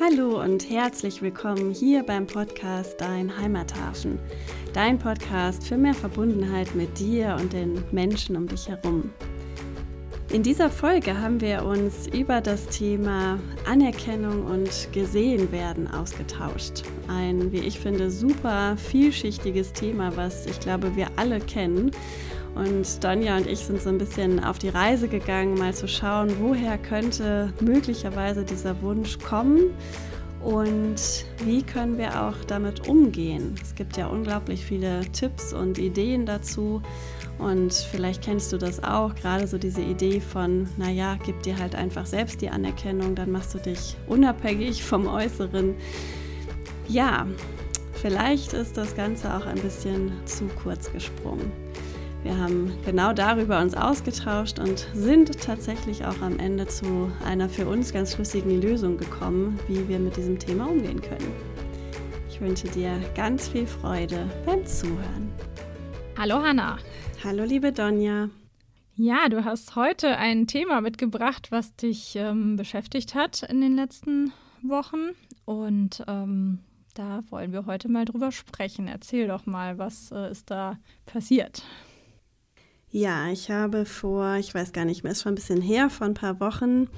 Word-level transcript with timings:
Hallo 0.00 0.40
und 0.40 0.70
herzlich 0.70 1.20
willkommen 1.20 1.70
hier 1.70 2.02
beim 2.02 2.26
Podcast 2.26 2.98
Dein 2.98 3.36
Heimathafen. 3.36 4.18
Dein 4.72 4.98
Podcast 4.98 5.68
für 5.68 5.76
mehr 5.76 5.92
Verbundenheit 5.92 6.74
mit 6.74 6.98
dir 6.98 7.36
und 7.38 7.52
den 7.52 7.84
Menschen 7.92 8.34
um 8.36 8.46
dich 8.46 8.70
herum. 8.70 9.10
In 10.32 10.42
dieser 10.42 10.70
Folge 10.70 11.20
haben 11.20 11.42
wir 11.42 11.66
uns 11.66 12.06
über 12.06 12.40
das 12.40 12.66
Thema 12.68 13.38
Anerkennung 13.66 14.46
und 14.46 14.88
Gesehenwerden 14.92 15.86
ausgetauscht. 15.86 16.84
Ein, 17.06 17.52
wie 17.52 17.60
ich 17.60 17.78
finde, 17.78 18.10
super 18.10 18.78
vielschichtiges 18.78 19.74
Thema, 19.74 20.16
was 20.16 20.46
ich 20.46 20.58
glaube 20.58 20.96
wir 20.96 21.08
alle 21.16 21.38
kennen 21.38 21.90
und 22.54 23.02
Donja 23.02 23.36
und 23.36 23.46
ich 23.46 23.60
sind 23.60 23.80
so 23.80 23.88
ein 23.88 23.98
bisschen 23.98 24.42
auf 24.42 24.58
die 24.58 24.68
Reise 24.68 25.08
gegangen, 25.08 25.54
mal 25.54 25.74
zu 25.74 25.88
schauen, 25.88 26.30
woher 26.40 26.78
könnte 26.78 27.52
möglicherweise 27.60 28.44
dieser 28.44 28.80
Wunsch 28.82 29.18
kommen 29.18 29.70
und 30.42 31.24
wie 31.44 31.62
können 31.62 31.98
wir 31.98 32.22
auch 32.22 32.34
damit 32.46 32.88
umgehen. 32.88 33.54
Es 33.62 33.74
gibt 33.74 33.96
ja 33.96 34.08
unglaublich 34.08 34.64
viele 34.64 35.00
Tipps 35.12 35.52
und 35.52 35.78
Ideen 35.78 36.26
dazu. 36.26 36.82
Und 37.38 37.72
vielleicht 37.72 38.22
kennst 38.22 38.52
du 38.52 38.58
das 38.58 38.82
auch, 38.82 39.14
gerade 39.14 39.46
so 39.46 39.56
diese 39.56 39.80
Idee 39.80 40.20
von, 40.20 40.68
naja, 40.76 41.16
gib 41.24 41.42
dir 41.42 41.58
halt 41.58 41.74
einfach 41.74 42.06
selbst 42.06 42.40
die 42.40 42.50
Anerkennung, 42.50 43.14
dann 43.14 43.30
machst 43.30 43.54
du 43.54 43.58
dich 43.58 43.96
unabhängig 44.06 44.84
vom 44.84 45.06
Äußeren. 45.06 45.74
Ja, 46.88 47.26
vielleicht 47.94 48.52
ist 48.52 48.76
das 48.76 48.94
Ganze 48.94 49.34
auch 49.34 49.46
ein 49.46 49.58
bisschen 49.58 50.12
zu 50.24 50.46
kurz 50.62 50.92
gesprungen. 50.92 51.50
Wir 52.22 52.38
haben 52.38 52.72
genau 52.84 53.12
darüber 53.12 53.60
uns 53.60 53.74
ausgetauscht 53.74 54.60
und 54.60 54.86
sind 54.94 55.40
tatsächlich 55.40 56.04
auch 56.04 56.20
am 56.22 56.38
Ende 56.38 56.68
zu 56.68 57.10
einer 57.26 57.48
für 57.48 57.66
uns 57.66 57.92
ganz 57.92 58.14
schlüssigen 58.14 58.62
Lösung 58.62 58.96
gekommen, 58.96 59.58
wie 59.66 59.88
wir 59.88 59.98
mit 59.98 60.16
diesem 60.16 60.38
Thema 60.38 60.68
umgehen 60.68 61.02
können. 61.02 61.32
Ich 62.30 62.40
wünsche 62.40 62.68
dir 62.68 62.92
ganz 63.16 63.48
viel 63.48 63.66
Freude 63.66 64.30
beim 64.46 64.64
Zuhören. 64.64 65.32
Hallo 66.16 66.36
Hanna. 66.36 66.78
Hallo 67.24 67.42
liebe 67.42 67.72
Donja. 67.72 68.28
Ja, 68.94 69.28
du 69.28 69.44
hast 69.44 69.74
heute 69.74 70.16
ein 70.16 70.46
Thema 70.46 70.80
mitgebracht, 70.80 71.50
was 71.50 71.74
dich 71.74 72.14
ähm, 72.14 72.54
beschäftigt 72.54 73.16
hat 73.16 73.42
in 73.42 73.60
den 73.60 73.74
letzten 73.74 74.32
Wochen. 74.62 75.10
Und 75.44 76.04
ähm, 76.06 76.60
da 76.94 77.24
wollen 77.30 77.52
wir 77.52 77.66
heute 77.66 77.88
mal 77.88 78.04
drüber 78.04 78.30
sprechen. 78.30 78.86
Erzähl 78.86 79.26
doch 79.26 79.44
mal, 79.44 79.78
was 79.78 80.12
äh, 80.12 80.30
ist 80.30 80.52
da 80.52 80.78
passiert? 81.04 81.64
Ja, 82.94 83.30
ich 83.32 83.50
habe 83.50 83.86
vor, 83.86 84.36
ich 84.36 84.54
weiß 84.54 84.74
gar 84.74 84.84
nicht 84.84 85.02
mehr, 85.02 85.12
ist 85.12 85.22
schon 85.22 85.32
ein 85.32 85.36
bisschen 85.36 85.62
her, 85.62 85.88
vor 85.88 86.06
ein 86.06 86.12
paar 86.12 86.40
Wochen 86.40 86.88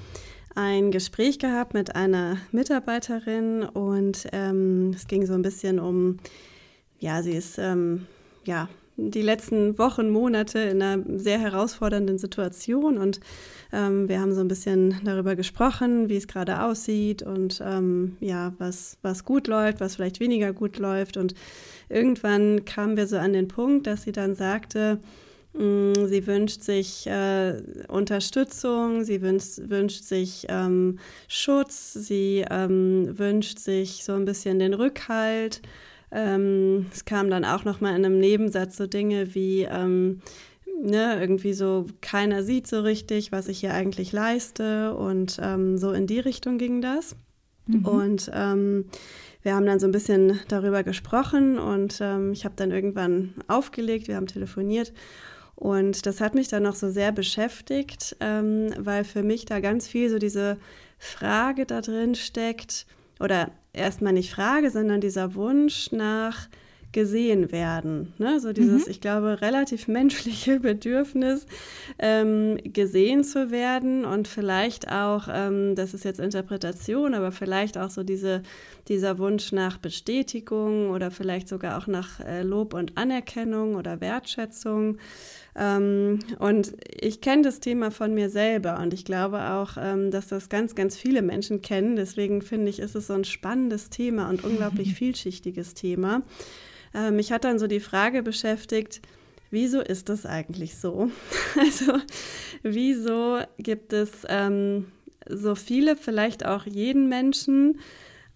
ein 0.53 0.91
Gespräch 0.91 1.39
gehabt 1.39 1.73
mit 1.73 1.95
einer 1.95 2.35
Mitarbeiterin 2.51 3.63
und 3.63 4.27
ähm, 4.33 4.91
es 4.93 5.07
ging 5.07 5.25
so 5.25 5.33
ein 5.35 5.41
bisschen 5.41 5.79
um, 5.79 6.17
ja, 6.99 7.23
sie 7.23 7.31
ist 7.31 7.57
ähm, 7.59 8.07
ja 8.43 8.67
die 8.97 9.21
letzten 9.21 9.77
Wochen, 9.77 10.09
Monate 10.09 10.59
in 10.59 10.81
einer 10.81 11.01
sehr 11.17 11.39
herausfordernden 11.39 12.17
Situation 12.17 12.97
und 12.97 13.21
ähm, 13.71 14.09
wir 14.09 14.19
haben 14.19 14.33
so 14.33 14.41
ein 14.41 14.49
bisschen 14.49 14.99
darüber 15.05 15.37
gesprochen, 15.37 16.09
wie 16.09 16.17
es 16.17 16.27
gerade 16.27 16.61
aussieht 16.61 17.23
und 17.23 17.63
ähm, 17.65 18.17
ja, 18.19 18.53
was, 18.57 18.97
was 19.01 19.23
gut 19.23 19.47
läuft, 19.47 19.79
was 19.79 19.95
vielleicht 19.95 20.19
weniger 20.19 20.51
gut 20.51 20.77
läuft 20.77 21.15
und 21.15 21.35
irgendwann 21.87 22.65
kamen 22.65 22.97
wir 22.97 23.07
so 23.07 23.17
an 23.17 23.31
den 23.31 23.47
Punkt, 23.47 23.87
dass 23.87 24.03
sie 24.03 24.11
dann 24.11 24.35
sagte, 24.35 24.99
sie 25.57 26.27
wünscht 26.27 26.63
sich 26.63 27.07
äh, 27.07 27.61
Unterstützung, 27.87 29.05
sie 29.05 29.21
wünscht, 29.21 29.59
wünscht 29.69 30.03
sich 30.03 30.45
ähm, 30.49 30.99
Schutz, 31.29 31.93
sie 31.93 32.43
ähm, 32.49 33.17
wünscht 33.17 33.59
sich 33.59 34.03
so 34.03 34.13
ein 34.13 34.25
bisschen 34.25 34.59
den 34.59 34.73
Rückhalt. 34.73 35.61
Ähm, 36.11 36.87
es 36.93 37.05
kam 37.05 37.29
dann 37.29 37.45
auch 37.45 37.63
noch 37.63 37.79
mal 37.79 37.95
in 37.95 38.05
einem 38.05 38.19
Nebensatz 38.19 38.75
so 38.75 38.85
Dinge 38.85 39.33
wie 39.33 39.61
ähm, 39.63 40.21
ne, 40.81 41.17
irgendwie 41.21 41.53
so 41.53 41.85
keiner 42.01 42.43
sieht 42.43 42.67
so 42.67 42.81
richtig, 42.81 43.31
was 43.31 43.47
ich 43.47 43.61
hier 43.61 43.73
eigentlich 43.73 44.11
leiste 44.11 44.93
und 44.93 45.39
ähm, 45.41 45.77
so 45.77 45.93
in 45.93 46.05
die 46.05 46.19
Richtung 46.19 46.57
ging 46.57 46.81
das. 46.81 47.15
Mhm. 47.67 47.85
Und 47.85 48.31
ähm, 48.33 48.85
wir 49.41 49.55
haben 49.55 49.65
dann 49.65 49.79
so 49.79 49.87
ein 49.87 49.93
bisschen 49.93 50.39
darüber 50.49 50.83
gesprochen 50.83 51.59
und 51.59 52.01
ich 52.31 52.45
habe 52.45 52.55
dann 52.55 52.71
irgendwann 52.71 53.35
aufgelegt, 53.47 54.07
wir 54.07 54.15
haben 54.15 54.25
telefoniert 54.25 54.91
und 55.55 56.05
das 56.05 56.21
hat 56.21 56.35
mich 56.35 56.47
dann 56.47 56.63
noch 56.63 56.75
so 56.75 56.89
sehr 56.89 57.11
beschäftigt, 57.11 58.15
ähm, 58.19 58.73
weil 58.77 59.03
für 59.03 59.23
mich 59.23 59.45
da 59.45 59.59
ganz 59.59 59.87
viel 59.87 60.09
so 60.09 60.19
diese 60.19 60.57
Frage 60.99 61.65
da 61.65 61.81
drin 61.81 62.15
steckt, 62.15 62.85
oder 63.19 63.51
erstmal 63.73 64.13
nicht 64.13 64.33
Frage, 64.33 64.69
sondern 64.69 65.01
dieser 65.01 65.35
Wunsch 65.35 65.91
nach 65.91 66.49
gesehen 66.91 67.51
werden. 67.51 68.13
Ne? 68.19 68.39
So 68.39 68.53
dieses, 68.53 68.85
mhm. 68.85 68.91
ich 68.91 69.01
glaube, 69.01 69.41
relativ 69.41 69.87
menschliche 69.89 70.61
Bedürfnis, 70.61 71.45
ähm, 71.99 72.57
gesehen 72.63 73.25
zu 73.25 73.51
werden 73.51 74.05
und 74.05 74.29
vielleicht 74.29 74.89
auch, 74.89 75.27
ähm, 75.29 75.75
das 75.75 75.93
ist 75.93 76.05
jetzt 76.05 76.21
Interpretation, 76.21 77.13
aber 77.13 77.33
vielleicht 77.33 77.77
auch 77.77 77.89
so 77.89 78.03
diese, 78.03 78.43
dieser 78.87 79.17
Wunsch 79.17 79.51
nach 79.51 79.77
Bestätigung 79.77 80.89
oder 80.89 81.11
vielleicht 81.11 81.49
sogar 81.49 81.77
auch 81.77 81.87
nach 81.87 82.21
äh, 82.21 82.43
Lob 82.43 82.73
und 82.73 82.97
Anerkennung 82.97 83.75
oder 83.75 83.99
Wertschätzung. 83.99 84.97
Ähm, 85.57 86.19
und 86.39 86.73
ich 86.89 87.21
kenne 87.21 87.43
das 87.43 87.61
Thema 87.61 87.89
von 87.89 88.13
mir 88.13 88.29
selber 88.29 88.79
und 88.79 88.93
ich 88.93 89.05
glaube 89.05 89.51
auch, 89.51 89.77
ähm, 89.79 90.11
dass 90.11 90.27
das 90.27 90.49
ganz, 90.49 90.75
ganz 90.75 90.97
viele 90.97 91.21
Menschen 91.21 91.61
kennen. 91.61 91.95
Deswegen 91.95 92.41
finde 92.41 92.69
ich, 92.69 92.79
ist 92.79 92.95
es 92.95 93.07
so 93.07 93.13
ein 93.13 93.23
spannendes 93.23 93.89
Thema 93.89 94.29
und 94.29 94.43
unglaublich 94.43 94.95
vielschichtiges 94.95 95.73
Thema. 95.73 96.23
Äh, 96.93 97.11
mich 97.11 97.31
hat 97.31 97.45
dann 97.45 97.57
so 97.57 97.67
die 97.67 97.79
Frage 97.79 98.21
beschäftigt, 98.21 99.01
wieso 99.49 99.79
ist 99.79 100.09
das 100.09 100.25
eigentlich 100.25 100.77
so? 100.77 101.09
Also, 101.57 101.99
wieso 102.63 103.39
gibt 103.57 103.93
es 103.93 104.11
ähm, 104.27 104.87
so 105.29 105.55
viele, 105.55 105.95
vielleicht 105.95 106.45
auch 106.45 106.65
jeden 106.65 107.07
Menschen, 107.07 107.79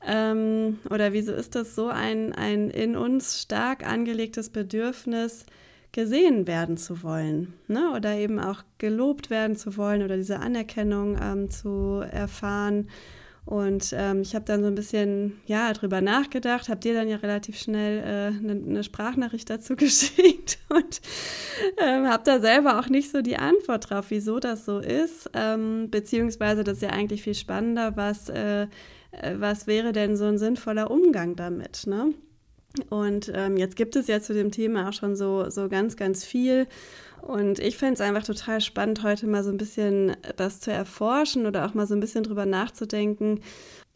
ähm, 0.06 0.80
oder 0.90 1.12
wieso 1.12 1.34
ist 1.34 1.56
das 1.56 1.76
so 1.76 1.88
ein, 1.88 2.34
ein 2.34 2.70
in 2.70 2.96
uns 2.96 3.42
stark 3.42 3.86
angelegtes 3.86 4.50
Bedürfnis, 4.50 5.46
gesehen 5.92 6.48
werden 6.48 6.78
zu 6.78 7.04
wollen 7.04 7.54
ne? 7.68 7.92
oder 7.96 8.16
eben 8.16 8.40
auch 8.40 8.64
gelobt 8.78 9.30
werden 9.30 9.56
zu 9.56 9.76
wollen 9.78 10.04
oder 10.04 10.18
diese 10.18 10.40
Anerkennung 10.40 11.18
ähm, 11.22 11.50
zu 11.50 12.04
erfahren. 12.12 12.88
Und 13.46 13.96
ähm, 13.98 14.22
ich 14.22 14.36
habe 14.36 14.46
dann 14.46 14.62
so 14.62 14.68
ein 14.68 14.76
bisschen 14.76 15.42
ja 15.48 15.74
drüber 15.74 16.02
nachgedacht, 16.02 16.70
habe 16.70 16.82
dir 16.82 16.94
dann 16.94 17.08
ja 17.08 17.18
relativ 17.18 17.58
schnell 17.58 18.04
eine 18.04 18.52
äh, 18.52 18.56
ne 18.56 18.84
Sprachnachricht 18.84 19.50
dazu 19.50 19.76
geschickt 19.78 20.60
und 20.70 21.02
ähm, 21.78 22.08
habe 22.08 22.22
da 22.24 22.40
selber 22.40 22.80
auch 22.80 22.90
nicht 22.90 23.10
so 23.10 23.24
die 23.24 23.38
Antwort 23.38 23.90
drauf, 23.90 24.06
wieso 24.10 24.40
das 24.40 24.66
so 24.66 24.78
ist, 24.78 25.32
ähm, 25.34 25.90
beziehungsweise 25.90 26.64
das 26.64 26.76
ist 26.76 26.84
ja 26.84 26.90
eigentlich 26.90 27.24
viel 27.24 27.34
spannender, 27.34 27.98
was, 27.98 28.30
äh, 28.30 28.68
äh 29.14 29.36
was 29.40 29.66
wäre 29.66 29.94
denn 29.94 30.16
so 30.16 30.26
ein 30.26 30.38
sinnvoller 30.38 30.92
Umgang 30.92 31.36
damit, 31.36 31.88
ne? 31.88 32.14
Und 32.84 33.32
ähm, 33.34 33.58
jetzt 33.58 33.76
gibt 33.76 33.96
es 33.96 34.08
ja 34.08 34.22
zu 34.22 34.34
dem 34.34 34.52
Thema 34.52 34.90
auch 34.90 34.94
schon 34.94 35.16
so, 35.16 35.50
so 35.50 35.70
ganz, 35.70 35.96
ganz 35.96 36.26
viel. 36.26 36.68
Und 37.22 37.60
ich 37.60 37.78
fände 37.78 37.96
es 37.96 38.02
einfach 38.02 38.24
total 38.24 38.62
spannend, 38.62 39.04
heute 39.04 39.28
mal 39.28 39.44
so 39.44 39.50
ein 39.50 39.58
bisschen 39.58 40.16
das 40.38 40.60
zu 40.62 40.72
erforschen 40.72 41.46
oder 41.46 41.66
auch 41.66 41.74
mal 41.74 41.88
so 41.88 41.94
ein 41.94 42.00
bisschen 42.00 42.24
drüber 42.24 42.46
nachzudenken. 42.46 43.42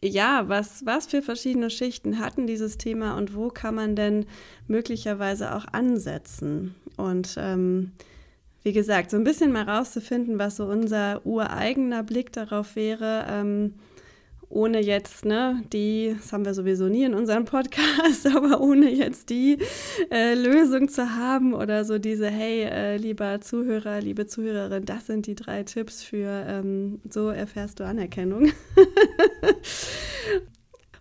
Ja, 0.02 0.48
was, 0.48 0.84
was 0.84 1.06
für 1.06 1.22
verschiedene 1.22 1.70
Schichten 1.70 2.18
hatten 2.18 2.46
dieses 2.46 2.76
Thema 2.76 3.16
und 3.16 3.34
wo 3.34 3.48
kann 3.48 3.74
man 3.74 3.96
denn 3.96 4.26
möglicherweise 4.68 5.54
auch 5.54 5.64
ansetzen? 5.72 6.74
Und 6.98 7.36
ähm, 7.38 7.92
wie 8.62 8.72
gesagt, 8.72 9.10
so 9.10 9.16
ein 9.16 9.24
bisschen 9.24 9.52
mal 9.52 9.68
rauszufinden, 9.68 10.38
was 10.38 10.56
so 10.56 10.66
unser 10.66 11.24
ureigener 11.24 12.02
Blick 12.02 12.32
darauf 12.32 12.76
wäre. 12.76 13.26
Ähm, 13.30 13.74
ohne 14.48 14.80
jetzt, 14.80 15.24
ne, 15.24 15.62
die, 15.72 16.14
das 16.16 16.32
haben 16.32 16.44
wir 16.44 16.54
sowieso 16.54 16.88
nie 16.88 17.04
in 17.04 17.14
unserem 17.14 17.44
Podcast, 17.44 18.26
aber 18.34 18.60
ohne 18.60 18.90
jetzt 18.90 19.30
die 19.30 19.58
äh, 20.10 20.34
Lösung 20.34 20.88
zu 20.88 21.16
haben 21.16 21.54
oder 21.54 21.84
so 21.84 21.98
diese, 21.98 22.28
hey, 22.28 22.62
äh, 22.62 22.96
lieber 22.96 23.40
Zuhörer, 23.40 24.00
liebe 24.00 24.26
Zuhörerin, 24.26 24.84
das 24.84 25.06
sind 25.06 25.26
die 25.26 25.34
drei 25.34 25.62
Tipps 25.62 26.02
für, 26.02 26.44
ähm, 26.46 27.00
so 27.08 27.28
erfährst 27.28 27.80
du 27.80 27.84
Anerkennung. 27.84 28.52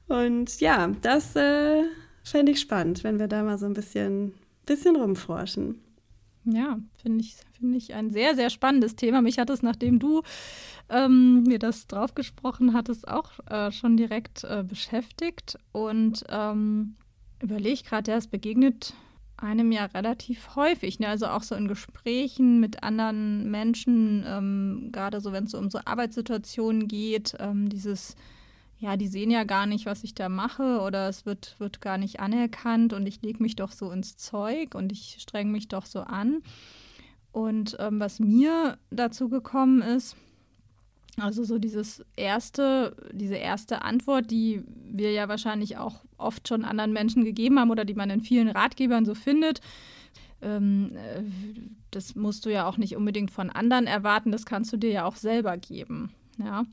Und 0.08 0.60
ja, 0.60 0.92
das 1.02 1.36
äh, 1.36 1.84
fände 2.24 2.52
ich 2.52 2.60
spannend, 2.60 3.04
wenn 3.04 3.20
wir 3.20 3.28
da 3.28 3.44
mal 3.44 3.58
so 3.58 3.66
ein 3.66 3.74
bisschen, 3.74 4.34
bisschen 4.66 4.96
rumforschen. 4.96 5.80
Ja, 6.46 6.78
finde 7.02 7.22
ich, 7.22 7.36
find 7.58 7.76
ich 7.76 7.94
ein 7.94 8.12
sehr, 8.12 8.36
sehr 8.36 8.50
spannendes 8.50 8.96
Thema. 8.96 9.22
Mich 9.22 9.40
hat 9.40 9.50
es, 9.50 9.62
nachdem 9.62 10.00
du 10.00 10.24
ähm, 10.90 11.44
mir 11.44 11.60
das 11.60 11.88
draufgesprochen 11.88 12.74
hattest, 12.74 13.08
auch 13.08 13.32
äh, 13.50 13.72
schon 13.72 13.98
direkt 13.98 14.44
äh, 14.44 14.64
beschäftigt. 14.68 15.58
Und 15.72 16.24
ähm, 16.30 16.96
überlege 17.42 17.84
gerade, 17.84 18.12
ja, 18.12 18.18
es 18.18 18.28
begegnet 18.28 18.94
einem 19.38 19.72
ja 19.72 19.86
relativ 19.86 20.56
häufig. 20.56 21.00
Ne? 21.00 21.08
Also 21.08 21.28
auch 21.28 21.44
so 21.44 21.56
in 21.56 21.68
Gesprächen 21.68 22.60
mit 22.60 22.84
anderen 22.84 23.50
Menschen, 23.52 24.24
ähm, 24.28 24.90
gerade 24.92 25.20
so, 25.20 25.32
wenn 25.32 25.46
es 25.46 25.52
so 25.52 25.58
um 25.58 25.70
so 25.70 25.80
Arbeitssituationen 25.84 26.88
geht, 26.88 27.36
ähm, 27.40 27.70
dieses 27.70 28.16
ja, 28.84 28.98
die 28.98 29.08
sehen 29.08 29.32
ja 29.32 29.46
gar 29.46 29.66
nicht, 29.66 29.86
was 29.86 30.04
ich 30.04 30.14
da 30.14 30.28
mache 30.28 30.82
oder 30.82 31.08
es 31.08 31.26
wird, 31.26 31.56
wird 31.58 31.80
gar 31.80 31.98
nicht 31.98 32.20
anerkannt 32.20 32.92
und 32.92 33.08
ich 33.08 33.22
lege 33.22 33.42
mich 33.42 33.56
doch 33.56 33.72
so 33.72 33.90
ins 33.92 34.18
Zeug 34.18 34.76
und 34.76 34.92
ich 34.92 35.20
strenge 35.22 35.50
mich 35.50 35.70
doch 35.70 35.86
so 35.86 36.02
an. 36.02 36.42
Und 37.32 37.78
ähm, 37.80 38.02
was 38.02 38.20
mir 38.20 38.78
dazu 38.92 39.30
gekommen 39.30 39.82
ist, 39.82 40.18
also 41.18 41.44
so 41.44 41.60
dieses 41.60 42.04
erste, 42.16 42.96
diese 43.12 43.36
erste 43.36 43.84
Antwort, 43.84 44.32
die 44.32 44.64
wir 44.86 45.12
ja 45.12 45.28
wahrscheinlich 45.28 45.78
auch 45.78 46.04
oft 46.18 46.48
schon 46.48 46.66
anderen 46.66 46.94
Menschen 46.94 47.24
gegeben 47.24 47.60
haben 47.60 47.72
oder 47.72 47.86
die 47.86 47.94
man 47.94 48.10
in 48.10 48.22
vielen 48.22 48.50
Ratgebern 48.50 49.06
so 49.06 49.14
findet, 49.14 49.62
ähm, 50.42 50.96
äh, 50.96 51.24
das 51.92 52.16
musst 52.16 52.46
du 52.46 52.52
ja 52.52 52.68
auch 52.68 52.78
nicht 52.78 52.96
unbedingt 52.96 53.32
von 53.32 53.50
anderen 53.50 53.86
erwarten, 53.86 54.32
das 54.32 54.46
kannst 54.46 54.74
du 54.74 54.78
dir 54.78 54.92
ja 54.92 55.06
auch 55.06 55.16
selber 55.16 55.58
geben. 55.58 56.12
Ja. 56.38 56.66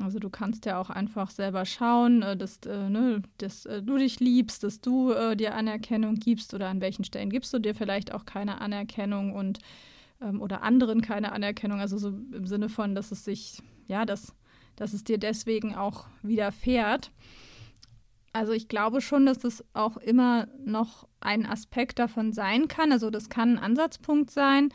Also 0.00 0.18
du 0.18 0.28
kannst 0.28 0.66
ja 0.66 0.78
auch 0.78 0.90
einfach 0.90 1.30
selber 1.30 1.64
schauen, 1.64 2.22
äh, 2.22 2.36
dass, 2.36 2.58
äh, 2.66 2.90
ne, 2.90 3.22
dass 3.38 3.66
äh, 3.66 3.82
du 3.82 3.96
dich 3.96 4.20
liebst, 4.20 4.64
dass 4.64 4.80
du 4.80 5.12
äh, 5.12 5.36
dir 5.36 5.54
Anerkennung 5.54 6.16
gibst 6.16 6.54
oder 6.54 6.68
an 6.68 6.80
welchen 6.80 7.04
Stellen 7.04 7.30
gibst 7.30 7.54
du 7.54 7.58
dir 7.58 7.74
vielleicht 7.74 8.12
auch 8.12 8.26
keine 8.26 8.60
Anerkennung 8.60 9.32
und 9.32 9.60
ähm, 10.20 10.40
oder 10.40 10.62
anderen 10.62 11.00
keine 11.00 11.32
Anerkennung. 11.32 11.80
Also 11.80 11.98
so 11.98 12.08
im 12.08 12.46
Sinne 12.46 12.68
von, 12.68 12.94
dass 12.94 13.12
es 13.12 13.24
sich, 13.24 13.62
ja, 13.86 14.04
dass, 14.04 14.34
dass 14.76 14.92
es 14.92 15.04
dir 15.04 15.18
deswegen 15.18 15.74
auch 15.74 16.06
widerfährt. 16.22 17.10
Also 18.32 18.52
ich 18.52 18.68
glaube 18.68 19.00
schon, 19.00 19.24
dass 19.24 19.38
das 19.38 19.64
auch 19.72 19.96
immer 19.96 20.48
noch 20.64 21.08
ein 21.20 21.46
Aspekt 21.46 21.98
davon 21.98 22.32
sein 22.32 22.68
kann. 22.68 22.92
Also 22.92 23.08
das 23.08 23.30
kann 23.30 23.56
ein 23.56 23.58
Ansatzpunkt 23.58 24.30
sein, 24.30 24.68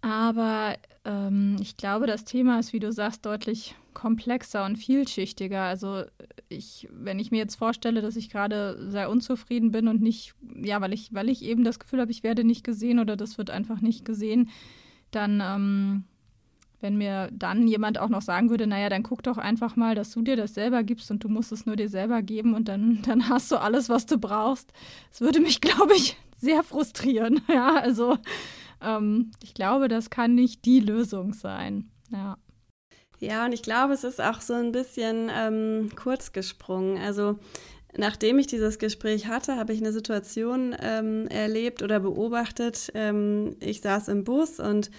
aber 0.00 0.76
ähm, 1.04 1.56
ich 1.60 1.76
glaube, 1.76 2.06
das 2.06 2.24
Thema 2.24 2.58
ist, 2.58 2.72
wie 2.72 2.80
du 2.80 2.92
sagst, 2.92 3.24
deutlich 3.24 3.74
komplexer 3.94 4.64
und 4.64 4.76
vielschichtiger. 4.76 5.62
Also 5.62 6.02
ich, 6.48 6.88
wenn 6.90 7.18
ich 7.18 7.30
mir 7.30 7.38
jetzt 7.38 7.54
vorstelle, 7.54 8.02
dass 8.02 8.16
ich 8.16 8.28
gerade 8.28 8.90
sehr 8.90 9.08
unzufrieden 9.08 9.70
bin 9.70 9.88
und 9.88 10.02
nicht, 10.02 10.34
ja, 10.62 10.80
weil 10.80 10.92
ich, 10.92 11.14
weil 11.14 11.28
ich 11.28 11.42
eben 11.42 11.64
das 11.64 11.78
Gefühl 11.78 12.00
habe, 12.00 12.10
ich 12.10 12.22
werde 12.22 12.44
nicht 12.44 12.64
gesehen 12.64 12.98
oder 12.98 13.16
das 13.16 13.38
wird 13.38 13.50
einfach 13.50 13.80
nicht 13.80 14.04
gesehen, 14.04 14.50
dann, 15.10 15.40
ähm, 15.42 16.04
wenn 16.84 16.98
mir 16.98 17.30
dann 17.32 17.66
jemand 17.66 17.98
auch 17.98 18.10
noch 18.10 18.20
sagen 18.20 18.50
würde, 18.50 18.66
naja, 18.66 18.90
dann 18.90 19.02
guck 19.02 19.22
doch 19.22 19.38
einfach 19.38 19.74
mal, 19.74 19.94
dass 19.94 20.10
du 20.10 20.20
dir 20.20 20.36
das 20.36 20.52
selber 20.52 20.82
gibst 20.82 21.10
und 21.10 21.24
du 21.24 21.30
musst 21.30 21.50
es 21.50 21.64
nur 21.64 21.76
dir 21.76 21.88
selber 21.88 22.20
geben 22.20 22.52
und 22.54 22.68
dann, 22.68 23.00
dann 23.06 23.30
hast 23.30 23.50
du 23.50 23.56
alles, 23.56 23.88
was 23.88 24.04
du 24.04 24.18
brauchst. 24.18 24.70
Das 25.10 25.22
würde 25.22 25.40
mich, 25.40 25.60
glaube 25.62 25.94
ich, 25.96 26.16
sehr 26.38 26.62
frustrieren. 26.62 27.40
Ja, 27.48 27.76
also 27.76 28.18
ähm, 28.82 29.30
ich 29.42 29.54
glaube, 29.54 29.88
das 29.88 30.10
kann 30.10 30.34
nicht 30.34 30.64
die 30.66 30.80
Lösung 30.80 31.32
sein. 31.32 31.90
Ja. 32.10 32.36
Ja, 33.20 33.46
und 33.46 33.52
ich 33.52 33.62
glaube, 33.62 33.94
es 33.94 34.04
ist 34.04 34.20
auch 34.20 34.40
so 34.40 34.52
ein 34.52 34.72
bisschen 34.72 35.30
ähm, 35.32 35.90
kurz 35.96 36.32
gesprungen. 36.32 36.98
Also 36.98 37.38
nachdem 37.96 38.38
ich 38.38 38.48
dieses 38.48 38.78
Gespräch 38.78 39.28
hatte, 39.28 39.56
habe 39.56 39.72
ich 39.72 39.80
eine 39.80 39.92
Situation 39.92 40.76
ähm, 40.82 41.28
erlebt 41.28 41.82
oder 41.82 42.00
beobachtet. 42.00 42.90
Ähm, 42.94 43.56
ich 43.60 43.80
saß 43.80 44.08
im 44.08 44.24
Bus 44.24 44.60
und 44.60 44.90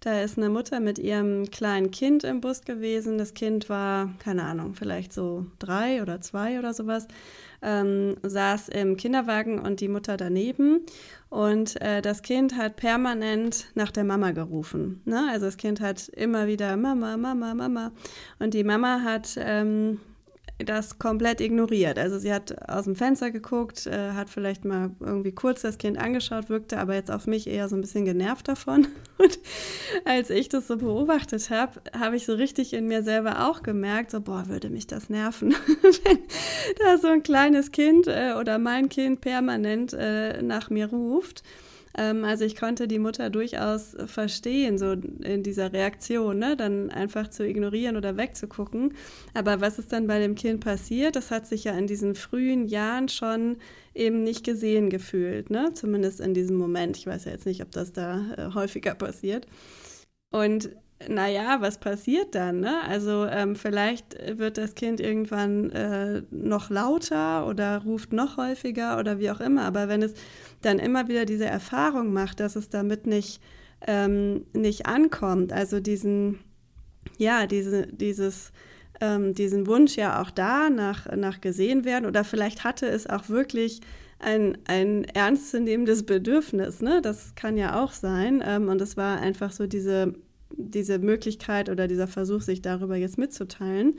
da 0.00 0.22
ist 0.22 0.38
eine 0.38 0.48
Mutter 0.48 0.80
mit 0.80 0.98
ihrem 0.98 1.50
kleinen 1.50 1.90
Kind 1.90 2.24
im 2.24 2.40
Bus 2.40 2.62
gewesen. 2.62 3.18
Das 3.18 3.34
Kind 3.34 3.68
war, 3.68 4.10
keine 4.18 4.44
Ahnung, 4.44 4.74
vielleicht 4.74 5.12
so 5.12 5.46
drei 5.58 6.00
oder 6.00 6.22
zwei 6.22 6.58
oder 6.58 6.72
sowas 6.72 7.06
ähm, 7.62 8.16
saß 8.22 8.70
im 8.70 8.96
Kinderwagen 8.96 9.58
und 9.58 9.80
die 9.80 9.88
Mutter 9.88 10.16
daneben. 10.16 10.86
Und 11.28 11.80
äh, 11.82 12.00
das 12.00 12.22
Kind 12.22 12.56
hat 12.56 12.76
permanent 12.76 13.66
nach 13.74 13.90
der 13.90 14.04
Mama 14.04 14.30
gerufen. 14.30 15.02
Ne? 15.04 15.28
Also 15.30 15.46
das 15.46 15.58
Kind 15.58 15.80
hat 15.80 16.08
immer 16.08 16.46
wieder 16.46 16.76
Mama, 16.78 17.18
Mama, 17.18 17.54
Mama. 17.54 17.92
Und 18.38 18.54
die 18.54 18.64
Mama 18.64 19.02
hat 19.04 19.36
ähm, 19.38 20.00
das 20.64 20.98
komplett 20.98 21.40
ignoriert. 21.40 21.98
Also 21.98 22.18
sie 22.18 22.32
hat 22.32 22.68
aus 22.68 22.84
dem 22.84 22.96
Fenster 22.96 23.30
geguckt, 23.30 23.86
äh, 23.86 24.12
hat 24.12 24.30
vielleicht 24.30 24.64
mal 24.64 24.90
irgendwie 25.00 25.32
kurz 25.32 25.62
das 25.62 25.78
Kind 25.78 25.98
angeschaut, 25.98 26.48
wirkte 26.48 26.78
aber 26.78 26.94
jetzt 26.94 27.10
auf 27.10 27.26
mich 27.26 27.46
eher 27.46 27.68
so 27.68 27.76
ein 27.76 27.80
bisschen 27.80 28.04
genervt 28.04 28.48
davon. 28.48 28.86
Und 29.18 29.38
als 30.04 30.30
ich 30.30 30.48
das 30.48 30.66
so 30.66 30.76
beobachtet 30.76 31.50
habe, 31.50 31.80
habe 31.98 32.16
ich 32.16 32.26
so 32.26 32.34
richtig 32.34 32.72
in 32.72 32.86
mir 32.86 33.02
selber 33.02 33.48
auch 33.48 33.62
gemerkt, 33.62 34.10
so, 34.10 34.20
boah, 34.20 34.48
würde 34.48 34.70
mich 34.70 34.86
das 34.86 35.08
nerven, 35.10 35.54
wenn 36.04 36.18
da 36.78 36.98
so 36.98 37.08
ein 37.08 37.22
kleines 37.22 37.70
Kind 37.70 38.06
äh, 38.06 38.34
oder 38.38 38.58
mein 38.58 38.88
Kind 38.88 39.20
permanent 39.20 39.92
äh, 39.92 40.42
nach 40.42 40.70
mir 40.70 40.86
ruft. 40.88 41.42
Ähm, 42.00 42.24
also 42.24 42.44
ich 42.46 42.56
konnte 42.56 42.88
die 42.88 42.98
Mutter 42.98 43.28
durchaus 43.28 43.94
verstehen, 44.06 44.78
so 44.78 44.92
in 44.92 45.42
dieser 45.42 45.72
Reaktion, 45.72 46.38
ne? 46.38 46.56
dann 46.56 46.90
einfach 46.90 47.28
zu 47.28 47.46
ignorieren 47.46 47.98
oder 47.98 48.16
wegzugucken. 48.16 48.94
Aber 49.34 49.60
was 49.60 49.78
ist 49.78 49.92
dann 49.92 50.06
bei 50.06 50.18
dem 50.18 50.34
Kind 50.34 50.64
passiert? 50.64 51.14
Das 51.14 51.30
hat 51.30 51.46
sich 51.46 51.64
ja 51.64 51.76
in 51.76 51.86
diesen 51.86 52.14
frühen 52.14 52.66
Jahren 52.66 53.10
schon 53.10 53.58
eben 53.94 54.22
nicht 54.22 54.44
gesehen 54.44 54.88
gefühlt, 54.88 55.50
ne? 55.50 55.72
zumindest 55.74 56.20
in 56.20 56.32
diesem 56.32 56.56
Moment. 56.56 56.96
Ich 56.96 57.06
weiß 57.06 57.26
ja 57.26 57.32
jetzt 57.32 57.46
nicht, 57.46 57.62
ob 57.62 57.70
das 57.70 57.92
da 57.92 58.32
äh, 58.36 58.54
häufiger 58.54 58.94
passiert. 58.94 59.46
Und 60.32 60.70
naja, 61.08 61.60
was 61.60 61.78
passiert 61.78 62.34
dann? 62.34 62.60
Ne? 62.60 62.80
Also 62.86 63.24
ähm, 63.26 63.56
vielleicht 63.56 64.16
wird 64.38 64.58
das 64.58 64.74
Kind 64.74 65.00
irgendwann 65.00 65.70
äh, 65.70 66.22
noch 66.30 66.68
lauter 66.68 67.46
oder 67.46 67.78
ruft 67.82 68.12
noch 68.12 68.36
häufiger 68.36 68.98
oder 68.98 69.18
wie 69.18 69.30
auch 69.30 69.40
immer. 69.40 69.62
Aber 69.62 69.88
wenn 69.88 70.02
es 70.02 70.14
dann 70.60 70.78
immer 70.78 71.08
wieder 71.08 71.24
diese 71.24 71.46
Erfahrung 71.46 72.12
macht, 72.12 72.40
dass 72.40 72.54
es 72.54 72.68
damit 72.68 73.06
nicht, 73.06 73.40
ähm, 73.86 74.44
nicht 74.52 74.86
ankommt, 74.86 75.52
also 75.52 75.80
diesen, 75.80 76.40
ja, 77.16 77.46
diese, 77.46 77.86
dieses, 77.86 78.52
ähm, 79.00 79.34
diesen 79.34 79.66
Wunsch 79.66 79.96
ja 79.96 80.20
auch 80.20 80.30
da 80.30 80.68
nach, 80.68 81.10
nach 81.16 81.40
gesehen 81.40 81.86
werden 81.86 82.04
oder 82.04 82.24
vielleicht 82.24 82.62
hatte 82.62 82.86
es 82.86 83.08
auch 83.08 83.30
wirklich 83.30 83.80
ein, 84.18 84.58
ein 84.66 85.04
ernstzunehmendes 85.04 86.04
Bedürfnis, 86.04 86.82
ne? 86.82 87.00
das 87.00 87.34
kann 87.36 87.56
ja 87.56 87.82
auch 87.82 87.92
sein 87.92 88.42
ähm, 88.44 88.68
und 88.68 88.82
es 88.82 88.98
war 88.98 89.18
einfach 89.18 89.50
so 89.50 89.66
diese 89.66 90.14
diese 90.56 90.98
Möglichkeit 90.98 91.68
oder 91.68 91.88
dieser 91.88 92.06
Versuch, 92.06 92.42
sich 92.42 92.62
darüber 92.62 92.96
jetzt 92.96 93.18
mitzuteilen. 93.18 93.94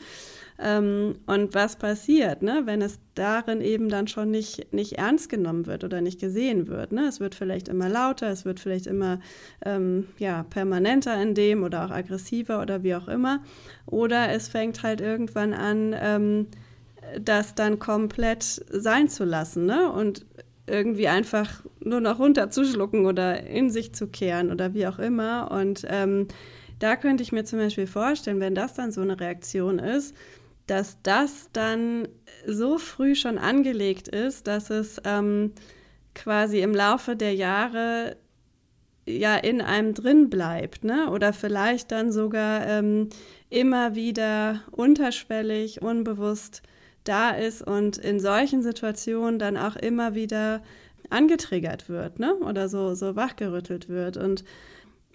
Ähm, 0.59 1.15
und 1.25 1.55
was 1.55 1.75
passiert, 1.75 2.43
ne, 2.43 2.61
wenn 2.65 2.81
es 2.81 2.99
darin 3.15 3.61
eben 3.61 3.89
dann 3.89 4.07
schon 4.07 4.29
nicht, 4.29 4.73
nicht 4.73 4.93
ernst 4.93 5.29
genommen 5.29 5.65
wird 5.65 5.83
oder 5.83 6.01
nicht 6.01 6.19
gesehen 6.19 6.67
wird. 6.67 6.91
Ne? 6.91 7.07
Es 7.07 7.19
wird 7.19 7.33
vielleicht 7.35 7.67
immer 7.67 7.89
lauter, 7.89 8.27
es 8.29 8.45
wird 8.45 8.59
vielleicht 8.59 8.85
immer 8.85 9.19
ähm, 9.65 10.07
ja, 10.19 10.43
permanenter 10.43 11.21
in 11.21 11.33
dem 11.33 11.63
oder 11.63 11.85
auch 11.85 11.91
aggressiver 11.91 12.61
oder 12.61 12.83
wie 12.83 12.95
auch 12.95 13.07
immer. 13.07 13.43
Oder 13.87 14.29
es 14.29 14.49
fängt 14.49 14.83
halt 14.83 15.01
irgendwann 15.01 15.53
an, 15.53 15.95
ähm, 15.99 16.47
das 17.19 17.55
dann 17.55 17.79
komplett 17.79 18.43
sein 18.43 19.09
zu 19.09 19.25
lassen. 19.25 19.65
Ne? 19.65 19.91
Und 19.91 20.25
irgendwie 20.71 21.07
einfach 21.07 21.63
nur 21.81 21.99
noch 21.99 22.19
runterzuschlucken 22.19 23.05
oder 23.05 23.45
in 23.45 23.69
sich 23.69 23.93
zu 23.93 24.07
kehren 24.07 24.51
oder 24.51 24.73
wie 24.73 24.87
auch 24.87 24.99
immer. 24.99 25.51
Und 25.51 25.85
ähm, 25.87 26.27
da 26.79 26.95
könnte 26.95 27.21
ich 27.23 27.31
mir 27.31 27.43
zum 27.43 27.59
Beispiel 27.59 27.87
vorstellen, 27.87 28.39
wenn 28.39 28.55
das 28.55 28.73
dann 28.73 28.91
so 28.91 29.01
eine 29.01 29.19
Reaktion 29.19 29.79
ist, 29.79 30.15
dass 30.67 30.97
das 31.03 31.49
dann 31.53 32.07
so 32.47 32.77
früh 32.77 33.15
schon 33.15 33.37
angelegt 33.37 34.07
ist, 34.07 34.47
dass 34.47 34.69
es 34.69 35.01
ähm, 35.03 35.51
quasi 36.15 36.61
im 36.61 36.73
Laufe 36.73 37.15
der 37.15 37.35
Jahre 37.35 38.15
ja 39.05 39.35
in 39.35 39.61
einem 39.61 39.93
drin 39.93 40.29
bleibt, 40.29 40.83
ne? 40.83 41.09
Oder 41.09 41.33
vielleicht 41.33 41.91
dann 41.91 42.11
sogar 42.11 42.65
ähm, 42.67 43.09
immer 43.49 43.95
wieder 43.95 44.61
unterschwellig, 44.71 45.81
unbewusst 45.81 46.61
da 47.03 47.31
ist 47.31 47.61
und 47.65 47.97
in 47.97 48.19
solchen 48.19 48.61
Situationen 48.61 49.39
dann 49.39 49.57
auch 49.57 49.75
immer 49.75 50.15
wieder 50.15 50.61
angetriggert 51.09 51.89
wird, 51.89 52.19
ne? 52.19 52.35
Oder 52.35 52.69
so, 52.69 52.93
so 52.93 53.15
wachgerüttelt 53.15 53.89
wird. 53.89 54.17
Und 54.17 54.43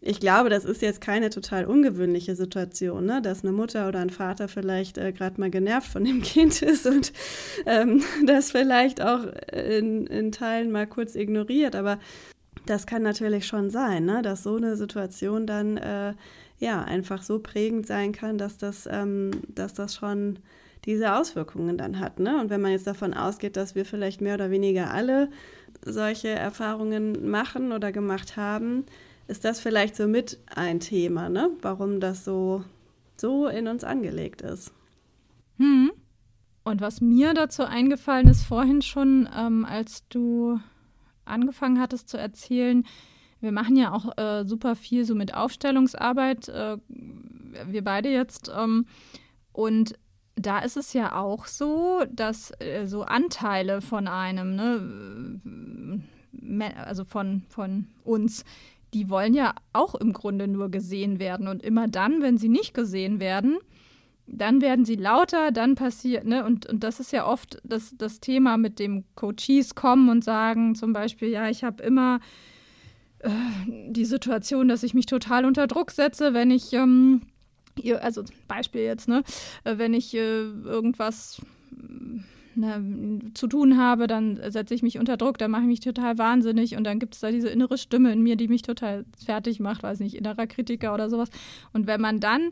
ich 0.00 0.21
glaube, 0.21 0.50
das 0.50 0.64
ist 0.64 0.83
jetzt 0.83 1.00
keine 1.00 1.31
total 1.31 1.64
ungewöhnliche 1.64 2.37
Situation, 2.37 3.07
ne? 3.07 3.23
dass 3.23 3.43
eine 3.43 3.52
Mutter 3.52 3.88
oder 3.88 4.00
ein 4.00 4.11
Vater 4.11 4.47
vielleicht 4.49 4.99
äh, 4.99 5.12
gerade 5.12 5.40
mal 5.40 5.50
genervt 5.50 5.88
von 5.88 6.05
dem 6.05 6.23
Kind 6.23 6.62
ist 6.62 6.87
und 6.87 7.12
ähm, 7.66 8.02
das 8.26 8.50
vielleicht 8.50 9.00
auch 9.00 9.25
in, 9.52 10.07
in 10.07 10.33
Teilen 10.33 10.71
mal 10.71 10.87
kurz 10.87 11.14
ignoriert. 11.14 11.75
Aber 11.75 11.99
das 12.66 12.87
kann 12.87 13.02
natürlich 13.02 13.47
schon 13.47 13.71
sein, 13.71 14.05
ne? 14.05 14.23
dass 14.23 14.43
so 14.43 14.57
eine 14.57 14.76
Situation 14.76 15.47
dann 15.47 15.76
äh, 15.76 16.14
ja 16.59 16.83
einfach 16.83 17.23
so 17.23 17.38
prägend 17.38 17.87
sein 17.87 18.12
kann, 18.12 18.38
dass 18.38 18.59
das, 18.59 18.88
ähm, 18.90 19.31
dass 19.49 19.75
das 19.75 19.95
schon 19.95 20.38
diese 20.87 21.14
Auswirkungen 21.14 21.76
dann 21.76 21.99
hat. 21.99 22.21
Ne? 22.21 22.40
Und 22.40 22.49
wenn 22.49 22.61
man 22.61 22.71
jetzt 22.71 22.87
davon 22.87 23.12
ausgeht, 23.12 23.57
dass 23.57 23.75
wir 23.75 23.85
vielleicht 23.85 24.21
mehr 24.21 24.35
oder 24.35 24.50
weniger 24.50 24.93
alle 24.93 25.28
solche 25.85 26.28
Erfahrungen 26.28 27.28
machen 27.28 27.73
oder 27.73 27.93
gemacht 27.93 28.37
haben, 28.37 28.87
ist 29.28 29.45
das 29.45 29.61
vielleicht 29.61 29.97
so 29.97 30.07
mit 30.07 30.38
ein 30.55 30.81
Thema, 30.81 31.28
ne? 31.28 31.50
warum 31.61 32.00
das 32.00 32.25
so, 32.25 32.64
so 33.16 33.49
in 33.49 33.66
uns 33.66 33.83
angelegt 33.85 34.43
ist. 34.43 34.73
Hm. 35.59 35.90
Und 36.64 36.81
was 36.81 37.00
mir 37.00 37.35
dazu 37.35 37.64
eingefallen 37.64 38.28
ist 38.28 38.43
vorhin 38.43 38.83
schon, 38.83 39.28
ähm, 39.37 39.64
als 39.64 40.07
du 40.09 40.59
angefangen 41.25 41.81
hattest 41.81 42.09
zu 42.09 42.16
erzählen, 42.16 42.85
wir 43.40 43.52
machen 43.52 43.76
ja 43.76 43.93
auch 43.93 44.16
äh, 44.16 44.45
super 44.45 44.76
viel 44.76 45.05
so 45.05 45.14
mit 45.14 45.35
Aufstellungsarbeit, 45.35 46.49
äh, 46.49 46.78
wir 46.88 47.85
beide 47.85 48.09
jetzt. 48.09 48.50
Ähm, 48.57 48.87
und 49.52 49.95
da 50.37 50.59
ist 50.59 50.76
es 50.76 50.93
ja 50.93 51.16
auch 51.16 51.47
so, 51.47 52.05
dass 52.11 52.52
äh, 52.61 52.87
so 52.87 53.02
Anteile 53.02 53.81
von 53.81 54.07
einem, 54.07 54.55
ne, 56.33 56.76
also 56.76 57.05
von, 57.05 57.43
von 57.49 57.87
uns, 58.05 58.45
die 58.93 59.09
wollen 59.09 59.35
ja 59.35 59.55
auch 59.73 59.95
im 59.95 60.12
Grunde 60.12 60.47
nur 60.47 60.71
gesehen 60.71 61.19
werden. 61.19 61.49
Und 61.49 61.62
immer 61.62 61.88
dann, 61.88 62.23
wenn 62.23 62.38
sie 62.38 62.49
nicht 62.49 62.75
gesehen 62.75 63.19
werden, 63.19 63.57
dann 64.26 64.61
werden 64.61 64.85
sie 64.85 64.97
lauter, 64.97 65.52
dann 65.52 65.75
passiert, 65.75 66.26
ne, 66.26 66.45
und, 66.45 66.66
und 66.66 66.85
das 66.85 67.00
ist 67.00 67.12
ja 67.12 67.26
oft 67.26 67.59
das, 67.64 67.95
das 67.97 68.21
Thema, 68.21 68.59
mit 68.59 68.78
dem 68.78 69.05
Coaches 69.14 69.75
kommen 69.75 70.09
und 70.09 70.23
sagen 70.23 70.75
zum 70.75 70.93
Beispiel, 70.93 71.28
ja, 71.28 71.49
ich 71.49 71.64
habe 71.64 71.83
immer 71.83 72.21
äh, 73.21 73.31
die 73.88 74.05
Situation, 74.05 74.69
dass 74.69 74.83
ich 74.83 74.95
mich 74.95 75.07
total 75.07 75.45
unter 75.45 75.66
Druck 75.66 75.93
setze, 75.93 76.35
wenn 76.35 76.50
ich, 76.50 76.73
ähm, 76.73 77.23
also 78.00 78.25
Beispiel 78.49 78.83
jetzt, 78.83 79.09
ne, 79.09 79.23
äh, 79.64 79.78
wenn 79.78 79.95
ich 79.95 80.14
äh, 80.14 80.18
irgendwas 80.18 81.40
ne, 82.54 83.21
zu 83.35 83.47
tun 83.47 83.76
habe, 83.76 84.06
dann 84.06 84.40
setze 84.50 84.75
ich 84.75 84.83
mich 84.83 84.99
unter 84.99 85.16
Druck, 85.16 85.38
dann 85.38 85.50
mache 85.50 85.62
ich 85.62 85.68
mich 85.68 85.80
total 85.80 86.18
wahnsinnig 86.18 86.76
und 86.76 86.85
dann 86.85 86.99
gibt 86.99 87.14
es 87.14 87.21
da 87.21 87.30
diese 87.30 87.49
innere 87.49 87.78
Stimme 87.78 88.12
in 88.12 88.23
mir, 88.23 88.37
die 88.37 88.49
mich 88.49 88.62
total 88.62 89.04
fertig 89.25 89.61
macht, 89.61 89.83
weiß 89.83 90.00
nicht, 90.00 90.14
innerer 90.14 90.47
Kritiker 90.47 90.95
oder 90.95 91.11
sowas. 91.11 91.28
Und 91.73 91.87
wenn 91.87 92.00
man 92.00 92.21
dann 92.21 92.50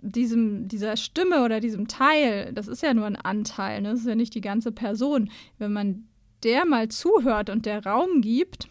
diesem, 0.00 0.68
dieser 0.68 0.96
Stimme 0.96 1.44
oder 1.44 1.60
diesem 1.60 1.88
Teil, 1.88 2.52
das 2.52 2.68
ist 2.68 2.82
ja 2.82 2.92
nur 2.94 3.06
ein 3.06 3.16
Anteil, 3.16 3.82
ne? 3.82 3.90
das 3.90 4.00
ist 4.00 4.06
ja 4.06 4.14
nicht 4.14 4.34
die 4.34 4.40
ganze 4.40 4.72
Person, 4.72 5.30
wenn 5.58 5.72
man 5.72 6.04
der 6.42 6.66
mal 6.66 6.88
zuhört 6.88 7.50
und 7.50 7.66
der 7.66 7.84
Raum 7.86 8.20
gibt, 8.20 8.68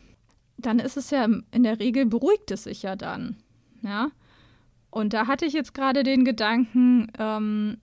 dann 0.58 0.80
ist 0.80 0.98
es 0.98 1.10
ja 1.10 1.28
in 1.52 1.64
der 1.64 1.80
Regel 1.80 2.06
beruhigt 2.06 2.52
es 2.52 2.64
sich 2.64 2.84
ja 2.84 2.96
dann. 2.96 3.38
Ja. 3.82 4.12
Und 4.92 5.14
da 5.14 5.26
hatte 5.28 5.46
ich 5.46 5.54
jetzt 5.54 5.74
gerade 5.74 6.04
den 6.04 6.26
Gedanken, 6.26 7.08
ähm, 7.18 7.78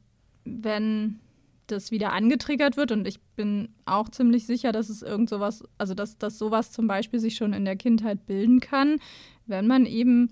wenn 0.45 1.19
das 1.67 1.91
wieder 1.91 2.12
angetriggert 2.12 2.77
wird 2.77 2.93
und 2.93 3.07
ich 3.07 3.21
bin 3.37 3.69
auch 3.85 4.09
ziemlich 4.09 4.47
sicher, 4.47 4.73
dass 4.73 4.88
es 4.88 5.03
irgend 5.03 5.29
sowas, 5.29 5.62
also 5.77 5.95
dass, 5.95 6.19
dass 6.19 6.38
sowas 6.38 6.73
zum 6.73 6.87
Beispiel 6.87 7.21
sich 7.21 7.37
schon 7.37 7.53
in 7.53 7.65
der 7.65 7.77
Kindheit 7.77 8.27
bilden 8.27 8.61
kann, 8.61 9.00
wenn 9.47 9.67
man 9.67 9.85
eben 9.87 10.31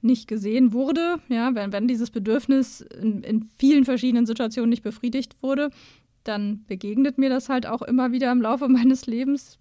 nicht 0.00 0.28
gesehen 0.28 0.72
wurde, 0.72 1.16
ja, 1.28 1.54
wenn, 1.54 1.72
wenn 1.72 1.88
dieses 1.88 2.10
Bedürfnis 2.10 2.82
in, 2.82 3.22
in 3.22 3.48
vielen 3.58 3.84
verschiedenen 3.84 4.26
Situationen 4.26 4.70
nicht 4.70 4.82
befriedigt 4.82 5.42
wurde, 5.42 5.70
dann 6.24 6.64
begegnet 6.66 7.18
mir 7.18 7.30
das 7.30 7.48
halt 7.48 7.66
auch 7.66 7.82
immer 7.82 8.12
wieder 8.12 8.30
im 8.30 8.42
Laufe 8.42 8.68
meines 8.68 9.06
Lebens, 9.06 9.58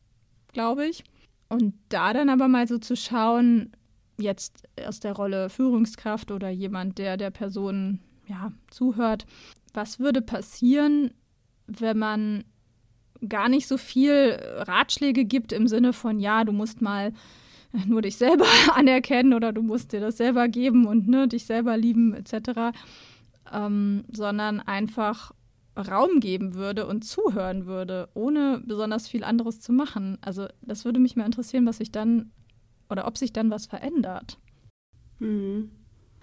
glaube 0.52 0.86
ich. 0.86 1.04
Und 1.50 1.74
da 1.90 2.14
dann 2.14 2.30
aber 2.30 2.48
mal 2.48 2.68
so 2.68 2.78
zu 2.78 2.96
schauen, 2.96 3.72
jetzt 4.18 4.64
aus 4.86 5.00
der 5.00 5.14
Rolle 5.14 5.50
Führungskraft 5.50 6.32
oder 6.32 6.50
jemand, 6.50 6.98
der 6.98 7.18
der 7.18 7.32
Person 7.32 8.00
ja, 8.28 8.52
zuhört, 8.70 9.26
was 9.74 10.00
würde 10.00 10.22
passieren, 10.22 11.12
wenn 11.68 11.98
man 11.98 12.44
gar 13.28 13.50
nicht 13.50 13.68
so 13.68 13.78
viel 13.78 14.38
Ratschläge 14.58 15.26
gibt 15.26 15.52
im 15.52 15.68
Sinne 15.68 15.94
von, 15.94 16.20
ja, 16.20 16.44
du 16.44 16.52
musst 16.52 16.82
mal 16.82 17.14
nur 17.88 18.02
dich 18.02 18.18
selber 18.18 18.46
anerkennen 18.76 19.34
oder 19.34 19.52
du 19.52 19.62
musst 19.62 19.94
dir 19.94 20.00
das 20.00 20.18
selber 20.18 20.48
geben 20.48 20.86
und 20.86 21.08
ne, 21.08 21.28
dich 21.28 21.46
selber 21.46 21.78
lieben 21.78 22.14
etc., 22.14 22.76
ähm, 23.52 24.04
sondern 24.12 24.60
einfach 24.60 25.32
Raum 25.76 26.20
geben 26.20 26.54
würde 26.54 26.86
und 26.86 27.04
zuhören 27.04 27.66
würde, 27.66 28.10
ohne 28.14 28.62
besonders 28.64 29.08
viel 29.08 29.24
anderes 29.24 29.60
zu 29.60 29.74
machen. 29.74 30.20
Also 30.22 30.48
das 30.62 30.86
würde 30.86 31.00
mich 31.00 31.16
mal 31.16 31.26
interessieren, 31.26 31.66
was 31.66 31.78
sich 31.78 31.92
dann 31.92 32.32
oder 32.94 33.08
ob 33.08 33.18
sich 33.18 33.34
dann 33.34 33.52
was 33.52 33.66
verändert. 33.66 34.38
Mhm. 35.20 35.72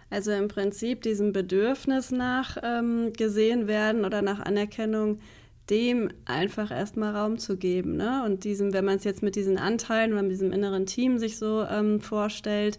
Also 0.09 0.33
im 0.33 0.49
Prinzip 0.49 1.03
diesem 1.03 1.33
Bedürfnis 1.33 2.11
nach 2.11 2.57
ähm, 2.63 3.13
gesehen 3.13 3.69
werden 3.69 4.05
oder 4.05 4.23
nach 4.23 4.41
Anerkennung, 4.41 5.21
dem 5.69 6.11
einfach 6.25 6.71
erstmal 6.71 7.15
Raum 7.15 7.39
zu 7.39 7.57
geben. 7.57 7.97
Ne? 7.97 8.25
Und 8.25 8.45
diesem, 8.45 8.73
wenn 8.73 8.85
man 8.85 8.97
es 8.97 9.05
jetzt 9.05 9.23
mit 9.23 9.37
diesen 9.37 9.59
Anteilen 9.59 10.13
oder 10.13 10.23
mit 10.23 10.33
diesem 10.33 10.53
inneren 10.53 10.87
Team 10.87 11.19
sich 11.19 11.39
so 11.39 11.63
ähm, 11.63 12.01
vorstellt, 12.01 12.79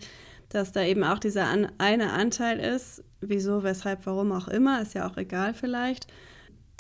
dass 0.50 0.74
da 0.74 0.84
eben 0.84 1.04
auch 1.04 1.20
dieser 1.20 1.48
an, 1.48 1.72
eine 1.78 2.12
Anteil 2.12 2.60
ist, 2.60 3.04
wieso, 3.22 3.64
weshalb, 3.64 4.06
warum 4.06 4.34
auch 4.34 4.50
immer, 4.50 4.82
ist 4.82 4.94
ja 4.94 5.10
auch 5.10 5.16
egal 5.16 5.54
vielleicht, 5.54 6.08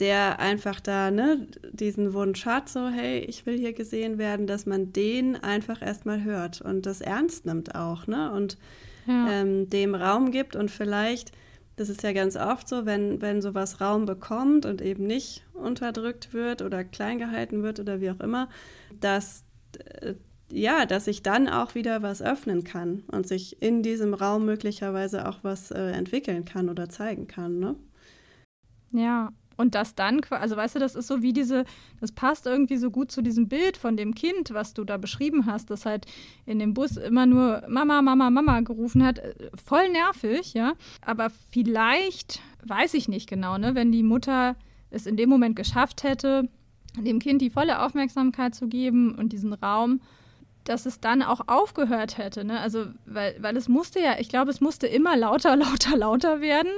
der 0.01 0.39
einfach 0.39 0.79
da 0.79 1.11
ne, 1.11 1.47
diesen 1.71 2.13
Wunsch 2.13 2.47
hat, 2.47 2.67
so 2.67 2.89
hey, 2.89 3.19
ich 3.19 3.45
will 3.45 3.57
hier 3.57 3.71
gesehen 3.71 4.17
werden, 4.17 4.47
dass 4.47 4.65
man 4.65 4.91
den 4.91 5.35
einfach 5.35 5.81
erstmal 5.81 6.23
hört 6.23 6.59
und 6.59 6.87
das 6.87 7.01
ernst 7.01 7.45
nimmt 7.45 7.75
auch, 7.75 8.07
ne? 8.07 8.31
Und 8.31 8.57
ja. 9.05 9.31
ähm, 9.31 9.69
dem 9.69 9.93
Raum 9.93 10.31
gibt 10.31 10.55
und 10.55 10.71
vielleicht, 10.71 11.31
das 11.75 11.89
ist 11.89 12.01
ja 12.01 12.13
ganz 12.13 12.35
oft 12.35 12.67
so, 12.67 12.87
wenn, 12.87 13.21
wenn 13.21 13.43
sowas 13.43 13.79
Raum 13.79 14.05
bekommt 14.05 14.65
und 14.65 14.81
eben 14.81 15.05
nicht 15.05 15.43
unterdrückt 15.53 16.33
wird 16.33 16.63
oder 16.63 16.83
klein 16.83 17.19
gehalten 17.19 17.61
wird 17.61 17.79
oder 17.79 18.01
wie 18.01 18.09
auch 18.09 18.19
immer, 18.19 18.49
dass 18.99 19.43
äh, 20.01 20.15
ja, 20.51 20.85
dass 20.85 21.05
sich 21.05 21.23
dann 21.23 21.47
auch 21.47 21.75
wieder 21.75 22.01
was 22.01 22.21
öffnen 22.21 22.63
kann 22.65 23.03
und 23.09 23.25
sich 23.25 23.61
in 23.61 23.83
diesem 23.83 24.13
Raum 24.13 24.45
möglicherweise 24.45 25.29
auch 25.29 25.43
was 25.43 25.71
äh, 25.71 25.91
entwickeln 25.91 26.43
kann 26.43 26.69
oder 26.69 26.89
zeigen 26.89 27.27
kann, 27.27 27.59
ne? 27.59 27.75
Ja, 28.91 29.29
und 29.61 29.75
das 29.75 29.95
dann, 29.95 30.21
also 30.31 30.57
weißt 30.57 30.75
du, 30.75 30.79
das 30.79 30.95
ist 30.95 31.07
so 31.07 31.21
wie 31.21 31.33
diese, 31.33 31.65
das 31.99 32.11
passt 32.11 32.47
irgendwie 32.47 32.77
so 32.77 32.89
gut 32.89 33.11
zu 33.11 33.21
diesem 33.21 33.47
Bild 33.47 33.77
von 33.77 33.95
dem 33.95 34.15
Kind, 34.15 34.53
was 34.53 34.73
du 34.73 34.83
da 34.83 34.97
beschrieben 34.97 35.45
hast, 35.45 35.69
das 35.69 35.85
halt 35.85 36.05
in 36.45 36.59
dem 36.59 36.73
Bus 36.73 36.97
immer 36.97 37.27
nur 37.27 37.63
Mama, 37.69 38.01
Mama, 38.01 38.29
Mama 38.29 38.61
gerufen 38.61 39.05
hat. 39.05 39.21
Voll 39.63 39.89
nervig, 39.89 40.53
ja. 40.53 40.73
Aber 41.05 41.29
vielleicht, 41.29 42.41
weiß 42.65 42.95
ich 42.95 43.07
nicht 43.07 43.29
genau, 43.29 43.57
ne, 43.57 43.75
wenn 43.75 43.91
die 43.91 44.03
Mutter 44.03 44.55
es 44.89 45.05
in 45.05 45.15
dem 45.15 45.29
Moment 45.29 45.55
geschafft 45.55 46.03
hätte, 46.03 46.49
dem 46.97 47.19
Kind 47.19 47.41
die 47.41 47.51
volle 47.51 47.83
Aufmerksamkeit 47.83 48.55
zu 48.55 48.67
geben 48.67 49.15
und 49.15 49.31
diesen 49.31 49.53
Raum, 49.53 50.01
dass 50.63 50.85
es 50.85 50.99
dann 50.99 51.23
auch 51.23 51.41
aufgehört 51.47 52.17
hätte. 52.17 52.43
Ne? 52.43 52.59
Also, 52.59 52.85
weil, 53.05 53.35
weil 53.39 53.57
es 53.57 53.67
musste 53.67 53.99
ja, 53.99 54.19
ich 54.19 54.29
glaube, 54.29 54.51
es 54.51 54.61
musste 54.61 54.87
immer 54.87 55.17
lauter, 55.17 55.55
lauter, 55.57 55.97
lauter 55.97 56.41
werden 56.41 56.71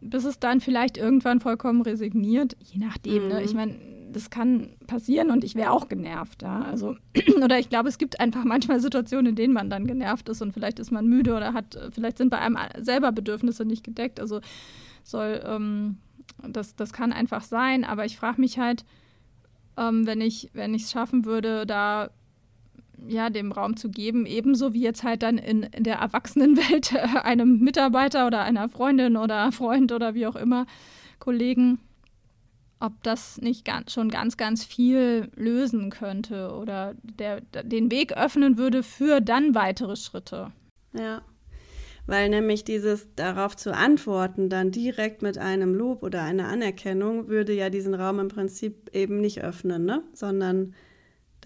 bis 0.00 0.24
es 0.24 0.38
dann 0.38 0.60
vielleicht 0.60 0.96
irgendwann 0.96 1.40
vollkommen 1.40 1.82
resigniert. 1.82 2.56
Je 2.60 2.78
nachdem, 2.78 3.24
mhm. 3.24 3.28
ne? 3.28 3.42
Ich 3.42 3.52
mhm. 3.52 3.56
meine, 3.56 3.76
das 4.12 4.30
kann 4.30 4.70
passieren 4.86 5.30
und 5.30 5.44
ich 5.44 5.54
wäre 5.54 5.70
auch 5.70 5.88
genervt. 5.88 6.42
Ja? 6.42 6.62
Also, 6.62 6.96
oder 7.42 7.58
ich 7.58 7.68
glaube, 7.68 7.88
es 7.88 7.98
gibt 7.98 8.20
einfach 8.20 8.44
manchmal 8.44 8.80
Situationen, 8.80 9.30
in 9.30 9.36
denen 9.36 9.52
man 9.52 9.70
dann 9.70 9.86
genervt 9.86 10.28
ist 10.28 10.42
und 10.42 10.52
vielleicht 10.52 10.78
ist 10.78 10.90
man 10.90 11.06
müde 11.06 11.34
oder 11.34 11.52
hat, 11.52 11.78
vielleicht 11.92 12.18
sind 12.18 12.30
bei 12.30 12.38
einem 12.38 12.58
selber 12.78 13.12
Bedürfnisse 13.12 13.64
nicht 13.64 13.84
gedeckt. 13.84 14.20
Also 14.20 14.40
soll, 15.02 15.42
ähm, 15.44 15.98
das, 16.46 16.76
das 16.76 16.92
kann 16.92 17.12
einfach 17.12 17.42
sein, 17.42 17.84
aber 17.84 18.04
ich 18.04 18.16
frage 18.16 18.40
mich 18.40 18.58
halt, 18.58 18.84
ähm, 19.76 20.06
wenn 20.06 20.20
ich 20.20 20.50
wenn 20.54 20.74
es 20.74 20.90
schaffen 20.90 21.24
würde, 21.24 21.66
da 21.66 22.10
ja, 23.06 23.30
dem 23.30 23.52
Raum 23.52 23.76
zu 23.76 23.90
geben, 23.90 24.26
ebenso 24.26 24.72
wie 24.72 24.82
jetzt 24.82 25.02
halt 25.02 25.22
dann 25.22 25.38
in, 25.38 25.68
der 25.76 25.96
Erwachsenenwelt 25.96 26.92
äh, 26.92 27.18
einem 27.22 27.60
Mitarbeiter 27.60 28.26
oder 28.26 28.42
einer 28.42 28.68
Freundin 28.68 29.16
oder 29.16 29.52
Freund 29.52 29.92
oder 29.92 30.14
wie 30.14 30.26
auch 30.26 30.36
immer, 30.36 30.66
Kollegen, 31.18 31.78
ob 32.80 33.02
das 33.02 33.40
nicht 33.40 33.64
ganz, 33.64 33.92
schon 33.92 34.10
ganz, 34.10 34.36
ganz 34.36 34.64
viel 34.64 35.30
lösen 35.34 35.90
könnte 35.90 36.52
oder 36.54 36.94
der, 37.02 37.40
den 37.40 37.90
Weg 37.90 38.16
öffnen 38.16 38.58
würde 38.58 38.82
für 38.82 39.20
dann 39.20 39.54
weitere 39.54 39.96
Schritte. 39.96 40.52
Ja, 40.92 41.22
weil 42.06 42.28
nämlich 42.28 42.64
dieses 42.64 43.08
darauf 43.16 43.56
zu 43.56 43.74
antworten, 43.74 44.48
dann 44.48 44.70
direkt 44.70 45.22
mit 45.22 45.38
einem 45.38 45.74
Lob 45.74 46.02
oder 46.02 46.22
einer 46.22 46.48
Anerkennung, 46.48 47.28
würde 47.28 47.52
ja 47.52 47.68
diesen 47.68 47.94
Raum 47.94 48.20
im 48.20 48.28
Prinzip 48.28 48.90
eben 48.94 49.20
nicht 49.20 49.42
öffnen, 49.42 49.84
ne? 49.84 50.02
sondern 50.12 50.74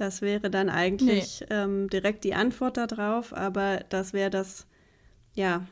das 0.00 0.22
wäre 0.22 0.50
dann 0.50 0.70
eigentlich 0.70 1.40
nee. 1.40 1.46
ähm, 1.50 1.90
direkt 1.90 2.24
die 2.24 2.34
Antwort 2.34 2.78
darauf, 2.78 3.36
aber 3.36 3.84
das 3.90 4.14
wäre 4.14 4.30
das, 4.30 4.66
ja, 5.34 5.66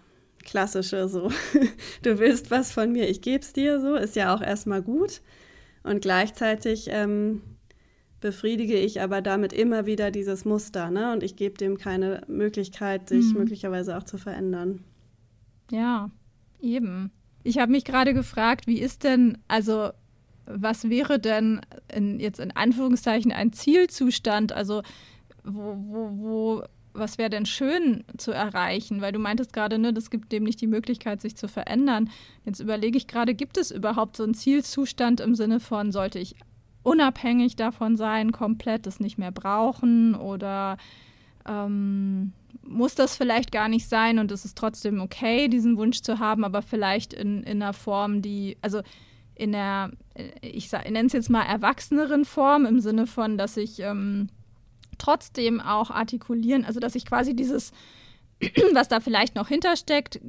klassische 0.45 1.09
so. 1.09 1.31
du 2.03 2.19
willst 2.19 2.51
was 2.51 2.71
von 2.71 2.93
mir, 2.93 3.09
ich 3.09 3.23
gebe 3.23 3.43
es 3.43 3.55
dir 3.55 3.81
so, 3.81 3.95
ist 3.95 4.17
ja 4.17 4.35
auch 4.35 4.43
erstmal 4.43 4.83
gut. 4.83 5.23
Und 5.83 6.03
gleichzeitig 6.03 6.89
ähm, 6.91 7.41
befriedige 8.21 8.77
ich 8.77 9.01
aber 9.01 9.23
damit 9.23 9.55
immer 9.55 9.87
wieder 9.87 10.11
dieses 10.11 10.45
Muster, 10.45 10.91
ne? 10.91 11.13
Und 11.13 11.23
ich 11.23 11.37
gebe 11.37 11.57
dem 11.57 11.79
keine 11.79 12.21
Möglichkeit, 12.27 13.09
sich 13.09 13.33
mhm. 13.33 13.41
möglicherweise 13.41 13.97
auch 13.97 14.03
zu 14.03 14.19
verändern. 14.19 14.85
Ja, 15.71 16.11
eben. 16.61 17.13
Ich 17.45 17.59
habe 17.59 17.73
mich 17.73 17.85
gerade 17.87 18.13
gefragt, 18.13 18.67
wie 18.67 18.81
ist 18.81 19.05
denn, 19.05 19.39
also 19.49 19.91
was 20.51 20.89
wäre 20.89 21.19
denn 21.19 21.61
in, 21.95 22.21
jetzt 22.21 22.41
in 22.41 22.55
Anführungszeichen 22.55 23.33
ein 23.33 23.53
Zielzustand? 23.53 24.53
Also 24.53 24.83
wo, 25.45 25.77
wo, 25.77 26.11
wo 26.19 26.63
was 26.95 27.19
wäre 27.19 27.31
denn 27.31 27.47
schön 27.47 28.05
zu 28.17 28.33
erreichen? 28.33 29.01
Weil 29.01 29.13
du 29.13 29.19
meintest 29.19 29.53
gerade, 29.53 29.79
ne, 29.79 29.93
das 29.93 30.11
gibt 30.11 30.33
dem 30.33 30.45
nicht 30.45 30.61
die 30.61 30.67
Möglichkeit, 30.67 31.21
sich 31.21 31.37
zu 31.37 31.47
verändern. 31.47 32.11
Jetzt 32.45 32.61
überlege 32.61 32.99
ich 32.99 33.07
gerade, 33.07 33.35
gibt 33.35 33.57
es 33.57 33.71
überhaupt 33.71 34.17
so 34.17 34.25
einen 34.25 34.35
Zielzustand 34.35 35.21
im 35.21 35.35
Sinne 35.35 35.61
von, 35.61 35.93
sollte 35.93 36.19
ich 36.19 36.35
unabhängig 36.83 37.57
davon 37.57 37.97
sein, 37.97 38.33
komplett 38.33 38.87
das 38.87 39.01
nicht 39.01 39.19
mehr 39.19 39.33
brauchen 39.33 40.15
oder 40.15 40.77
ähm, 41.47 42.33
muss 42.63 42.95
das 42.95 43.17
vielleicht 43.17 43.53
gar 43.53 43.69
nicht 43.69 43.89
sein 43.89 44.19
und 44.19 44.33
es 44.33 44.45
ist 44.45 44.57
trotzdem 44.57 45.01
okay, 45.01 45.49
diesen 45.49 45.77
Wunsch 45.77 46.01
zu 46.03 46.19
haben, 46.19 46.45
aber 46.45 46.63
vielleicht 46.63 47.13
in, 47.13 47.43
in 47.43 47.63
einer 47.63 47.73
Form, 47.73 48.23
die, 48.23 48.57
also 48.63 48.81
in 49.39 49.53
der, 49.53 49.93
ich, 50.43 50.73
ich 50.73 50.91
nenne 50.91 51.07
es 51.07 51.13
jetzt 51.13 51.31
mal 51.31 51.43
erwachseneren 51.43 52.25
Form, 52.25 52.67
im 52.67 52.81
Sinne 52.81 53.07
von, 53.07 53.39
dass 53.39 53.57
ich 53.57 53.81
ähm, 53.81 54.29
trotzdem 54.99 55.61
auch 55.61 55.91
artikulieren, 55.91 56.65
also 56.65 56.81
dass 56.81 56.95
ich 56.95 57.07
quasi 57.07 57.35
dieses, 57.35 57.73
was 58.73 58.89
da 58.89 59.01
vielleicht 59.01 59.35
noch 59.35 59.49
hintersteckt, 59.49 60.21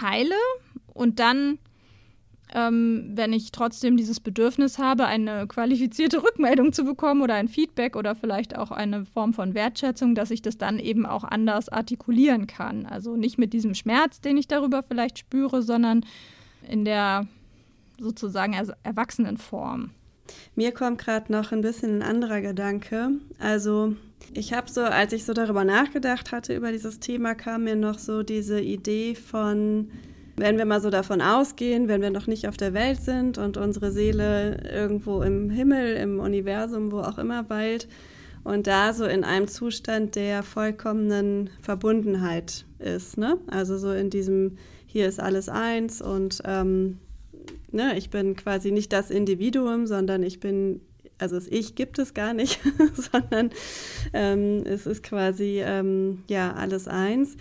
heile 0.00 0.34
und 0.92 1.20
dann 1.20 1.58
ähm, 2.52 3.12
wenn 3.14 3.32
ich 3.32 3.52
trotzdem 3.52 3.96
dieses 3.96 4.18
Bedürfnis 4.18 4.78
habe, 4.78 5.06
eine 5.06 5.46
qualifizierte 5.46 6.20
Rückmeldung 6.22 6.72
zu 6.72 6.84
bekommen 6.84 7.22
oder 7.22 7.34
ein 7.34 7.48
Feedback 7.48 7.96
oder 7.96 8.14
vielleicht 8.14 8.56
auch 8.56 8.70
eine 8.70 9.04
Form 9.04 9.32
von 9.34 9.54
Wertschätzung, 9.54 10.14
dass 10.14 10.30
ich 10.30 10.42
das 10.42 10.58
dann 10.58 10.78
eben 10.78 11.06
auch 11.06 11.24
anders 11.24 11.68
artikulieren 11.68 12.46
kann. 12.46 12.86
Also 12.86 13.16
nicht 13.16 13.38
mit 13.38 13.52
diesem 13.52 13.74
Schmerz, 13.74 14.20
den 14.20 14.36
ich 14.36 14.48
darüber 14.48 14.82
vielleicht 14.82 15.18
spüre, 15.18 15.62
sondern 15.62 16.04
in 16.68 16.84
der 16.84 17.26
sozusagen 18.00 18.54
Erwachsenenform. 18.82 19.90
Mir 20.54 20.72
kommt 20.72 20.98
gerade 20.98 21.32
noch 21.32 21.52
ein 21.52 21.60
bisschen 21.60 21.98
ein 21.98 22.02
anderer 22.02 22.40
Gedanke. 22.40 23.10
Also 23.38 23.94
ich 24.32 24.52
habe 24.52 24.70
so, 24.70 24.82
als 24.82 25.12
ich 25.12 25.24
so 25.24 25.32
darüber 25.32 25.64
nachgedacht 25.64 26.32
hatte 26.32 26.54
über 26.54 26.72
dieses 26.72 27.00
Thema, 27.00 27.34
kam 27.34 27.64
mir 27.64 27.76
noch 27.76 27.98
so 27.98 28.22
diese 28.22 28.60
Idee 28.60 29.14
von 29.14 29.88
wenn 30.40 30.56
wir 30.56 30.64
mal 30.64 30.80
so 30.80 30.88
davon 30.88 31.20
ausgehen, 31.20 31.86
wenn 31.88 32.00
wir 32.00 32.10
noch 32.10 32.26
nicht 32.26 32.48
auf 32.48 32.56
der 32.56 32.72
Welt 32.72 33.02
sind 33.02 33.36
und 33.36 33.58
unsere 33.58 33.92
Seele 33.92 34.58
irgendwo 34.72 35.22
im 35.22 35.50
Himmel, 35.50 35.96
im 35.96 36.18
Universum, 36.18 36.90
wo 36.92 37.00
auch 37.00 37.18
immer 37.18 37.50
weilt 37.50 37.88
und 38.42 38.66
da 38.66 38.94
so 38.94 39.04
in 39.04 39.22
einem 39.22 39.48
Zustand 39.48 40.16
der 40.16 40.42
vollkommenen 40.42 41.50
Verbundenheit 41.60 42.64
ist, 42.78 43.18
ne? 43.18 43.36
Also 43.48 43.76
so 43.76 43.92
in 43.92 44.08
diesem, 44.08 44.56
hier 44.86 45.06
ist 45.08 45.20
alles 45.20 45.50
eins 45.50 46.00
und 46.00 46.40
ähm, 46.46 46.98
ne, 47.72 47.96
ich 47.96 48.10
bin 48.10 48.36
quasi 48.36 48.70
nicht 48.70 48.92
das 48.92 49.10
Individuum, 49.10 49.86
sondern 49.86 50.22
ich 50.22 50.40
bin 50.40 50.80
also 51.18 51.36
das 51.36 51.46
Ich 51.48 51.74
gibt 51.74 51.98
es 51.98 52.14
gar 52.14 52.32
nicht, 52.32 52.60
sondern 52.94 53.50
ähm, 54.12 54.62
es 54.64 54.86
ist 54.86 55.02
quasi 55.02 55.60
ähm, 55.62 56.22
ja 56.28 56.52
alles 56.54 56.88
eins. 56.88 57.36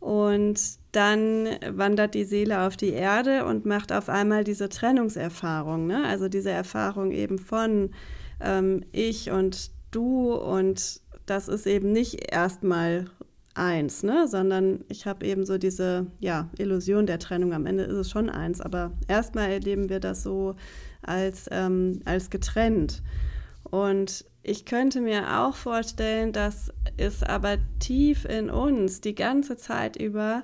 Und 0.00 0.60
dann 0.92 1.48
wandert 1.70 2.14
die 2.14 2.24
Seele 2.24 2.60
auf 2.60 2.76
die 2.76 2.90
Erde 2.90 3.46
und 3.46 3.64
macht 3.64 3.90
auf 3.90 4.08
einmal 4.08 4.44
diese 4.44 4.68
Trennungserfahrung, 4.68 5.86
ne? 5.86 6.04
also 6.04 6.28
diese 6.28 6.50
Erfahrung 6.50 7.10
eben 7.10 7.38
von 7.38 7.90
ähm, 8.40 8.84
ich 8.92 9.30
und 9.30 9.70
du 9.90 10.34
und 10.34 11.00
das 11.26 11.48
ist 11.48 11.66
eben 11.66 11.90
nicht 11.90 12.30
erstmal 12.32 13.06
eins, 13.54 14.02
ne? 14.02 14.26
sondern 14.28 14.84
ich 14.88 15.06
habe 15.06 15.26
eben 15.26 15.46
so 15.46 15.58
diese 15.58 16.06
ja, 16.20 16.48
Illusion 16.58 17.06
der 17.06 17.18
Trennung. 17.18 17.52
Am 17.52 17.66
Ende 17.66 17.84
ist 17.84 17.96
es 17.96 18.10
schon 18.10 18.28
eins, 18.28 18.60
aber 18.60 18.92
erstmal 19.08 19.50
erleben 19.50 19.88
wir 19.88 20.00
das 20.00 20.22
so 20.22 20.56
als, 21.02 21.46
ähm, 21.50 22.00
als 22.04 22.30
getrennt. 22.30 23.02
Und 23.62 24.24
ich 24.42 24.66
könnte 24.66 25.00
mir 25.00 25.40
auch 25.40 25.56
vorstellen, 25.56 26.32
dass 26.32 26.70
es 26.96 27.22
aber 27.22 27.56
tief 27.78 28.24
in 28.24 28.50
uns 28.50 29.00
die 29.00 29.14
ganze 29.14 29.56
Zeit 29.56 29.96
über 29.96 30.42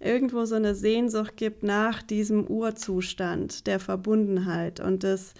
irgendwo 0.00 0.44
so 0.44 0.56
eine 0.56 0.74
Sehnsucht 0.74 1.36
gibt 1.36 1.62
nach 1.62 2.02
diesem 2.02 2.46
Urzustand 2.46 3.66
der 3.66 3.80
Verbundenheit 3.80 4.78
und 4.80 5.04
das, 5.04 5.32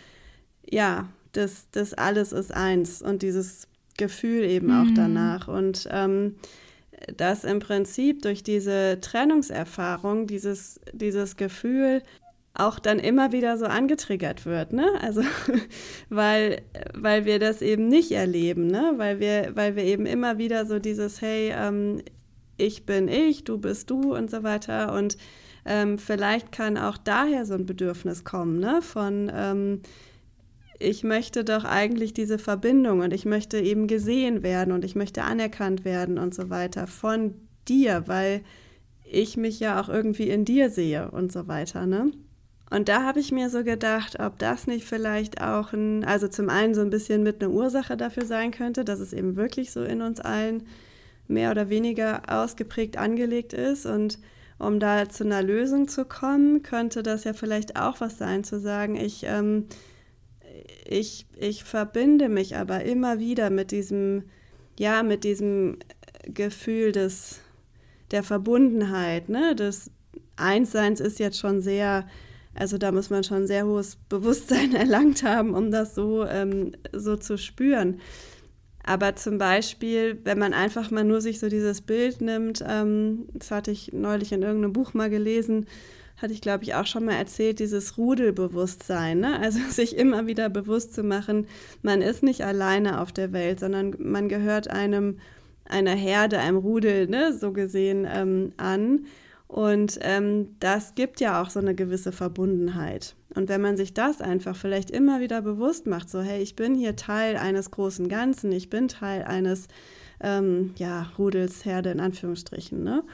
ja, 0.68 1.08
das, 1.32 1.66
das 1.72 1.92
alles 1.92 2.32
ist 2.32 2.54
eins 2.54 3.02
und 3.02 3.22
dieses 3.22 3.68
Gefühl 3.96 4.44
eben 4.44 4.68
mhm. 4.68 4.72
auch 4.72 4.94
danach. 4.94 5.48
Und 5.48 5.88
ähm, 5.90 6.36
dass 7.16 7.44
im 7.44 7.60
Prinzip 7.60 8.22
durch 8.22 8.42
diese 8.42 8.98
Trennungserfahrung 9.00 10.26
dieses, 10.26 10.80
dieses 10.92 11.36
Gefühl 11.36 12.02
auch 12.58 12.78
dann 12.78 12.98
immer 12.98 13.32
wieder 13.32 13.58
so 13.58 13.66
angetriggert 13.66 14.46
wird, 14.46 14.72
ne? 14.72 14.88
Also 15.00 15.22
weil, 16.08 16.62
weil 16.94 17.26
wir 17.26 17.38
das 17.38 17.60
eben 17.60 17.88
nicht 17.88 18.12
erleben, 18.12 18.66
ne? 18.66 18.94
Weil 18.96 19.20
wir, 19.20 19.50
weil 19.54 19.76
wir 19.76 19.84
eben 19.84 20.06
immer 20.06 20.38
wieder 20.38 20.64
so 20.64 20.78
dieses, 20.78 21.20
hey, 21.20 21.52
ähm, 21.54 22.02
ich 22.56 22.86
bin 22.86 23.08
ich, 23.08 23.44
du 23.44 23.58
bist 23.58 23.90
du 23.90 24.14
und 24.14 24.30
so 24.30 24.42
weiter. 24.42 24.94
Und 24.94 25.18
ähm, 25.66 25.98
vielleicht 25.98 26.52
kann 26.52 26.78
auch 26.78 26.96
daher 26.96 27.44
so 27.44 27.54
ein 27.54 27.66
Bedürfnis 27.66 28.24
kommen, 28.24 28.58
ne? 28.58 28.80
Von 28.80 29.30
ähm, 29.34 29.82
ich 30.78 31.04
möchte 31.04 31.44
doch 31.44 31.64
eigentlich 31.64 32.12
diese 32.14 32.38
Verbindung 32.38 33.00
und 33.00 33.12
ich 33.12 33.24
möchte 33.24 33.58
eben 33.58 33.86
gesehen 33.86 34.42
werden 34.42 34.72
und 34.72 34.84
ich 34.84 34.94
möchte 34.94 35.22
anerkannt 35.22 35.84
werden 35.84 36.18
und 36.18 36.34
so 36.34 36.50
weiter 36.50 36.86
von 36.86 37.34
dir, 37.68 38.04
weil 38.06 38.42
ich 39.04 39.36
mich 39.36 39.60
ja 39.60 39.80
auch 39.80 39.88
irgendwie 39.88 40.28
in 40.28 40.44
dir 40.44 40.70
sehe 40.70 41.10
und 41.10 41.32
so 41.32 41.48
weiter, 41.48 41.86
ne? 41.86 42.10
Und 42.68 42.88
da 42.88 43.04
habe 43.04 43.20
ich 43.20 43.30
mir 43.30 43.48
so 43.48 43.62
gedacht, 43.62 44.18
ob 44.18 44.40
das 44.40 44.66
nicht 44.66 44.84
vielleicht 44.84 45.40
auch 45.40 45.72
ein, 45.72 46.04
also 46.04 46.26
zum 46.26 46.48
einen 46.48 46.74
so 46.74 46.80
ein 46.80 46.90
bisschen 46.90 47.22
mit 47.22 47.40
einer 47.40 47.52
Ursache 47.52 47.96
dafür 47.96 48.24
sein 48.24 48.50
könnte, 48.50 48.84
dass 48.84 48.98
es 48.98 49.12
eben 49.12 49.36
wirklich 49.36 49.70
so 49.70 49.84
in 49.84 50.02
uns 50.02 50.20
allen 50.20 50.64
mehr 51.28 51.52
oder 51.52 51.68
weniger 51.68 52.22
ausgeprägt 52.26 52.96
angelegt 52.96 53.52
ist. 53.52 53.86
Und 53.86 54.18
um 54.58 54.80
da 54.80 55.08
zu 55.08 55.22
einer 55.22 55.42
Lösung 55.42 55.86
zu 55.86 56.04
kommen, 56.06 56.64
könnte 56.64 57.04
das 57.04 57.22
ja 57.22 57.34
vielleicht 57.34 57.76
auch 57.76 58.00
was 58.00 58.18
sein, 58.18 58.42
zu 58.42 58.58
sagen, 58.58 58.96
ich, 58.96 59.22
ähm, 59.24 59.66
ich, 60.88 61.26
ich 61.38 61.64
verbinde 61.64 62.28
mich 62.28 62.56
aber 62.56 62.84
immer 62.84 63.18
wieder 63.18 63.50
mit 63.50 63.70
diesem, 63.70 64.24
ja, 64.78 65.02
mit 65.02 65.24
diesem 65.24 65.78
Gefühl 66.26 66.92
des, 66.92 67.40
der 68.10 68.22
Verbundenheit, 68.22 69.28
ne? 69.28 69.54
des 69.54 69.90
Einsseins 70.36 71.00
ist 71.00 71.18
jetzt 71.18 71.38
schon 71.38 71.60
sehr 71.60 72.06
also 72.58 72.78
da 72.78 72.90
muss 72.90 73.10
man 73.10 73.22
schon 73.22 73.46
sehr 73.46 73.66
hohes 73.66 73.96
Bewusstsein 74.08 74.74
erlangt 74.74 75.22
haben, 75.22 75.54
um 75.54 75.70
das 75.70 75.94
so, 75.94 76.24
ähm, 76.24 76.72
so 76.92 77.16
zu 77.16 77.36
spüren. 77.38 78.00
Aber 78.82 79.16
zum 79.16 79.38
Beispiel, 79.38 80.18
wenn 80.24 80.38
man 80.38 80.54
einfach 80.54 80.90
mal 80.90 81.04
nur 81.04 81.20
sich 81.20 81.38
so 81.38 81.48
dieses 81.48 81.80
Bild 81.80 82.20
nimmt, 82.20 82.64
ähm, 82.66 83.26
das 83.34 83.50
hatte 83.50 83.70
ich 83.72 83.92
neulich 83.92 84.32
in 84.32 84.42
irgendeinem 84.42 84.72
Buch 84.72 84.94
mal 84.94 85.10
gelesen, 85.10 85.66
hatte 86.16 86.32
ich 86.32 86.40
glaube 86.40 86.64
ich 86.64 86.74
auch 86.74 86.86
schon 86.86 87.04
mal 87.04 87.14
erzählt, 87.14 87.58
dieses 87.58 87.98
Rudelbewusstsein. 87.98 89.20
Ne? 89.20 89.38
Also 89.40 89.58
sich 89.70 89.96
immer 89.96 90.26
wieder 90.26 90.48
bewusst 90.48 90.94
zu 90.94 91.02
machen, 91.02 91.46
man 91.82 92.02
ist 92.02 92.22
nicht 92.22 92.44
alleine 92.44 93.00
auf 93.00 93.12
der 93.12 93.32
Welt, 93.32 93.60
sondern 93.60 93.94
man 93.98 94.28
gehört 94.28 94.68
einem, 94.68 95.18
einer 95.64 95.94
Herde, 95.94 96.38
einem 96.38 96.56
Rudel, 96.56 97.08
ne? 97.08 97.32
so 97.32 97.52
gesehen, 97.52 98.06
ähm, 98.10 98.52
an. 98.56 99.06
Und 99.48 99.98
ähm, 100.02 100.56
das 100.58 100.96
gibt 100.96 101.20
ja 101.20 101.40
auch 101.40 101.50
so 101.50 101.60
eine 101.60 101.74
gewisse 101.74 102.10
Verbundenheit. 102.10 103.14
Und 103.34 103.48
wenn 103.48 103.60
man 103.60 103.76
sich 103.76 103.94
das 103.94 104.20
einfach 104.20 104.56
vielleicht 104.56 104.90
immer 104.90 105.20
wieder 105.20 105.40
bewusst 105.40 105.86
macht, 105.86 106.10
so 106.10 106.20
hey, 106.20 106.42
ich 106.42 106.56
bin 106.56 106.74
hier 106.74 106.96
Teil 106.96 107.36
eines 107.36 107.70
großen 107.70 108.08
Ganzen, 108.08 108.50
ich 108.50 108.70
bin 108.70 108.88
Teil 108.88 109.22
eines 109.22 109.68
ähm, 110.20 110.72
ja, 110.76 111.12
Rudels, 111.18 111.64
Herde 111.64 111.90
in 111.90 112.00
Anführungsstrichen. 112.00 112.82
Ne? 112.82 113.04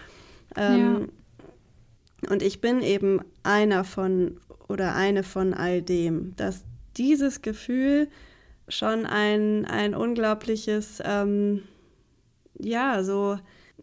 Ähm, 0.57 0.79
ja. 0.79 1.07
Und 2.29 2.43
ich 2.43 2.61
bin 2.61 2.83
eben 2.83 3.21
einer 3.43 3.85
von 3.85 4.39
oder 4.69 4.95
eine 4.95 5.23
von 5.23 5.55
all 5.55 5.83
dem, 5.83 6.35
dass 6.37 6.65
dieses 6.97 7.43
Gefühl 7.43 8.09
schon 8.69 9.07
ein, 9.07 9.65
ein 9.65 9.95
unglaubliches, 9.95 11.03
ähm, 11.05 11.63
ja, 12.59 13.03
so 13.03 13.39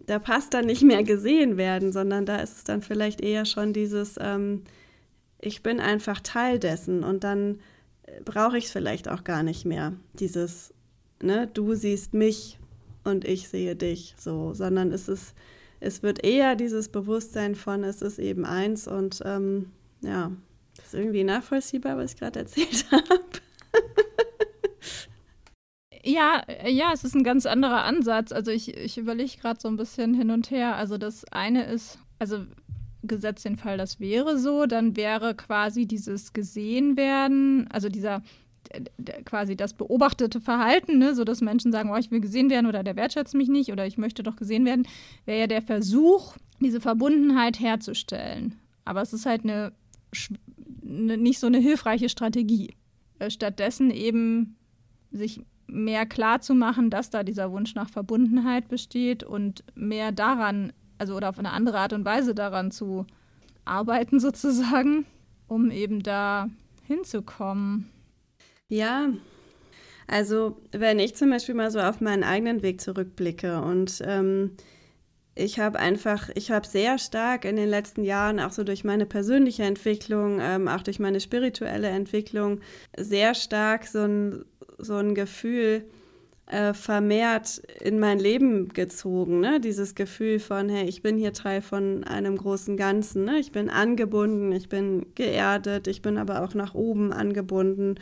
da 0.09 0.19
passt 0.19 0.53
dann 0.53 0.65
nicht 0.65 0.81
mehr 0.81 1.03
gesehen 1.03 1.57
werden, 1.57 1.91
sondern 1.91 2.25
da 2.25 2.37
ist 2.37 2.57
es 2.57 2.63
dann 2.63 2.81
vielleicht 2.81 3.21
eher 3.21 3.45
schon 3.45 3.73
dieses, 3.73 4.15
ähm, 4.19 4.63
ich 5.39 5.61
bin 5.61 5.79
einfach 5.79 6.19
Teil 6.19 6.59
dessen 6.59 7.03
und 7.03 7.23
dann 7.23 7.59
äh, 8.03 8.21
brauche 8.25 8.57
ich 8.57 8.65
es 8.65 8.71
vielleicht 8.71 9.07
auch 9.07 9.23
gar 9.23 9.43
nicht 9.43 9.65
mehr, 9.65 9.93
dieses, 10.13 10.73
ne, 11.21 11.47
du 11.53 11.75
siehst 11.75 12.13
mich 12.13 12.57
und 13.03 13.25
ich 13.25 13.49
sehe 13.49 13.75
dich, 13.75 14.15
so, 14.17 14.53
sondern 14.53 14.91
es 14.91 15.07
ist, 15.07 15.35
es 15.79 16.03
wird 16.03 16.23
eher 16.23 16.55
dieses 16.55 16.89
Bewusstsein 16.89 17.55
von, 17.55 17.83
es 17.83 18.01
ist 18.01 18.19
eben 18.19 18.45
eins 18.45 18.87
und 18.87 19.21
ähm, 19.25 19.71
ja, 20.01 20.31
das 20.75 20.87
ist 20.87 20.93
irgendwie 20.93 21.23
nachvollziehbar, 21.23 21.97
was 21.97 22.13
ich 22.13 22.19
gerade 22.19 22.39
erzählt 22.39 22.85
habe. 22.91 23.23
Ja, 26.03 26.43
ja, 26.65 26.91
es 26.93 27.03
ist 27.03 27.15
ein 27.15 27.23
ganz 27.23 27.45
anderer 27.45 27.83
Ansatz. 27.83 28.31
Also 28.31 28.51
ich, 28.51 28.75
ich 28.75 28.97
überlege 28.97 29.37
gerade 29.37 29.59
so 29.59 29.67
ein 29.67 29.75
bisschen 29.75 30.13
hin 30.13 30.31
und 30.31 30.49
her. 30.49 30.75
Also 30.75 30.97
das 30.97 31.25
eine 31.25 31.65
ist, 31.65 31.99
also 32.19 32.45
gesetzt 33.03 33.45
den 33.45 33.57
Fall, 33.57 33.77
das 33.77 33.99
wäre 33.99 34.37
so, 34.37 34.65
dann 34.65 34.95
wäre 34.95 35.35
quasi 35.35 35.85
dieses 35.85 36.33
gesehen 36.33 36.97
werden, 36.97 37.67
also 37.69 37.89
dieser 37.89 38.23
quasi 39.25 39.55
das 39.55 39.73
beobachtete 39.73 40.41
Verhalten, 40.41 40.99
ne, 40.99 41.15
so 41.15 41.23
dass 41.23 41.41
Menschen 41.41 41.71
sagen, 41.71 41.89
oh, 41.91 41.97
ich 41.97 42.11
will 42.11 42.19
gesehen 42.19 42.49
werden 42.49 42.67
oder 42.67 42.83
der 42.83 42.95
wertschätzt 42.95 43.33
mich 43.33 43.49
nicht 43.49 43.71
oder 43.71 43.87
ich 43.87 43.97
möchte 43.97 44.23
doch 44.23 44.35
gesehen 44.35 44.65
werden, 44.65 44.87
wäre 45.25 45.39
ja 45.39 45.47
der 45.47 45.61
Versuch, 45.61 46.35
diese 46.59 46.81
Verbundenheit 46.81 47.59
herzustellen. 47.59 48.59
Aber 48.85 49.01
es 49.01 49.13
ist 49.13 49.25
halt 49.25 49.43
eine, 49.43 49.71
eine 50.83 51.17
nicht 51.17 51.39
so 51.39 51.47
eine 51.47 51.59
hilfreiche 51.59 52.09
Strategie. 52.09 52.75
Äh, 53.19 53.29
stattdessen 53.29 53.91
eben 53.91 54.55
sich 55.11 55.41
mehr 55.67 56.05
klar 56.05 56.41
zu 56.41 56.55
machen, 56.55 56.89
dass 56.89 57.09
da 57.09 57.23
dieser 57.23 57.51
Wunsch 57.51 57.75
nach 57.75 57.89
Verbundenheit 57.89 58.67
besteht 58.69 59.23
und 59.23 59.63
mehr 59.75 60.11
daran, 60.11 60.73
also 60.97 61.15
oder 61.15 61.29
auf 61.29 61.39
eine 61.39 61.51
andere 61.51 61.79
Art 61.79 61.93
und 61.93 62.05
Weise 62.05 62.33
daran 62.33 62.71
zu 62.71 63.05
arbeiten 63.65 64.19
sozusagen, 64.19 65.05
um 65.47 65.71
eben 65.71 66.01
da 66.01 66.49
hinzukommen? 66.87 67.89
Ja, 68.69 69.09
also 70.07 70.57
wenn 70.71 70.99
ich 70.99 71.15
zum 71.15 71.29
Beispiel 71.31 71.55
mal 71.55 71.71
so 71.71 71.79
auf 71.79 72.01
meinen 72.01 72.23
eigenen 72.23 72.61
Weg 72.61 72.81
zurückblicke 72.81 73.61
und 73.61 74.01
ähm, 74.05 74.57
ich 75.35 75.59
habe 75.59 75.79
einfach, 75.79 76.29
ich 76.35 76.51
habe 76.51 76.67
sehr 76.67 76.97
stark 76.99 77.45
in 77.45 77.55
den 77.55 77.69
letzten 77.69 78.03
Jahren, 78.03 78.39
auch 78.39 78.51
so 78.51 78.63
durch 78.63 78.83
meine 78.83 79.05
persönliche 79.05 79.63
Entwicklung, 79.63 80.39
ähm, 80.41 80.67
auch 80.67 80.81
durch 80.83 80.99
meine 80.99 81.21
spirituelle 81.21 81.89
Entwicklung, 81.89 82.61
sehr 82.97 83.35
stark 83.35 83.87
so 83.87 83.99
ein, 83.99 84.45
so 84.77 84.95
ein 84.97 85.15
Gefühl 85.15 85.85
äh, 86.49 86.73
vermehrt 86.73 87.61
in 87.79 87.99
mein 87.99 88.19
Leben 88.19 88.69
gezogen. 88.69 89.39
Ne? 89.39 89.59
Dieses 89.59 89.93
Gefühl 89.93 90.39
von, 90.39 90.67
hey, 90.67 90.89
ich 90.89 91.03
bin 91.03 91.15
hier 91.15 91.31
Teil 91.31 91.61
von 91.61 92.03
einem 92.03 92.37
großen 92.37 92.75
Ganzen. 92.75 93.23
Ne? 93.23 93.39
Ich 93.39 93.51
bin 93.51 93.69
angebunden, 93.69 94.51
ich 94.51 94.67
bin 94.67 95.05
geerdet, 95.13 95.87
ich 95.87 96.01
bin 96.01 96.17
aber 96.17 96.43
auch 96.43 96.55
nach 96.55 96.73
oben 96.73 97.13
angebunden 97.13 97.95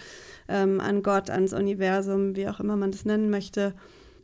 ähm, 0.47 0.79
an 0.79 1.03
Gott, 1.03 1.29
ans 1.29 1.51
Universum, 1.51 2.37
wie 2.37 2.47
auch 2.47 2.61
immer 2.61 2.77
man 2.77 2.91
das 2.91 3.03
nennen 3.03 3.29
möchte. 3.29 3.73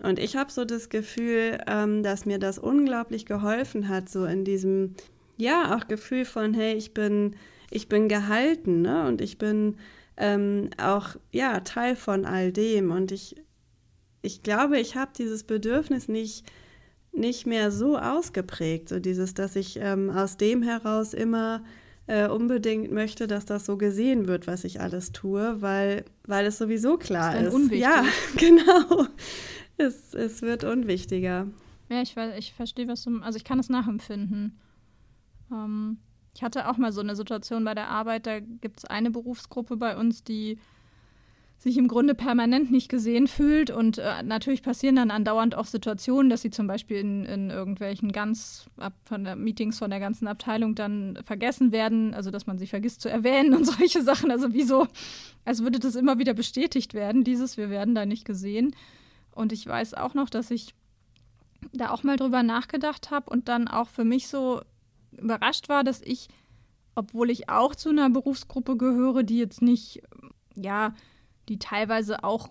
Und 0.01 0.19
ich 0.19 0.37
habe 0.37 0.51
so 0.51 0.63
das 0.63 0.87
Gefühl, 0.87 1.59
ähm, 1.67 2.01
dass 2.01 2.25
mir 2.25 2.39
das 2.39 2.57
unglaublich 2.57 3.25
geholfen 3.25 3.89
hat, 3.89 4.07
so 4.07 4.25
in 4.25 4.45
diesem, 4.45 4.95
ja, 5.37 5.75
auch 5.75 5.87
Gefühl 5.87 6.23
von, 6.23 6.53
hey, 6.53 6.75
ich 6.75 6.93
bin, 6.93 7.35
ich 7.69 7.89
bin 7.89 8.07
gehalten, 8.07 8.81
ne? 8.81 9.05
Und 9.05 9.19
ich 9.19 9.37
bin 9.37 9.75
ähm, 10.15 10.69
auch, 10.77 11.15
ja, 11.31 11.59
Teil 11.59 11.95
von 11.95 12.25
all 12.25 12.51
dem. 12.51 12.91
Und 12.91 13.11
ich, 13.11 13.35
ich 14.23 14.41
glaube, 14.41 14.79
ich 14.79 14.95
habe 14.95 15.11
dieses 15.15 15.43
Bedürfnis 15.43 16.07
nicht, 16.07 16.43
nicht 17.11 17.45
mehr 17.45 17.71
so 17.71 17.99
ausgeprägt, 17.99 18.89
so 18.89 18.99
dieses, 18.99 19.35
dass 19.35 19.55
ich 19.55 19.77
ähm, 19.79 20.09
aus 20.09 20.37
dem 20.37 20.63
heraus 20.63 21.13
immer 21.13 21.63
äh, 22.07 22.27
unbedingt 22.27 22.91
möchte, 22.91 23.27
dass 23.27 23.45
das 23.45 23.65
so 23.65 23.77
gesehen 23.77 24.27
wird, 24.27 24.47
was 24.47 24.63
ich 24.63 24.81
alles 24.81 25.11
tue, 25.11 25.61
weil, 25.61 26.05
weil 26.25 26.47
es 26.47 26.57
sowieso 26.57 26.97
klar 26.97 27.35
ist. 27.35 27.49
ist. 27.49 27.53
Unwichtig. 27.53 27.81
Ja, 27.81 28.03
genau 28.37 29.07
es, 29.77 30.13
es 30.13 30.41
wird 30.41 30.63
unwichtiger. 30.63 31.47
Ja, 31.89 32.01
ich, 32.01 32.15
ich 32.37 32.53
verstehe, 32.53 32.87
was 32.87 33.03
du. 33.03 33.19
Also 33.21 33.37
ich 33.37 33.43
kann 33.43 33.59
es 33.59 33.69
nachempfinden. 33.69 34.59
Ähm, 35.51 35.97
ich 36.33 36.43
hatte 36.43 36.69
auch 36.69 36.77
mal 36.77 36.91
so 36.91 37.01
eine 37.01 37.15
Situation 37.15 37.63
bei 37.63 37.75
der 37.75 37.89
Arbeit, 37.89 38.25
da 38.25 38.39
gibt 38.39 38.79
es 38.79 38.85
eine 38.85 39.11
Berufsgruppe 39.11 39.77
bei 39.77 39.95
uns, 39.95 40.23
die 40.23 40.57
sich 41.63 41.77
im 41.77 41.87
Grunde 41.87 42.13
permanent 42.13 42.71
nicht 42.71 42.89
gesehen 42.89 43.25
fühlt. 43.25 43.71
Und 43.71 43.97
äh, 43.97 44.21
natürlich 44.21 44.63
passieren 44.63 44.97
dann 44.97 45.11
andauernd 45.11 45.55
auch 45.55 45.65
Situationen, 45.65 46.29
dass 46.29 46.41
sie 46.41 46.49
zum 46.49 46.67
Beispiel 46.67 46.97
in, 46.97 47.23
in 47.23 47.49
irgendwelchen 47.51 48.11
ganz 48.11 48.69
ab, 48.75 48.93
von 49.05 49.23
der 49.23 49.37
Meetings 49.37 49.79
von 49.79 49.89
der 49.89 50.01
ganzen 50.01 50.27
Abteilung 50.27 50.75
dann 50.75 51.17
vergessen 51.23 51.71
werden, 51.71 52.13
also 52.13 52.31
dass 52.31 52.47
man 52.47 52.57
sie 52.57 52.67
vergisst 52.67 52.99
zu 52.99 53.09
erwähnen 53.09 53.53
und 53.53 53.65
solche 53.77 54.01
Sachen. 54.01 54.29
Also 54.29 54.53
wie 54.53 54.63
so, 54.63 54.87
als 55.45 55.63
würde 55.63 55.79
das 55.79 55.95
immer 55.95 56.19
wieder 56.19 56.33
bestätigt 56.33 56.93
werden, 56.93 57.23
dieses, 57.23 57.55
wir 57.55 57.69
werden 57.69 57.95
da 57.95 58.05
nicht 58.05 58.25
gesehen. 58.25 58.75
Und 59.31 59.53
ich 59.53 59.65
weiß 59.65 59.93
auch 59.93 60.15
noch, 60.15 60.29
dass 60.29 60.51
ich 60.51 60.73
da 61.71 61.91
auch 61.91 62.03
mal 62.03 62.17
drüber 62.17 62.43
nachgedacht 62.43 63.09
habe 63.09 63.29
und 63.29 63.47
dann 63.47 63.69
auch 63.69 63.87
für 63.87 64.03
mich 64.03 64.27
so 64.27 64.59
überrascht 65.13 65.69
war, 65.69 65.85
dass 65.85 66.01
ich, 66.01 66.27
obwohl 66.93 67.29
ich 67.29 67.47
auch 67.47 67.73
zu 67.73 67.87
einer 67.87 68.09
Berufsgruppe 68.09 68.75
gehöre, 68.75 69.23
die 69.23 69.37
jetzt 69.37 69.61
nicht, 69.61 70.01
ja, 70.55 70.93
die 71.49 71.59
teilweise 71.59 72.23
auch 72.23 72.49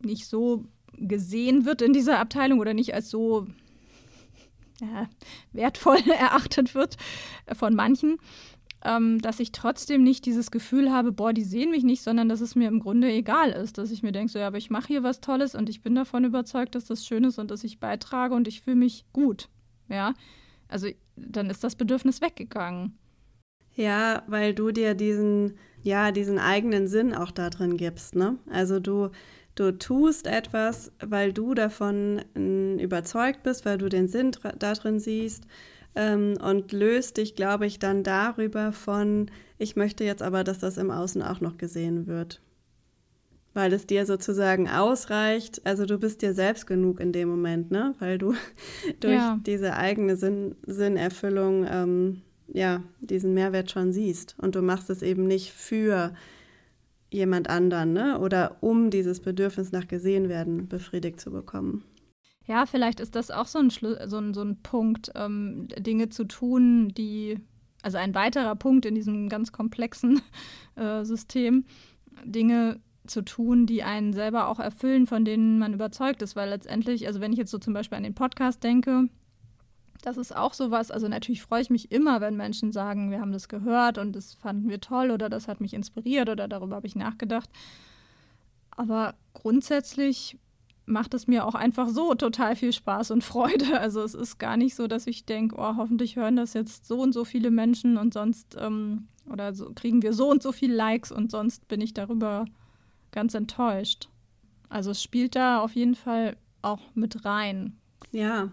nicht 0.00 0.26
so 0.26 0.64
gesehen 0.94 1.64
wird 1.64 1.82
in 1.82 1.92
dieser 1.92 2.18
Abteilung 2.18 2.60
oder 2.60 2.74
nicht 2.74 2.94
als 2.94 3.10
so 3.10 3.46
ja, 4.80 5.08
wertvoll 5.52 5.98
erachtet 6.18 6.74
wird 6.74 6.96
von 7.52 7.74
manchen, 7.74 8.18
ähm, 8.84 9.20
dass 9.20 9.40
ich 9.40 9.52
trotzdem 9.52 10.02
nicht 10.02 10.26
dieses 10.26 10.50
Gefühl 10.50 10.90
habe, 10.90 11.12
boah, 11.12 11.32
die 11.32 11.44
sehen 11.44 11.70
mich 11.70 11.84
nicht, 11.84 12.02
sondern 12.02 12.28
dass 12.28 12.40
es 12.40 12.54
mir 12.56 12.68
im 12.68 12.80
Grunde 12.80 13.10
egal 13.10 13.50
ist, 13.50 13.78
dass 13.78 13.90
ich 13.90 14.02
mir 14.02 14.12
denke, 14.12 14.32
so, 14.32 14.38
ja, 14.38 14.48
aber 14.48 14.58
ich 14.58 14.70
mache 14.70 14.88
hier 14.88 15.02
was 15.02 15.20
Tolles 15.20 15.54
und 15.54 15.68
ich 15.68 15.82
bin 15.82 15.94
davon 15.94 16.24
überzeugt, 16.24 16.74
dass 16.74 16.86
das 16.86 17.06
schön 17.06 17.24
ist 17.24 17.38
und 17.38 17.50
dass 17.50 17.64
ich 17.64 17.80
beitrage 17.80 18.34
und 18.34 18.48
ich 18.48 18.60
fühle 18.60 18.76
mich 18.76 19.04
gut. 19.12 19.48
Ja, 19.88 20.14
also 20.68 20.88
dann 21.16 21.50
ist 21.50 21.62
das 21.62 21.76
Bedürfnis 21.76 22.20
weggegangen. 22.20 22.98
Ja, 23.74 24.22
weil 24.26 24.54
du 24.54 24.70
dir 24.70 24.94
diesen, 24.94 25.54
ja, 25.82 26.12
diesen 26.12 26.38
eigenen 26.38 26.86
Sinn 26.86 27.14
auch 27.14 27.30
da 27.30 27.50
drin 27.50 27.76
gibst, 27.76 28.14
ne? 28.14 28.38
Also 28.50 28.80
du, 28.80 29.10
du 29.54 29.76
tust 29.76 30.26
etwas, 30.26 30.92
weil 31.04 31.32
du 31.32 31.54
davon 31.54 32.22
überzeugt 32.78 33.42
bist, 33.42 33.64
weil 33.64 33.78
du 33.78 33.88
den 33.88 34.08
Sinn 34.08 34.30
da 34.58 34.74
drin 34.74 35.00
siehst 35.00 35.44
ähm, 35.94 36.34
und 36.40 36.72
löst 36.72 37.16
dich, 37.16 37.34
glaube 37.34 37.66
ich, 37.66 37.78
dann 37.78 38.02
darüber 38.02 38.72
von, 38.72 39.30
ich 39.58 39.76
möchte 39.76 40.04
jetzt 40.04 40.22
aber, 40.22 40.44
dass 40.44 40.60
das 40.60 40.78
im 40.78 40.90
Außen 40.90 41.22
auch 41.22 41.40
noch 41.40 41.58
gesehen 41.58 42.06
wird. 42.06 42.40
Weil 43.54 43.74
es 43.74 43.86
dir 43.86 44.06
sozusagen 44.06 44.66
ausreicht, 44.66 45.60
also 45.66 45.84
du 45.84 45.98
bist 45.98 46.22
dir 46.22 46.32
selbst 46.32 46.66
genug 46.66 47.00
in 47.00 47.12
dem 47.12 47.28
Moment, 47.28 47.70
ne? 47.70 47.94
Weil 47.98 48.16
du 48.16 48.34
durch 49.00 49.14
ja. 49.14 49.38
diese 49.44 49.74
eigene 49.76 50.16
Sinn, 50.16 50.54
Sinnerfüllung 50.66 51.66
ähm, 51.68 52.22
ja 52.52 52.82
diesen 53.00 53.34
Mehrwert 53.34 53.70
schon 53.70 53.92
siehst. 53.92 54.36
Und 54.38 54.54
du 54.54 54.62
machst 54.62 54.90
es 54.90 55.02
eben 55.02 55.26
nicht 55.26 55.52
für 55.52 56.14
jemand 57.10 57.48
anderen, 57.50 57.92
ne? 57.92 58.18
Oder 58.18 58.56
um 58.60 58.90
dieses 58.90 59.20
Bedürfnis 59.20 59.72
nach 59.72 59.86
gesehen 59.86 60.28
werden 60.28 60.68
befriedigt 60.68 61.20
zu 61.20 61.30
bekommen. 61.30 61.84
Ja, 62.46 62.66
vielleicht 62.66 63.00
ist 63.00 63.14
das 63.14 63.30
auch 63.30 63.46
so 63.46 63.58
ein, 63.58 63.70
Schlu 63.70 63.94
so 64.06 64.18
ein, 64.18 64.34
so 64.34 64.42
ein 64.42 64.62
Punkt, 64.62 65.12
ähm, 65.14 65.68
Dinge 65.78 66.08
zu 66.08 66.24
tun, 66.24 66.88
die, 66.88 67.38
also 67.82 67.98
ein 67.98 68.14
weiterer 68.14 68.56
Punkt 68.56 68.84
in 68.86 68.94
diesem 68.94 69.28
ganz 69.28 69.52
komplexen 69.52 70.20
äh, 70.76 71.04
System, 71.04 71.64
Dinge 72.24 72.80
zu 73.06 73.22
tun, 73.22 73.66
die 73.66 73.82
einen 73.82 74.12
selber 74.12 74.48
auch 74.48 74.58
erfüllen, 74.58 75.06
von 75.06 75.24
denen 75.24 75.58
man 75.58 75.74
überzeugt 75.74 76.22
ist. 76.22 76.34
Weil 76.34 76.48
letztendlich, 76.48 77.06
also 77.06 77.20
wenn 77.20 77.32
ich 77.32 77.38
jetzt 77.38 77.50
so 77.50 77.58
zum 77.58 77.74
Beispiel 77.74 77.98
an 77.98 78.04
den 78.04 78.14
Podcast 78.14 78.62
denke, 78.64 79.08
das 80.02 80.16
ist 80.16 80.34
auch 80.36 80.52
sowas. 80.52 80.90
Also 80.90 81.08
natürlich 81.08 81.42
freue 81.42 81.62
ich 81.62 81.70
mich 81.70 81.90
immer, 81.90 82.20
wenn 82.20 82.36
Menschen 82.36 82.72
sagen, 82.72 83.10
wir 83.10 83.20
haben 83.20 83.32
das 83.32 83.48
gehört 83.48 83.98
und 83.98 84.14
das 84.14 84.34
fanden 84.34 84.68
wir 84.68 84.80
toll 84.80 85.10
oder 85.10 85.30
das 85.30 85.48
hat 85.48 85.60
mich 85.60 85.74
inspiriert 85.74 86.28
oder 86.28 86.48
darüber 86.48 86.76
habe 86.76 86.86
ich 86.86 86.96
nachgedacht. 86.96 87.48
Aber 88.70 89.14
grundsätzlich 89.32 90.38
macht 90.84 91.14
es 91.14 91.26
mir 91.26 91.46
auch 91.46 91.54
einfach 91.54 91.88
so 91.88 92.14
total 92.14 92.56
viel 92.56 92.72
Spaß 92.72 93.12
und 93.12 93.24
Freude. 93.24 93.64
Also 93.80 94.02
es 94.02 94.14
ist 94.14 94.38
gar 94.38 94.56
nicht 94.56 94.74
so, 94.74 94.86
dass 94.86 95.06
ich 95.06 95.24
denke, 95.24 95.56
oh, 95.58 95.76
hoffentlich 95.76 96.16
hören 96.16 96.36
das 96.36 96.52
jetzt 96.54 96.86
so 96.86 97.00
und 97.00 97.12
so 97.12 97.24
viele 97.24 97.50
Menschen 97.50 97.96
und 97.96 98.12
sonst 98.12 98.56
ähm, 98.58 99.08
oder 99.30 99.54
so 99.54 99.72
kriegen 99.74 100.02
wir 100.02 100.12
so 100.12 100.28
und 100.30 100.42
so 100.42 100.52
viele 100.52 100.74
Likes 100.74 101.12
und 101.12 101.30
sonst 101.30 101.68
bin 101.68 101.80
ich 101.80 101.94
darüber 101.94 102.44
ganz 103.12 103.34
enttäuscht. 103.34 104.08
Also 104.68 104.90
es 104.90 105.02
spielt 105.02 105.36
da 105.36 105.60
auf 105.60 105.74
jeden 105.74 105.94
Fall 105.94 106.36
auch 106.62 106.80
mit 106.94 107.24
rein. 107.24 107.78
Ja, 108.10 108.50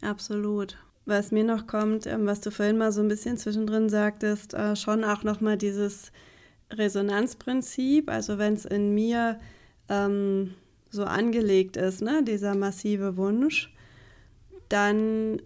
absolut. 0.00 0.76
Was 1.08 1.32
mir 1.32 1.42
noch 1.42 1.66
kommt, 1.66 2.06
ähm, 2.06 2.26
was 2.26 2.42
du 2.42 2.50
vorhin 2.50 2.76
mal 2.76 2.92
so 2.92 3.00
ein 3.00 3.08
bisschen 3.08 3.38
zwischendrin 3.38 3.88
sagtest, 3.88 4.52
äh, 4.52 4.76
schon 4.76 5.04
auch 5.04 5.22
nochmal 5.24 5.56
dieses 5.56 6.12
Resonanzprinzip. 6.70 8.10
Also 8.10 8.36
wenn 8.36 8.52
es 8.52 8.66
in 8.66 8.94
mir 8.94 9.40
ähm, 9.88 10.52
so 10.90 11.04
angelegt 11.04 11.78
ist, 11.78 12.02
ne, 12.02 12.22
dieser 12.22 12.54
massive 12.54 13.16
Wunsch, 13.16 13.72
dann 14.68 15.40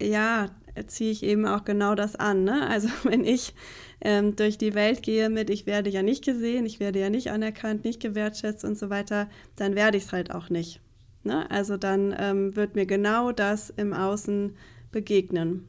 ja, 0.00 0.50
ziehe 0.86 1.10
ich 1.10 1.24
eben 1.24 1.46
auch 1.46 1.64
genau 1.64 1.96
das 1.96 2.14
an. 2.14 2.44
Ne? 2.44 2.68
Also 2.68 2.86
wenn 3.02 3.24
ich 3.24 3.54
ähm, 4.00 4.36
durch 4.36 4.56
die 4.56 4.76
Welt 4.76 5.02
gehe 5.02 5.30
mit, 5.30 5.50
ich 5.50 5.66
werde 5.66 5.90
ja 5.90 6.02
nicht 6.04 6.24
gesehen, 6.24 6.64
ich 6.64 6.78
werde 6.78 7.00
ja 7.00 7.10
nicht 7.10 7.32
anerkannt, 7.32 7.84
nicht 7.84 7.98
gewertschätzt 7.98 8.64
und 8.64 8.78
so 8.78 8.88
weiter, 8.88 9.28
dann 9.56 9.74
werde 9.74 9.96
ich 9.96 10.04
es 10.04 10.12
halt 10.12 10.32
auch 10.32 10.48
nicht. 10.48 10.80
Ne? 11.24 11.50
Also 11.50 11.76
dann 11.76 12.14
ähm, 12.16 12.54
wird 12.54 12.76
mir 12.76 12.86
genau 12.86 13.32
das 13.32 13.70
im 13.70 13.92
Außen 13.92 14.54
begegnen. 14.90 15.68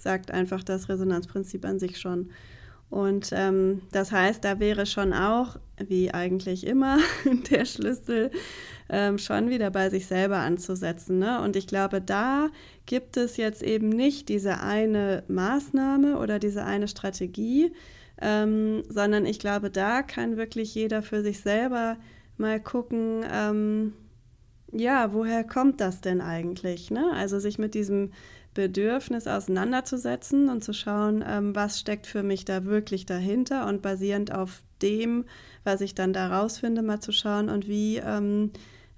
Sagt 0.00 0.30
einfach 0.30 0.62
das 0.62 0.88
Resonanzprinzip 0.88 1.64
an 1.64 1.78
sich 1.78 1.98
schon. 1.98 2.30
Und 2.88 3.30
ähm, 3.32 3.82
das 3.90 4.12
heißt, 4.12 4.44
da 4.44 4.60
wäre 4.60 4.86
schon 4.86 5.12
auch, 5.12 5.58
wie 5.88 6.12
eigentlich 6.12 6.66
immer, 6.66 6.98
der 7.50 7.64
Schlüssel 7.64 8.30
ähm, 8.88 9.18
schon 9.18 9.50
wieder 9.50 9.70
bei 9.70 9.90
sich 9.90 10.06
selber 10.06 10.38
anzusetzen. 10.38 11.18
Ne? 11.18 11.40
Und 11.42 11.56
ich 11.56 11.66
glaube, 11.66 12.00
da 12.00 12.48
gibt 12.86 13.16
es 13.16 13.36
jetzt 13.36 13.62
eben 13.62 13.88
nicht 13.88 14.28
diese 14.28 14.60
eine 14.60 15.24
Maßnahme 15.28 16.18
oder 16.18 16.38
diese 16.38 16.64
eine 16.64 16.86
Strategie, 16.86 17.72
ähm, 18.20 18.84
sondern 18.88 19.26
ich 19.26 19.40
glaube, 19.40 19.70
da 19.70 20.02
kann 20.02 20.36
wirklich 20.36 20.74
jeder 20.74 21.02
für 21.02 21.22
sich 21.22 21.40
selber 21.40 21.96
mal 22.38 22.60
gucken, 22.60 23.24
ähm, 23.30 23.92
ja, 24.78 25.12
woher 25.12 25.44
kommt 25.44 25.80
das 25.80 26.00
denn 26.00 26.20
eigentlich? 26.20 26.90
Ne? 26.90 27.12
Also 27.14 27.38
sich 27.38 27.58
mit 27.58 27.74
diesem 27.74 28.12
Bedürfnis 28.54 29.26
auseinanderzusetzen 29.26 30.48
und 30.48 30.64
zu 30.64 30.72
schauen, 30.72 31.22
ähm, 31.26 31.54
was 31.54 31.78
steckt 31.78 32.06
für 32.06 32.22
mich 32.22 32.44
da 32.44 32.64
wirklich 32.64 33.04
dahinter 33.04 33.66
und 33.66 33.82
basierend 33.82 34.32
auf 34.32 34.62
dem, 34.82 35.24
was 35.64 35.80
ich 35.80 35.94
dann 35.94 36.12
da 36.12 36.28
rausfinde, 36.28 36.82
mal 36.82 37.00
zu 37.00 37.12
schauen 37.12 37.48
und 37.48 37.68
wie, 37.68 37.98
ähm, 37.98 38.50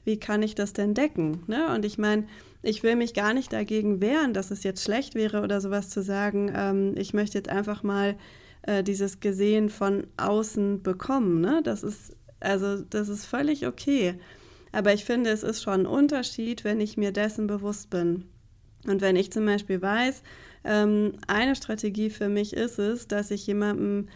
wie 0.05 0.19
kann 0.19 0.43
ich 0.43 0.55
das 0.55 0.73
denn 0.73 0.95
decken? 0.95 1.43
Ne? 1.49 1.75
Und 1.75 1.85
ich 1.85 1.99
meine, 1.99 2.25
ich 2.63 2.83
will 2.83 2.97
mich 2.97 3.15
gar 3.15 3.35
nicht 3.35 3.53
dagegen 3.53 4.01
wehren, 4.01 4.33
dass 4.33 4.51
es 4.51 4.63
jetzt 4.63 4.85
schlecht 4.85 5.15
wäre 5.15 5.43
oder 5.43 5.61
sowas 5.61 5.91
zu 5.91 6.03
sagen. 6.03 6.53
Ähm, 6.55 6.95
ich 6.97 7.13
möchte 7.13 7.39
jetzt 7.39 7.49
einfach 7.49 7.83
mal 7.83 8.17
äh, 8.63 8.83
dieses 8.83 9.21
Gesehen 9.21 9.71
von 9.71 10.07
außen 10.17 10.83
bekommen. 10.83 11.41
Ne? 11.41 11.61
Das 11.65 11.83
ist, 11.83 12.17
also 12.41 12.83
das 12.83 13.09
ist 13.09 13.27
völlig 13.27 13.67
okay. 13.67 14.15
Aber 14.79 14.95
ich 14.95 15.05
finde, 15.05 15.31
es 15.31 15.43
ist 15.43 15.61
schon 15.61 15.81
ein 15.81 15.87
Unterschied, 15.87 16.63
wenn 16.63 16.81
ich 16.81 16.97
mir 16.97 17.11
dessen 17.11 17.49
bewusst 17.49 17.91
bin. 17.91 18.27
Und 18.87 19.01
wenn 19.01 19.17
ich 19.17 19.33
zum 19.33 19.45
Beispiel 19.45 19.83
weiß, 19.83 20.23
ähm, 20.63 21.15
eine 21.27 21.57
Strategie 21.57 22.11
für 22.11 22.29
mich 22.29 22.53
ist 22.53 22.79
es, 22.79 23.09
dass 23.09 23.33
ich 23.33 23.45
jemandem 23.45 24.07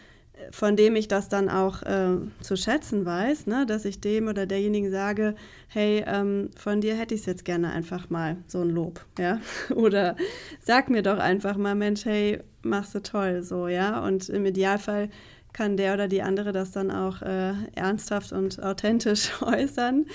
von 0.51 0.77
dem 0.77 0.95
ich 0.95 1.09
das 1.09 1.27
dann 1.27 1.49
auch 1.49 1.83
äh, 1.83 2.15
zu 2.41 2.55
schätzen 2.55 3.05
weiß, 3.05 3.45
ne? 3.45 3.65
dass 3.67 3.83
ich 3.83 3.99
dem 3.99 4.27
oder 4.29 4.45
derjenigen 4.45 4.89
sage, 4.89 5.35
hey, 5.67 6.03
ähm, 6.07 6.49
von 6.57 6.79
dir 6.79 6.95
hätte 6.95 7.13
ich 7.13 7.21
es 7.21 7.27
jetzt 7.27 7.45
gerne 7.45 7.71
einfach 7.71 8.09
mal, 8.09 8.37
so 8.47 8.61
ein 8.61 8.69
Lob, 8.69 9.05
ja, 9.19 9.39
oder 9.75 10.15
sag 10.59 10.89
mir 10.89 11.03
doch 11.03 11.19
einfach 11.19 11.57
mal, 11.57 11.75
Mensch, 11.75 12.05
hey, 12.05 12.39
machst 12.63 12.95
du 12.95 13.03
toll, 13.03 13.43
so, 13.43 13.67
ja, 13.67 14.03
und 14.03 14.27
im 14.29 14.45
Idealfall 14.45 15.09
kann 15.53 15.77
der 15.77 15.93
oder 15.93 16.07
die 16.07 16.23
andere 16.23 16.51
das 16.51 16.71
dann 16.71 16.89
auch 16.89 17.21
äh, 17.21 17.53
ernsthaft 17.75 18.31
und 18.31 18.61
authentisch 18.63 19.29
äußern 19.41 20.07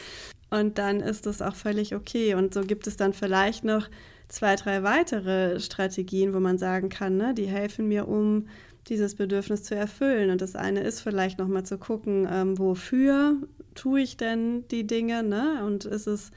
und 0.51 0.79
dann 0.79 1.01
ist 1.01 1.27
das 1.27 1.43
auch 1.43 1.55
völlig 1.55 1.95
okay 1.95 2.35
und 2.35 2.55
so 2.55 2.63
gibt 2.63 2.87
es 2.87 2.97
dann 2.97 3.13
vielleicht 3.13 3.65
noch 3.65 3.89
zwei, 4.29 4.57
drei 4.57 4.83
weitere 4.83 5.59
Strategien, 5.61 6.35
wo 6.35 6.41
man 6.41 6.59
sagen 6.59 6.89
kann, 6.89 7.17
ne, 7.17 7.35
die 7.35 7.47
helfen 7.47 7.89
mir, 7.89 8.09
um 8.09 8.47
dieses 8.89 9.15
Bedürfnis 9.15 9.63
zu 9.65 9.75
erfüllen. 9.75 10.31
Und 10.31 10.41
das 10.41 10.57
eine 10.57 10.81
ist 10.81 11.01
vielleicht 11.01 11.39
nochmal 11.39 11.65
zu 11.65 11.79
gucken, 11.79 12.27
ähm, 12.31 12.59
wofür 12.59 13.37
tue 13.75 14.01
ich 14.01 14.17
denn 14.17 14.67
die 14.69 14.87
Dinge, 14.87 15.23
ne? 15.23 15.63
Und 15.65 15.85
ist 15.85 16.07
es 16.07 16.31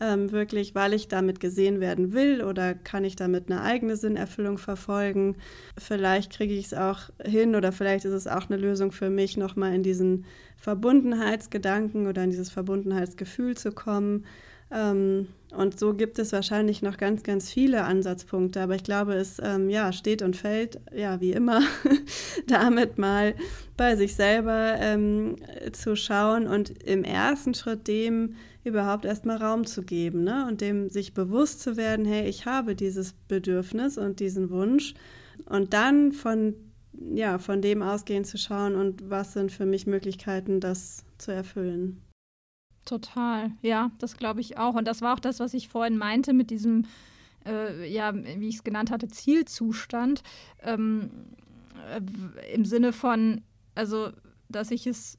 ähm, 0.00 0.32
wirklich, 0.32 0.74
weil 0.74 0.92
ich 0.92 1.08
damit 1.08 1.40
gesehen 1.40 1.80
werden 1.80 2.12
will 2.12 2.42
oder 2.42 2.74
kann 2.74 3.04
ich 3.04 3.16
damit 3.16 3.50
eine 3.50 3.62
eigene 3.62 3.96
Sinnerfüllung 3.96 4.58
verfolgen? 4.58 5.36
Vielleicht 5.78 6.32
kriege 6.32 6.54
ich 6.54 6.66
es 6.66 6.74
auch 6.74 7.10
hin 7.24 7.54
oder 7.54 7.72
vielleicht 7.72 8.04
ist 8.04 8.12
es 8.12 8.26
auch 8.26 8.48
eine 8.48 8.56
Lösung 8.56 8.92
für 8.92 9.10
mich, 9.10 9.36
nochmal 9.36 9.74
in 9.74 9.82
diesen 9.82 10.24
Verbundenheitsgedanken 10.56 12.06
oder 12.06 12.24
in 12.24 12.30
dieses 12.30 12.50
Verbundenheitsgefühl 12.50 13.56
zu 13.56 13.72
kommen. 13.72 14.24
Ähm, 14.70 15.28
und 15.56 15.78
so 15.78 15.94
gibt 15.94 16.18
es 16.18 16.32
wahrscheinlich 16.32 16.82
noch 16.82 16.96
ganz, 16.96 17.22
ganz 17.22 17.50
viele 17.50 17.84
Ansatzpunkte. 17.84 18.60
Aber 18.60 18.74
ich 18.74 18.82
glaube, 18.82 19.14
es 19.14 19.40
ähm, 19.42 19.70
ja, 19.70 19.92
steht 19.92 20.22
und 20.22 20.36
fällt, 20.36 20.80
ja, 20.92 21.20
wie 21.20 21.32
immer, 21.32 21.60
damit 22.48 22.98
mal 22.98 23.34
bei 23.76 23.94
sich 23.94 24.14
selber 24.16 24.76
ähm, 24.80 25.36
zu 25.72 25.94
schauen 25.94 26.48
und 26.48 26.82
im 26.82 27.04
ersten 27.04 27.54
Schritt 27.54 27.86
dem 27.86 28.34
überhaupt 28.64 29.04
erstmal 29.04 29.36
Raum 29.36 29.66
zu 29.66 29.82
geben 29.82 30.24
ne? 30.24 30.46
und 30.48 30.60
dem 30.60 30.88
sich 30.88 31.14
bewusst 31.14 31.60
zu 31.60 31.76
werden, 31.76 32.04
hey, 32.06 32.26
ich 32.28 32.46
habe 32.46 32.74
dieses 32.74 33.12
Bedürfnis 33.12 33.98
und 33.98 34.20
diesen 34.20 34.50
Wunsch. 34.50 34.94
Und 35.46 35.72
dann 35.74 36.12
von, 36.12 36.54
ja, 36.92 37.38
von 37.38 37.60
dem 37.60 37.82
ausgehend 37.82 38.26
zu 38.26 38.38
schauen 38.38 38.74
und 38.74 39.10
was 39.10 39.34
sind 39.34 39.52
für 39.52 39.66
mich 39.66 39.86
Möglichkeiten, 39.86 40.60
das 40.60 41.04
zu 41.18 41.32
erfüllen. 41.32 42.00
Total, 42.84 43.50
ja, 43.62 43.90
das 43.98 44.16
glaube 44.16 44.40
ich 44.40 44.58
auch. 44.58 44.74
Und 44.74 44.86
das 44.86 45.02
war 45.02 45.14
auch 45.14 45.20
das, 45.20 45.40
was 45.40 45.54
ich 45.54 45.68
vorhin 45.68 45.96
meinte 45.96 46.32
mit 46.32 46.50
diesem, 46.50 46.86
äh, 47.46 47.90
ja, 47.90 48.14
wie 48.14 48.48
ich 48.48 48.56
es 48.56 48.64
genannt 48.64 48.90
hatte, 48.90 49.08
Zielzustand. 49.08 50.22
Ähm, 50.62 51.10
äh, 51.90 52.54
Im 52.54 52.64
Sinne 52.64 52.92
von, 52.92 53.42
also, 53.74 54.10
dass 54.48 54.70
ich 54.70 54.86
es, 54.86 55.18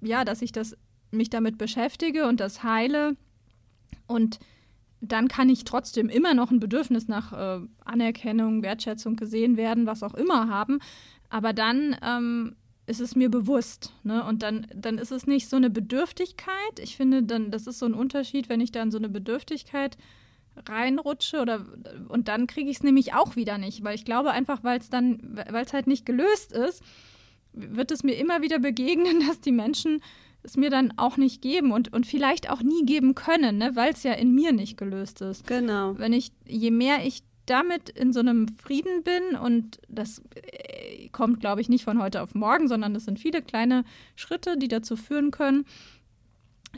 ja, 0.00 0.24
dass 0.24 0.42
ich 0.42 0.52
das 0.52 0.76
mich 1.14 1.30
damit 1.30 1.58
beschäftige 1.58 2.26
und 2.26 2.40
das 2.40 2.62
heile 2.62 3.16
und 4.06 4.38
dann 5.00 5.28
kann 5.28 5.48
ich 5.48 5.64
trotzdem 5.64 6.08
immer 6.08 6.34
noch 6.34 6.50
ein 6.50 6.60
Bedürfnis 6.60 7.08
nach 7.08 7.32
äh, 7.32 7.60
Anerkennung, 7.84 8.62
Wertschätzung 8.62 9.16
gesehen 9.16 9.56
werden, 9.56 9.86
was 9.86 10.02
auch 10.02 10.14
immer 10.14 10.48
haben. 10.48 10.78
Aber 11.28 11.52
dann 11.52 11.96
ähm, 12.02 12.56
ist 12.86 13.00
es 13.00 13.16
mir 13.16 13.30
bewusst. 13.30 13.92
Ne? 14.02 14.24
Und 14.24 14.42
dann, 14.42 14.66
dann 14.74 14.98
ist 14.98 15.12
es 15.12 15.26
nicht 15.26 15.48
so 15.48 15.56
eine 15.56 15.70
Bedürftigkeit. 15.70 16.78
Ich 16.78 16.96
finde, 16.96 17.22
dann, 17.22 17.50
das 17.50 17.66
ist 17.66 17.78
so 17.78 17.86
ein 17.86 17.94
Unterschied, 17.94 18.48
wenn 18.48 18.60
ich 18.60 18.72
dann 18.72 18.90
so 18.90 18.98
eine 18.98 19.08
Bedürftigkeit 19.08 19.96
reinrutsche 20.68 21.40
oder 21.40 21.66
und 22.08 22.28
dann 22.28 22.46
kriege 22.46 22.70
ich 22.70 22.76
es 22.76 22.82
nämlich 22.84 23.12
auch 23.12 23.34
wieder 23.34 23.58
nicht, 23.58 23.82
weil 23.82 23.96
ich 23.96 24.04
glaube 24.04 24.30
einfach, 24.30 24.62
weil 24.62 24.78
es 24.78 24.88
dann, 24.88 25.36
weil 25.50 25.64
es 25.64 25.72
halt 25.72 25.88
nicht 25.88 26.06
gelöst 26.06 26.52
ist, 26.52 26.80
wird 27.52 27.90
es 27.90 28.04
mir 28.04 28.14
immer 28.14 28.40
wieder 28.40 28.60
begegnen, 28.60 29.20
dass 29.26 29.40
die 29.40 29.52
Menschen 29.52 30.00
es 30.44 30.56
mir 30.56 30.70
dann 30.70 30.92
auch 30.96 31.16
nicht 31.16 31.42
geben 31.42 31.72
und, 31.72 31.92
und 31.92 32.06
vielleicht 32.06 32.50
auch 32.50 32.62
nie 32.62 32.84
geben 32.84 33.14
können, 33.14 33.58
ne? 33.58 33.74
weil 33.74 33.92
es 33.92 34.02
ja 34.02 34.12
in 34.12 34.34
mir 34.34 34.52
nicht 34.52 34.76
gelöst 34.76 35.20
ist. 35.22 35.46
Genau. 35.46 35.98
Wenn 35.98 36.12
ich, 36.12 36.32
je 36.46 36.70
mehr 36.70 37.04
ich 37.04 37.22
damit 37.46 37.88
in 37.90 38.12
so 38.12 38.20
einem 38.20 38.48
Frieden 38.48 39.02
bin 39.02 39.38
und 39.38 39.80
das 39.88 40.22
äh, 40.34 41.08
kommt, 41.08 41.40
glaube 41.40 41.60
ich, 41.60 41.68
nicht 41.68 41.84
von 41.84 42.00
heute 42.00 42.22
auf 42.22 42.34
morgen, 42.34 42.68
sondern 42.68 42.94
das 42.94 43.04
sind 43.04 43.18
viele 43.18 43.42
kleine 43.42 43.84
Schritte, 44.16 44.56
die 44.56 44.68
dazu 44.68 44.96
führen 44.96 45.30
können. 45.30 45.64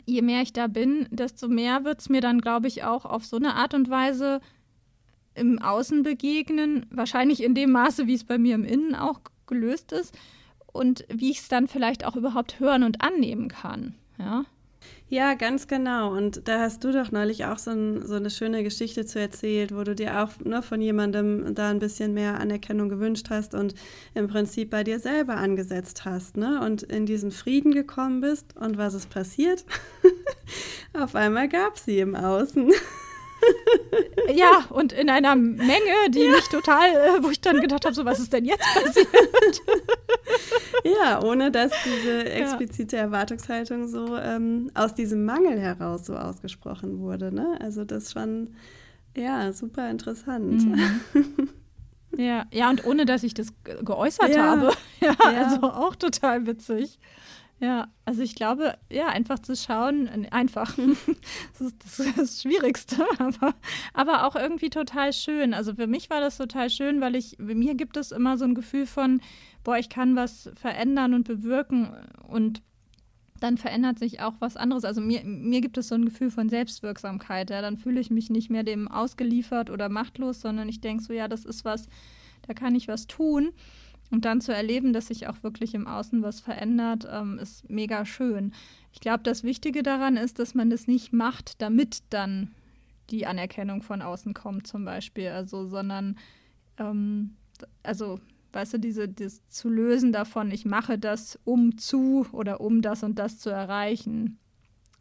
Je 0.05 0.21
mehr 0.21 0.41
ich 0.41 0.53
da 0.53 0.67
bin, 0.67 1.07
desto 1.09 1.47
mehr 1.47 1.83
wird 1.83 1.99
es 1.99 2.09
mir 2.09 2.21
dann, 2.21 2.41
glaube 2.41 2.67
ich, 2.67 2.83
auch 2.83 3.05
auf 3.05 3.25
so 3.25 3.37
eine 3.37 3.55
Art 3.55 3.73
und 3.73 3.89
Weise 3.89 4.41
im 5.35 5.59
Außen 5.59 6.03
begegnen, 6.03 6.85
wahrscheinlich 6.89 7.43
in 7.43 7.53
dem 7.53 7.71
Maße, 7.71 8.07
wie 8.07 8.15
es 8.15 8.23
bei 8.23 8.37
mir 8.37 8.55
im 8.55 8.65
Innen 8.65 8.95
auch 8.95 9.19
gelöst 9.45 9.91
ist 9.91 10.17
und 10.77 11.05
wie 11.09 11.31
ich 11.31 11.39
es 11.39 11.47
dann 11.47 11.67
vielleicht 11.67 12.05
auch 12.05 12.15
überhaupt 12.15 12.59
hören 12.59 12.83
und 12.83 13.01
annehmen 13.01 13.47
kann. 13.49 13.95
Ja. 14.17 14.45
Ja, 15.09 15.35
ganz 15.35 15.67
genau. 15.67 16.11
Und 16.11 16.49
da 16.49 16.59
hast 16.59 16.83
du 16.83 16.91
doch 16.91 17.11
neulich 17.11 17.45
auch 17.45 17.57
so, 17.57 17.71
ein, 17.71 18.05
so 18.05 18.15
eine 18.15 18.29
schöne 18.29 18.61
Geschichte 18.61 19.05
zu 19.05 19.19
erzählt, 19.19 19.73
wo 19.73 19.83
du 19.83 19.95
dir 19.95 20.21
auch 20.21 20.31
ne, 20.43 20.61
von 20.61 20.81
jemandem 20.81 21.55
da 21.55 21.69
ein 21.69 21.79
bisschen 21.79 22.13
mehr 22.13 22.39
Anerkennung 22.39 22.89
gewünscht 22.89 23.27
hast 23.29 23.53
und 23.53 23.73
im 24.15 24.27
Prinzip 24.27 24.69
bei 24.69 24.83
dir 24.83 24.99
selber 24.99 25.37
angesetzt 25.37 26.03
hast, 26.03 26.35
ne? 26.35 26.59
Und 26.61 26.83
in 26.83 27.05
diesen 27.05 27.31
Frieden 27.31 27.71
gekommen 27.71 28.19
bist. 28.19 28.57
Und 28.57 28.77
was 28.77 28.93
ist 28.93 29.09
passiert? 29.09 29.63
Auf 30.93 31.15
einmal 31.15 31.47
gab 31.47 31.77
sie 31.77 31.99
im 31.99 32.13
Außen. 32.15 32.69
ja, 34.33 34.65
und 34.69 34.93
in 34.93 35.09
einer 35.09 35.35
Menge, 35.35 36.09
die 36.09 36.23
ja. 36.23 36.31
mich 36.31 36.47
total, 36.49 36.89
äh, 36.89 37.23
wo 37.23 37.29
ich 37.29 37.41
dann 37.41 37.61
gedacht 37.61 37.85
habe, 37.85 37.95
so 37.95 38.05
was 38.05 38.19
ist 38.19 38.33
denn 38.33 38.45
jetzt 38.45 38.65
passiert? 38.73 39.07
ja, 40.83 41.21
ohne 41.23 41.51
dass 41.51 41.71
diese 41.85 42.25
explizite 42.25 42.97
Erwartungshaltung 42.97 43.87
so 43.87 44.17
ähm, 44.17 44.71
aus 44.73 44.93
diesem 44.93 45.25
Mangel 45.25 45.59
heraus 45.59 46.05
so 46.05 46.15
ausgesprochen 46.15 46.99
wurde. 46.99 47.33
Ne? 47.33 47.57
Also 47.61 47.85
das 47.85 48.03
ist 48.03 48.13
schon, 48.13 48.55
ja, 49.15 49.51
super 49.51 49.89
interessant. 49.89 50.65
Mhm. 50.65 51.49
Ja, 52.15 52.45
ja, 52.51 52.69
und 52.69 52.85
ohne 52.85 53.05
dass 53.05 53.23
ich 53.23 53.33
das 53.33 53.49
geäußert 53.63 54.35
ja. 54.35 54.43
habe. 54.43 54.71
Ja, 54.99 55.15
ja, 55.31 55.43
also 55.43 55.61
auch 55.61 55.95
total 55.95 56.47
witzig. 56.47 56.97
Ja, 57.59 57.87
also 58.05 58.21
ich 58.21 58.35
glaube, 58.35 58.77
ja, 58.91 59.07
einfach 59.07 59.39
zu 59.39 59.55
schauen, 59.55 60.07
einfach, 60.29 60.75
das 61.57 61.61
ist 61.61 61.75
das, 61.83 62.01
das 62.15 62.41
Schwierigste, 62.41 63.03
aber, 63.19 63.55
aber 63.93 64.27
auch 64.27 64.35
irgendwie 64.35 64.69
total 64.69 65.11
schön. 65.11 65.53
Also 65.53 65.73
für 65.73 65.87
mich 65.87 66.09
war 66.09 66.21
das 66.21 66.37
total 66.37 66.69
schön, 66.69 67.01
weil 67.01 67.15
ich, 67.15 67.37
mir 67.39 67.75
gibt 67.75 67.97
es 67.97 68.11
immer 68.11 68.37
so 68.37 68.45
ein 68.45 68.53
Gefühl 68.53 68.85
von, 68.85 69.21
boah, 69.63 69.77
ich 69.77 69.89
kann 69.89 70.15
was 70.15 70.51
verändern 70.55 71.13
und 71.13 71.27
bewirken 71.27 71.93
und 72.27 72.61
dann 73.39 73.57
verändert 73.57 73.99
sich 73.99 74.21
auch 74.21 74.35
was 74.39 74.57
anderes. 74.57 74.83
Also 74.83 75.01
mir, 75.01 75.23
mir 75.23 75.61
gibt 75.61 75.77
es 75.77 75.89
so 75.89 75.95
ein 75.95 76.05
Gefühl 76.05 76.31
von 76.31 76.49
Selbstwirksamkeit. 76.49 77.49
Ja? 77.49 77.61
Dann 77.61 77.77
fühle 77.77 77.99
ich 77.99 78.09
mich 78.09 78.29
nicht 78.29 78.49
mehr 78.49 78.63
dem 78.63 78.87
ausgeliefert 78.87 79.69
oder 79.69 79.89
machtlos, 79.89 80.41
sondern 80.41 80.69
ich 80.69 80.81
denke 80.81 81.03
so, 81.03 81.13
ja, 81.13 81.27
das 81.27 81.45
ist 81.45 81.65
was, 81.65 81.87
da 82.47 82.53
kann 82.53 82.75
ich 82.75 82.87
was 82.87 83.07
tun. 83.07 83.51
Und 84.09 84.25
dann 84.25 84.41
zu 84.41 84.53
erleben, 84.53 84.93
dass 84.93 85.07
sich 85.07 85.27
auch 85.27 85.43
wirklich 85.43 85.73
im 85.73 85.87
Außen 85.87 86.21
was 86.23 86.39
verändert, 86.39 87.07
ähm, 87.11 87.39
ist 87.39 87.69
mega 87.69 88.05
schön. 88.05 88.53
Ich 88.93 89.01
glaube, 89.01 89.23
das 89.23 89.43
Wichtige 89.43 89.83
daran 89.83 90.15
ist, 90.15 90.39
dass 90.39 90.55
man 90.55 90.69
das 90.69 90.87
nicht 90.87 91.11
macht, 91.11 91.61
damit 91.61 92.03
dann 92.09 92.51
die 93.09 93.25
Anerkennung 93.25 93.81
von 93.81 94.01
außen 94.01 94.33
kommt, 94.33 94.67
zum 94.67 94.85
Beispiel. 94.85 95.29
Also, 95.29 95.67
sondern, 95.67 96.17
ähm, 96.77 97.35
also, 97.83 98.19
weißt 98.53 98.75
du, 98.75 98.79
diese, 98.79 99.09
das 99.09 99.47
zu 99.49 99.69
lösen 99.69 100.13
davon, 100.13 100.51
ich 100.51 100.65
mache 100.65 100.97
das, 100.97 101.37
um 101.43 101.77
zu 101.77 102.25
oder 102.31 102.61
um 102.61 102.81
das 102.81 103.03
und 103.03 103.19
das 103.19 103.39
zu 103.39 103.49
erreichen. 103.49 104.39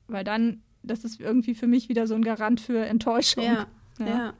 Weil 0.09 0.25
dann, 0.25 0.63
das 0.83 1.05
ist 1.05 1.21
irgendwie 1.21 1.55
für 1.55 1.67
mich 1.69 1.89
wieder 1.89 2.07
so 2.07 2.15
ein 2.15 2.23
Garant 2.23 2.61
für 2.61 2.85
Enttäuschung. 2.85 3.45
ja. 3.45 3.67
ja. 4.01 4.07
ja. 4.07 4.35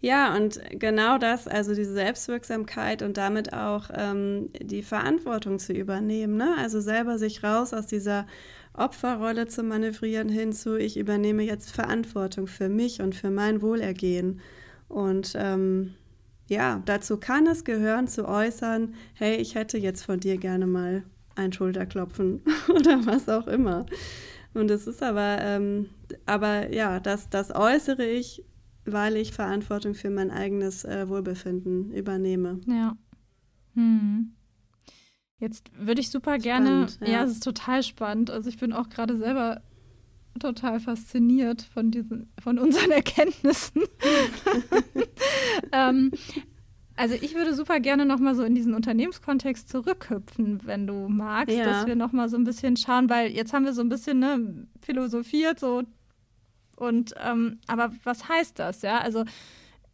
Ja, 0.00 0.34
und 0.36 0.60
genau 0.70 1.18
das, 1.18 1.48
also 1.48 1.74
diese 1.74 1.94
Selbstwirksamkeit 1.94 3.02
und 3.02 3.16
damit 3.16 3.52
auch 3.52 3.90
ähm, 3.94 4.50
die 4.60 4.82
Verantwortung 4.82 5.58
zu 5.58 5.72
übernehmen. 5.72 6.36
Ne? 6.36 6.54
Also 6.58 6.80
selber 6.80 7.18
sich 7.18 7.42
raus 7.42 7.72
aus 7.72 7.86
dieser 7.86 8.26
Opferrolle 8.74 9.46
zu 9.46 9.62
manövrieren 9.62 10.28
hinzu, 10.28 10.76
ich 10.76 10.98
übernehme 10.98 11.42
jetzt 11.42 11.70
Verantwortung 11.70 12.46
für 12.46 12.68
mich 12.68 13.00
und 13.00 13.14
für 13.14 13.30
mein 13.30 13.62
Wohlergehen. 13.62 14.40
Und 14.88 15.32
ähm, 15.36 15.94
ja, 16.46 16.82
dazu 16.84 17.16
kann 17.16 17.46
es 17.46 17.64
gehören 17.64 18.06
zu 18.06 18.28
äußern, 18.28 18.94
hey, 19.14 19.36
ich 19.36 19.54
hätte 19.54 19.78
jetzt 19.78 20.04
von 20.04 20.20
dir 20.20 20.36
gerne 20.36 20.66
mal 20.66 21.04
ein 21.34 21.52
Schulterklopfen 21.52 22.42
oder 22.68 23.04
was 23.06 23.28
auch 23.28 23.46
immer. 23.46 23.86
Und 24.54 24.70
es 24.70 24.86
ist 24.86 25.02
aber, 25.02 25.38
ähm, 25.40 25.90
aber 26.24 26.72
ja, 26.72 27.00
das, 27.00 27.28
das 27.28 27.54
äußere 27.54 28.04
ich 28.04 28.44
weil 28.86 29.16
ich 29.16 29.32
Verantwortung 29.32 29.94
für 29.94 30.10
mein 30.10 30.30
eigenes 30.30 30.84
äh, 30.84 31.08
Wohlbefinden 31.08 31.92
übernehme. 31.92 32.60
Ja. 32.66 32.96
Hm. 33.74 34.32
Jetzt 35.38 35.70
würde 35.78 36.00
ich 36.00 36.10
super 36.10 36.38
gerne, 36.38 36.88
spannend, 36.88 36.98
ja. 37.00 37.08
ja, 37.08 37.24
es 37.24 37.32
ist 37.32 37.44
total 37.44 37.82
spannend. 37.82 38.30
Also 38.30 38.48
ich 38.48 38.58
bin 38.58 38.72
auch 38.72 38.88
gerade 38.88 39.16
selber 39.16 39.60
total 40.38 40.80
fasziniert 40.80 41.62
von 41.62 41.90
diesen, 41.90 42.32
von 42.42 42.58
unseren 42.58 42.90
Erkenntnissen. 42.92 43.82
ähm, 45.72 46.10
also 46.96 47.14
ich 47.14 47.34
würde 47.34 47.54
super 47.54 47.80
gerne 47.80 48.06
noch 48.06 48.18
mal 48.18 48.34
so 48.34 48.42
in 48.42 48.54
diesen 48.54 48.74
Unternehmenskontext 48.74 49.68
zurückhüpfen, 49.68 50.60
wenn 50.64 50.86
du 50.86 51.08
magst, 51.08 51.54
ja. 51.54 51.64
dass 51.64 51.86
wir 51.86 51.96
noch 51.96 52.12
mal 52.12 52.30
so 52.30 52.36
ein 52.38 52.44
bisschen 52.44 52.76
schauen, 52.76 53.10
weil 53.10 53.30
jetzt 53.30 53.52
haben 53.52 53.66
wir 53.66 53.74
so 53.74 53.82
ein 53.82 53.90
bisschen 53.90 54.20
ne, 54.20 54.66
philosophiert 54.80 55.60
so 55.60 55.82
und 56.76 57.14
ähm, 57.22 57.58
aber 57.66 57.92
was 58.04 58.28
heißt 58.28 58.58
das, 58.58 58.82
ja? 58.82 58.98
Also 58.98 59.24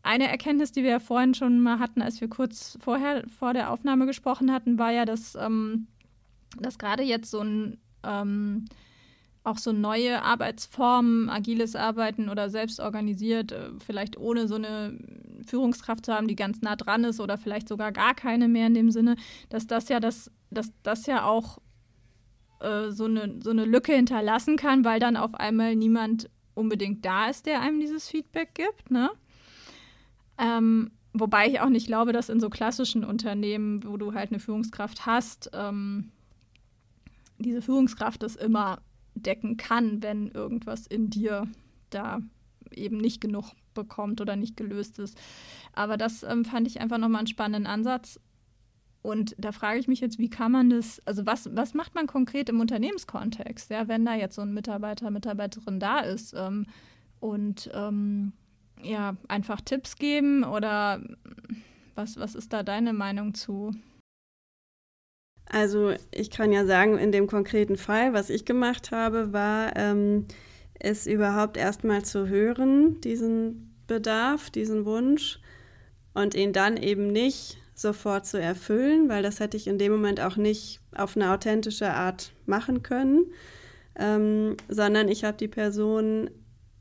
eine 0.03 0.29
Erkenntnis, 0.29 0.73
die 0.73 0.83
wir 0.83 0.91
ja 0.91 0.99
vorhin 0.99 1.35
schon 1.35 1.61
mal 1.61 1.79
hatten, 1.79 2.03
als 2.03 2.21
wir 2.21 2.29
kurz 2.29 2.77
vorher 2.81 3.25
vor 3.29 3.55
der 3.55 3.71
Aufnahme 3.71 4.07
gesprochen 4.07 4.53
hatten, 4.53 4.79
war 4.79 4.91
ja, 4.91 5.05
dass, 5.05 5.37
ähm, 5.37 5.87
dass 6.59 6.79
gerade 6.79 7.05
jetzt 7.05 7.31
so 7.31 7.41
ein 7.41 7.79
ähm, 8.03 8.65
auch 9.45 9.59
so 9.59 9.73
neue 9.73 10.23
Arbeitsformen, 10.23 11.29
agiles 11.29 11.75
Arbeiten 11.75 12.29
oder 12.29 12.49
selbst 12.49 12.81
organisiert, 12.81 13.53
äh, 13.53 13.71
vielleicht 13.85 14.17
ohne 14.17 14.47
so 14.47 14.55
eine 14.55 14.99
Führungskraft 15.47 16.07
zu 16.07 16.15
haben, 16.15 16.29
die 16.29 16.37
ganz 16.37 16.63
nah 16.63 16.77
dran 16.77 17.05
ist 17.05 17.21
oder 17.21 17.39
vielleicht 17.39 17.69
sogar 17.69 17.91
gar 17.93 18.15
keine 18.15 18.49
mehr 18.49 18.69
in 18.69 18.75
dem 18.75 18.91
Sinne, 18.91 19.17
dass 19.49 19.67
das 19.67 19.89
ja 19.89 19.99
das, 19.99 20.31
dass 20.51 20.73
das 20.83 21.07
ja 21.07 21.25
auch 21.25 21.59
äh, 22.61 22.91
so, 22.91 23.07
eine, 23.07 23.41
so 23.43 23.51
eine 23.51 23.65
Lücke 23.65 23.93
hinterlassen 23.95 24.57
kann, 24.57 24.85
weil 24.85 25.01
dann 25.01 25.17
auf 25.17 25.35
einmal 25.35 25.75
niemand 25.75 26.31
unbedingt 26.55 27.05
da 27.05 27.29
ist, 27.29 27.47
der 27.47 27.61
einem 27.61 27.81
dieses 27.81 28.09
Feedback 28.09 28.55
gibt. 28.55 28.91
Ne? 28.91 29.11
Ähm, 30.39 30.91
wobei 31.13 31.49
ich 31.49 31.61
auch 31.61 31.69
nicht 31.69 31.87
glaube, 31.87 32.13
dass 32.13 32.29
in 32.29 32.41
so 32.41 32.51
klassischen 32.51 33.05
Unternehmen, 33.05 33.85
wo 33.85 33.97
du 33.97 34.15
halt 34.15 34.31
eine 34.31 34.41
Führungskraft 34.41 35.07
hast, 35.07 35.51
ähm, 35.53 36.11
diese 37.39 37.63
Führungskraft 37.63 38.23
das 38.23 38.37
immer 38.37 38.81
decken 39.15 39.57
kann, 39.57 40.03
wenn 40.03 40.29
irgendwas 40.29 40.87
in 40.87 41.11
dir 41.11 41.47
da 41.91 42.21
eben 42.71 42.97
nicht 42.97 43.21
genug 43.21 43.53
bekommt 43.75 44.21
oder 44.21 44.37
nicht 44.37 44.57
gelöst 44.57 44.99
ist. 44.99 45.19
Aber 45.73 45.97
das 45.97 46.23
ähm, 46.23 46.45
fand 46.45 46.67
ich 46.67 46.81
einfach 46.81 46.99
nochmal 46.99 47.21
einen 47.21 47.27
spannenden 47.27 47.67
Ansatz. 47.67 48.21
Und 49.03 49.35
da 49.37 49.51
frage 49.51 49.81
ich 49.81 49.89
mich 49.89 50.01
jetzt, 50.01 50.19
wie 50.19 50.31
kann 50.31 50.53
man 50.53 50.71
das, 50.71 51.03
also 51.05 51.27
was, 51.27 51.55
was 51.57 51.75
macht 51.75 51.95
man 51.95 52.07
konkret 52.07 52.49
im 52.49 52.61
Unternehmenskontext, 52.61 53.71
ja, 53.71 53.89
wenn 53.89 54.05
da 54.05 54.15
jetzt 54.15 54.37
so 54.37 54.43
ein 54.43 54.55
Mitarbeiter, 54.55 55.11
Mitarbeiterin 55.11 55.81
da 55.81 56.01
ist 56.01 56.35
ähm, 56.37 56.67
und 57.19 57.69
ähm, 57.75 58.33
ja, 58.81 59.17
einfach 59.27 59.61
Tipps 59.61 59.97
geben 59.97 60.45
oder 60.45 61.03
was, 61.95 62.17
was 62.17 62.37
ist 62.37 62.53
da 62.53 62.63
deine 62.63 62.93
Meinung 62.93 63.35
zu? 63.35 63.73
Also 65.47 65.93
ich 66.13 66.31
kann 66.31 66.53
ja 66.53 66.65
sagen, 66.65 66.97
in 66.97 67.11
dem 67.11 67.27
konkreten 67.27 67.77
Fall, 67.77 68.13
was 68.13 68.31
ich 68.31 68.45
gemacht 68.45 68.93
habe, 68.93 69.33
war 69.33 69.77
ähm, 69.77 70.27
es 70.79 71.07
überhaupt 71.07 71.57
erstmal 71.57 72.05
zu 72.05 72.29
hören, 72.29 73.01
diesen 73.01 73.75
Bedarf, 73.87 74.51
diesen 74.51 74.85
Wunsch 74.85 75.41
und 76.15 76.35
ihn 76.35 76.53
dann 76.53 76.77
eben 76.77 77.09
nicht 77.09 77.59
sofort 77.75 78.27
zu 78.27 78.41
erfüllen, 78.41 79.09
weil 79.09 79.23
das 79.23 79.41
hätte 79.41 79.57
ich 79.57 79.67
in 79.67 79.79
dem 79.79 79.93
Moment 79.93 80.21
auch 80.21 80.37
nicht 80.37 80.81
auf 80.95 81.17
eine 81.17 81.33
authentische 81.33 81.91
Art 81.91 82.33
machen 82.47 82.83
können, 82.83 83.27
ähm, 83.99 84.57
sondern 84.69 85.09
ich 85.09 85.25
habe 85.25 85.37
die 85.37 85.49
Person 85.49 86.31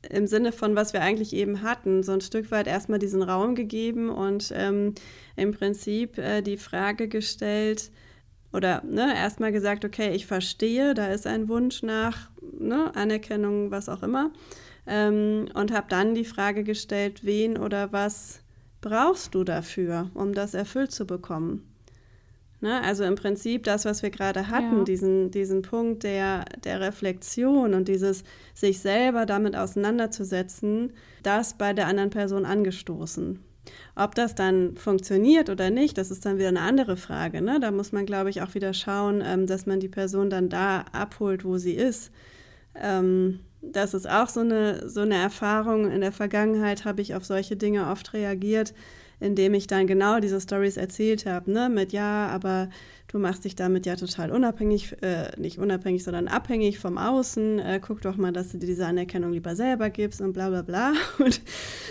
im 0.08 0.26
Sinne 0.26 0.52
von, 0.52 0.74
was 0.74 0.92
wir 0.92 1.00
eigentlich 1.00 1.32
eben 1.32 1.62
hatten, 1.62 2.02
so 2.02 2.12
ein 2.12 2.20
Stück 2.20 2.50
weit 2.50 2.66
erstmal 2.66 2.98
diesen 2.98 3.22
Raum 3.22 3.54
gegeben 3.54 4.10
und 4.10 4.52
ähm, 4.54 4.94
im 5.36 5.52
Prinzip 5.52 6.18
äh, 6.18 6.42
die 6.42 6.56
Frage 6.56 7.08
gestellt 7.08 7.90
oder 8.52 8.82
ne, 8.84 9.14
erstmal 9.14 9.52
gesagt, 9.52 9.84
okay, 9.84 10.14
ich 10.14 10.26
verstehe, 10.26 10.94
da 10.94 11.06
ist 11.06 11.26
ein 11.26 11.48
Wunsch 11.48 11.82
nach 11.82 12.30
ne, 12.58 12.94
Anerkennung, 12.94 13.70
was 13.70 13.88
auch 13.88 14.02
immer. 14.02 14.32
Ähm, 14.86 15.46
und 15.54 15.72
habe 15.72 15.86
dann 15.88 16.14
die 16.14 16.24
Frage 16.24 16.64
gestellt, 16.64 17.24
wen 17.24 17.56
oder 17.56 17.92
was 17.92 18.41
brauchst 18.82 19.34
du 19.34 19.44
dafür, 19.44 20.10
um 20.12 20.34
das 20.34 20.52
erfüllt 20.52 20.92
zu 20.92 21.06
bekommen? 21.06 21.66
Ne? 22.60 22.80
Also 22.82 23.04
im 23.04 23.14
Prinzip 23.16 23.64
das, 23.64 23.84
was 23.84 24.02
wir 24.02 24.10
gerade 24.10 24.48
hatten, 24.48 24.78
ja. 24.78 24.84
diesen, 24.84 25.30
diesen 25.30 25.62
Punkt 25.62 26.04
der, 26.04 26.44
der 26.62 26.80
Reflexion 26.80 27.74
und 27.74 27.88
dieses 27.88 28.22
sich 28.54 28.78
selber 28.78 29.26
damit 29.26 29.56
auseinanderzusetzen, 29.56 30.92
das 31.22 31.54
bei 31.54 31.72
der 31.72 31.86
anderen 31.86 32.10
Person 32.10 32.44
angestoßen. 32.44 33.40
Ob 33.94 34.14
das 34.14 34.34
dann 34.34 34.76
funktioniert 34.76 35.50
oder 35.50 35.70
nicht, 35.70 35.98
das 35.98 36.10
ist 36.10 36.24
dann 36.24 36.38
wieder 36.38 36.48
eine 36.48 36.60
andere 36.60 36.96
Frage. 36.96 37.42
Ne? 37.42 37.58
Da 37.60 37.70
muss 37.70 37.92
man, 37.92 38.06
glaube 38.06 38.30
ich, 38.30 38.42
auch 38.42 38.54
wieder 38.54 38.74
schauen, 38.74 39.22
ähm, 39.24 39.46
dass 39.46 39.66
man 39.66 39.80
die 39.80 39.88
Person 39.88 40.30
dann 40.30 40.48
da 40.48 40.84
abholt, 40.92 41.44
wo 41.44 41.58
sie 41.58 41.74
ist. 41.74 42.10
Ähm, 42.74 43.40
das 43.62 43.94
ist 43.94 44.08
auch 44.08 44.28
so 44.28 44.40
eine, 44.40 44.88
so 44.88 45.00
eine 45.00 45.16
Erfahrung. 45.16 45.90
In 45.90 46.00
der 46.00 46.12
Vergangenheit 46.12 46.84
habe 46.84 47.00
ich 47.00 47.14
auf 47.14 47.24
solche 47.24 47.56
Dinge 47.56 47.88
oft 47.88 48.12
reagiert, 48.12 48.74
indem 49.20 49.54
ich 49.54 49.68
dann 49.68 49.86
genau 49.86 50.18
diese 50.18 50.40
Stories 50.40 50.76
erzählt 50.76 51.26
habe, 51.26 51.50
ne, 51.50 51.68
mit 51.68 51.92
ja, 51.92 52.26
aber 52.26 52.68
du 53.06 53.18
machst 53.18 53.44
dich 53.44 53.54
damit 53.54 53.86
ja 53.86 53.94
total 53.94 54.32
unabhängig, 54.32 54.96
äh, 55.02 55.30
nicht 55.38 55.58
unabhängig, 55.58 56.02
sondern 56.02 56.26
abhängig 56.26 56.80
vom 56.80 56.98
Außen. 56.98 57.60
Äh, 57.60 57.80
guck 57.80 58.00
doch 58.00 58.16
mal, 58.16 58.32
dass 58.32 58.50
du 58.50 58.58
dir 58.58 58.66
diese 58.66 58.86
Anerkennung 58.86 59.32
lieber 59.32 59.54
selber 59.54 59.90
gibst 59.90 60.20
und 60.20 60.32
bla 60.32 60.48
bla 60.48 60.62
bla. 60.62 60.92
Und 61.18 61.40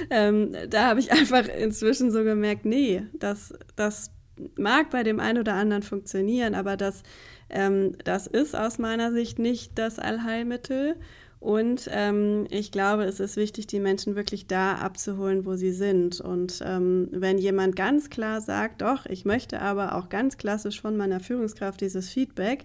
ähm, 0.10 0.53
da 0.69 0.88
habe 0.88 0.99
ich 0.99 1.12
einfach 1.12 1.47
inzwischen 1.47 2.12
so 2.12 2.23
gemerkt, 2.23 2.65
nee, 2.65 3.03
das, 3.13 3.53
das 3.77 4.12
mag 4.57 4.89
bei 4.89 5.03
dem 5.03 5.19
einen 5.19 5.39
oder 5.39 5.53
anderen 5.53 5.84
funktionieren, 5.84 6.55
aber 6.55 6.75
das, 6.75 7.03
ähm, 7.49 7.95
das 8.03 8.27
ist 8.27 8.55
aus 8.55 8.79
meiner 8.79 9.12
Sicht 9.12 9.39
nicht 9.39 9.77
das 9.77 9.99
Allheilmittel. 9.99 10.95
Und 11.41 11.89
ähm, 11.91 12.45
ich 12.51 12.71
glaube, 12.71 13.04
es 13.06 13.19
ist 13.19 13.36
wichtig, 13.36 13.65
die 13.65 13.80
Menschen 13.80 14.15
wirklich 14.15 14.45
da 14.45 14.75
abzuholen, 14.75 15.43
wo 15.43 15.56
sie 15.56 15.71
sind. 15.71 16.21
Und 16.21 16.62
ähm, 16.63 17.08
wenn 17.12 17.39
jemand 17.39 17.75
ganz 17.75 18.12
klar 18.12 18.41
sagt, 18.41 18.84
doch, 18.84 19.08
ich 19.08 19.25
möchte 19.25 19.60
aber 19.60 19.95
auch 19.95 20.10
ganz 20.10 20.38
klassisch 20.38 20.80
von 20.80 20.95
meiner 20.95 21.19
Führungskraft 21.19 21.82
dieses 21.82 22.10
Feedback, 22.10 22.63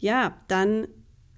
ja, 0.00 0.36
dann 0.48 0.88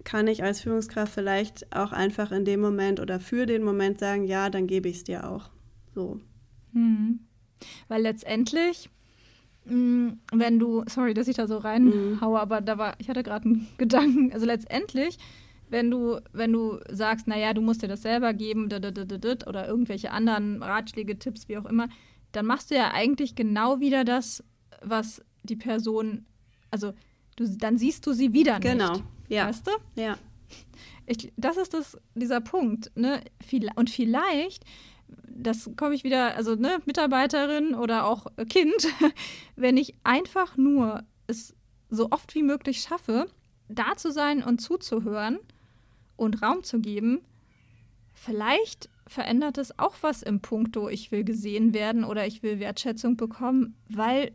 kann 0.05 0.27
ich 0.27 0.43
als 0.43 0.62
Führungskraft 0.62 1.12
vielleicht 1.12 1.77
auch 1.77 1.93
einfach 1.93 2.33
in 2.33 2.47
dem 2.47 2.62
Moment 2.62 2.99
oder 2.99 3.21
für 3.21 3.45
den 3.45 3.62
Moment 3.62 4.01
sagen, 4.01 4.25
ja, 4.25 4.49
dann 4.49 4.66
gebe 4.66 4.88
ich 4.88 4.97
es 4.97 5.05
dir 5.05 5.29
auch. 5.29 5.51
So. 5.95 6.19
Hm. 6.73 7.21
Weil 7.88 8.01
letztendlich, 8.01 8.88
mm, 9.66 10.12
wenn 10.33 10.59
du, 10.59 10.85
sorry, 10.88 11.12
dass 11.12 11.29
ich 11.29 11.37
da 11.37 11.47
so 11.47 11.59
reinhaue, 11.59 12.31
mhm. 12.31 12.37
aber 12.37 12.62
da 12.62 12.79
war, 12.79 12.95
ich 12.97 13.11
hatte 13.11 13.23
gerade 13.23 13.45
einen 13.45 13.69
Gedanken, 13.77 14.33
also 14.33 14.47
letztendlich 14.47 15.19
wenn 15.70 15.90
du, 15.90 16.20
wenn 16.33 16.52
du 16.52 16.80
sagst, 16.90 17.26
naja, 17.26 17.54
du 17.54 17.61
musst 17.61 17.83
dir 17.83 17.88
das 17.88 18.02
selber 18.02 18.35
geben 18.35 18.64
oder 18.66 19.68
irgendwelche 19.68 20.11
anderen 20.11 20.62
Ratschläge, 20.62 21.18
Tipps, 21.18 21.48
wie 21.48 21.56
auch 21.56 21.64
immer, 21.64 21.88
dann 22.33 22.46
machst 22.46 22.70
du 22.70 22.74
ja 22.74 22.92
eigentlich 22.92 23.35
genau 23.35 23.80
wieder 23.80 24.04
das, 24.04 24.44
was 24.83 25.22
die 25.42 25.56
Person, 25.56 26.26
also 26.70 26.92
du, 27.37 27.48
dann 27.56 27.78
siehst 27.78 28.06
du 28.06 28.12
sie 28.12 28.33
wieder 28.33 28.59
nicht. 28.59 28.70
Genau, 28.70 29.00
ja. 29.28 29.46
Weißt 29.46 29.66
du? 29.66 29.70
Ja. 29.94 30.18
Ich, 31.06 31.33
das 31.37 31.56
ist 31.56 31.74
das, 31.74 31.98
dieser 32.14 32.40
Punkt. 32.40 32.90
Ne? 32.94 33.22
Und 33.76 33.90
vielleicht, 33.90 34.64
das 35.28 35.70
komme 35.76 35.94
ich 35.94 36.04
wieder, 36.04 36.37
also 36.37 36.54
ne, 36.54 36.80
Mitarbeiterin 36.85 37.74
oder 37.74 38.06
auch 38.06 38.26
Kind, 38.48 38.88
wenn 39.56 39.76
ich 39.76 39.94
einfach 40.04 40.56
nur 40.56 41.04
es 41.26 41.54
so 41.88 42.09
oft 42.11 42.35
wie 42.35 42.42
möglich 42.42 42.80
schaffe, 42.80 43.26
da 43.68 43.96
zu 43.96 44.12
sein 44.12 44.42
und 44.42 44.61
zuzuhören 44.61 45.38
und 46.20 46.42
Raum 46.42 46.62
zu 46.62 46.80
geben, 46.80 47.22
vielleicht 48.12 48.88
verändert 49.06 49.59
es 49.59 49.78
auch 49.78 49.96
was 50.02 50.22
im 50.22 50.40
Punkto, 50.40 50.88
ich 50.88 51.11
will 51.11 51.24
gesehen 51.24 51.75
werden 51.75 52.04
oder 52.04 52.27
ich 52.27 52.42
will 52.42 52.60
Wertschätzung 52.60 53.16
bekommen, 53.16 53.75
weil 53.88 54.33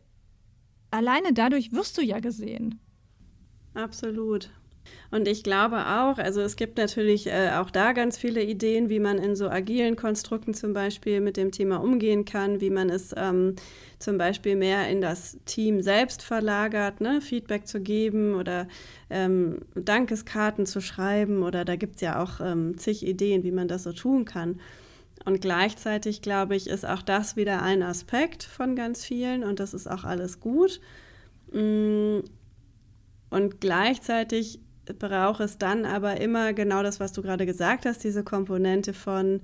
alleine 0.91 1.33
dadurch 1.33 1.71
wirst 1.71 1.97
du 1.97 2.01
ja 2.01 2.19
gesehen. 2.19 2.79
Absolut. 3.73 4.49
Und 5.11 5.27
ich 5.27 5.43
glaube 5.43 5.77
auch, 5.77 6.17
also 6.17 6.41
es 6.41 6.55
gibt 6.55 6.77
natürlich 6.77 7.27
äh, 7.27 7.51
auch 7.55 7.71
da 7.71 7.93
ganz 7.93 8.17
viele 8.17 8.43
Ideen, 8.43 8.89
wie 8.89 8.99
man 8.99 9.17
in 9.17 9.35
so 9.35 9.49
agilen 9.49 9.95
Konstrukten 9.95 10.53
zum 10.53 10.73
Beispiel 10.73 11.21
mit 11.21 11.37
dem 11.37 11.51
Thema 11.51 11.77
umgehen 11.77 12.25
kann, 12.25 12.61
wie 12.61 12.69
man 12.69 12.89
es 12.89 13.13
ähm, 13.15 13.55
zum 13.99 14.17
Beispiel 14.17 14.55
mehr 14.55 14.89
in 14.89 15.01
das 15.01 15.37
Team 15.45 15.81
selbst 15.81 16.21
verlagert, 16.21 17.01
ne? 17.01 17.21
Feedback 17.21 17.67
zu 17.67 17.81
geben 17.81 18.35
oder 18.35 18.67
ähm, 19.09 19.59
Dankeskarten 19.75 20.65
zu 20.65 20.81
schreiben 20.81 21.43
oder 21.43 21.65
da 21.65 21.75
gibt 21.75 21.95
es 21.95 22.01
ja 22.01 22.21
auch 22.21 22.41
ähm, 22.41 22.77
zig 22.77 23.05
Ideen, 23.05 23.43
wie 23.43 23.51
man 23.51 23.67
das 23.67 23.83
so 23.83 23.93
tun 23.93 24.25
kann. 24.25 24.59
Und 25.25 25.41
gleichzeitig, 25.41 26.21
glaube 26.21 26.55
ich, 26.55 26.67
ist 26.67 26.85
auch 26.85 27.01
das 27.01 27.35
wieder 27.35 27.63
ein 27.63 27.81
Aspekt 27.81 28.43
von 28.43 28.75
ganz 28.75 29.03
vielen 29.03 29.43
und 29.43 29.59
das 29.59 29.73
ist 29.73 29.89
auch 29.89 30.03
alles 30.03 30.39
gut. 30.39 30.79
Mm, 31.51 32.19
und 33.31 33.59
gleichzeitig 33.59 34.59
braucht 34.93 35.39
es 35.39 35.57
dann 35.57 35.85
aber 35.85 36.19
immer 36.21 36.53
genau 36.53 36.83
das, 36.83 36.99
was 36.99 37.11
du 37.11 37.21
gerade 37.21 37.45
gesagt 37.45 37.85
hast, 37.85 38.03
diese 38.03 38.23
Komponente 38.23 38.93
von 38.93 39.41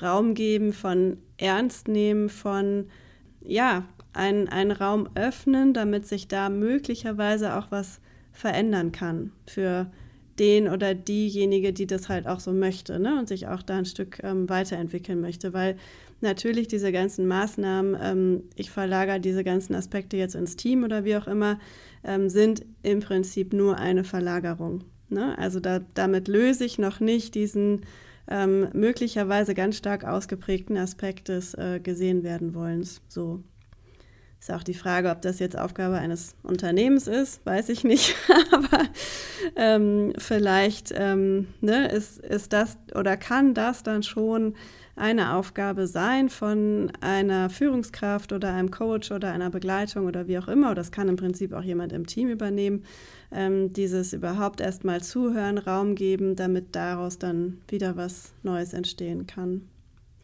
Raum 0.00 0.34
geben, 0.34 0.72
von 0.72 1.18
Ernst 1.36 1.88
nehmen, 1.88 2.28
von 2.28 2.86
ja, 3.40 3.84
einen, 4.12 4.48
einen 4.48 4.72
Raum 4.72 5.08
öffnen, 5.14 5.72
damit 5.72 6.06
sich 6.06 6.28
da 6.28 6.48
möglicherweise 6.48 7.54
auch 7.56 7.70
was 7.70 8.00
verändern 8.32 8.92
kann 8.92 9.32
für 9.46 9.90
den 10.38 10.68
oder 10.68 10.94
diejenige, 10.94 11.72
die 11.72 11.86
das 11.86 12.08
halt 12.08 12.26
auch 12.26 12.40
so 12.40 12.52
möchte 12.52 12.98
ne? 12.98 13.18
und 13.18 13.28
sich 13.28 13.46
auch 13.48 13.62
da 13.62 13.78
ein 13.78 13.84
Stück 13.84 14.20
ähm, 14.22 14.48
weiterentwickeln 14.48 15.20
möchte. 15.20 15.52
Weil 15.52 15.76
natürlich 16.20 16.68
diese 16.68 16.92
ganzen 16.92 17.26
Maßnahmen, 17.26 17.96
ähm, 18.00 18.42
ich 18.54 18.70
verlagere 18.70 19.20
diese 19.20 19.44
ganzen 19.44 19.74
Aspekte 19.74 20.16
jetzt 20.16 20.34
ins 20.34 20.56
Team 20.56 20.84
oder 20.84 21.04
wie 21.04 21.16
auch 21.16 21.26
immer, 21.26 21.58
ähm, 22.04 22.28
sind 22.28 22.64
im 22.82 23.00
Prinzip 23.00 23.52
nur 23.52 23.76
eine 23.76 24.04
Verlagerung. 24.04 24.84
Ne? 25.08 25.36
Also 25.38 25.60
da, 25.60 25.80
damit 25.94 26.28
löse 26.28 26.64
ich 26.64 26.78
noch 26.78 27.00
nicht 27.00 27.34
diesen 27.34 27.82
ähm, 28.30 28.68
möglicherweise 28.72 29.54
ganz 29.54 29.76
stark 29.76 30.04
ausgeprägten 30.04 30.76
Aspekt 30.76 31.28
des 31.28 31.54
äh, 31.54 31.80
gesehen 31.82 32.22
werden 32.22 32.54
wollens. 32.54 33.00
So. 33.08 33.42
Ist 34.40 34.52
auch 34.52 34.62
die 34.62 34.74
Frage, 34.74 35.10
ob 35.10 35.20
das 35.20 35.40
jetzt 35.40 35.58
Aufgabe 35.58 35.96
eines 35.96 36.36
Unternehmens 36.44 37.08
ist, 37.08 37.44
weiß 37.44 37.70
ich 37.70 37.82
nicht. 37.82 38.14
Aber 38.52 38.84
ähm, 39.56 40.12
vielleicht 40.16 40.92
ähm, 40.96 41.48
ne, 41.60 41.88
ist, 41.88 42.18
ist 42.20 42.52
das 42.52 42.78
oder 42.94 43.16
kann 43.16 43.54
das 43.54 43.82
dann 43.82 44.02
schon 44.04 44.54
eine 44.98 45.34
Aufgabe 45.34 45.86
sein 45.86 46.28
von 46.28 46.92
einer 47.00 47.50
Führungskraft 47.50 48.32
oder 48.32 48.52
einem 48.52 48.70
Coach 48.70 49.10
oder 49.10 49.32
einer 49.32 49.50
Begleitung 49.50 50.06
oder 50.06 50.26
wie 50.28 50.38
auch 50.38 50.48
immer. 50.48 50.68
Oder 50.68 50.76
das 50.76 50.92
kann 50.92 51.08
im 51.08 51.16
Prinzip 51.16 51.52
auch 51.52 51.62
jemand 51.62 51.92
im 51.92 52.06
Team 52.06 52.28
übernehmen. 52.28 52.84
Ähm, 53.30 53.72
dieses 53.72 54.12
überhaupt 54.12 54.60
erstmal 54.60 55.02
zuhören, 55.02 55.58
Raum 55.58 55.94
geben, 55.94 56.36
damit 56.36 56.74
daraus 56.74 57.18
dann 57.18 57.58
wieder 57.68 57.96
was 57.96 58.32
Neues 58.42 58.72
entstehen 58.72 59.26
kann. 59.26 59.68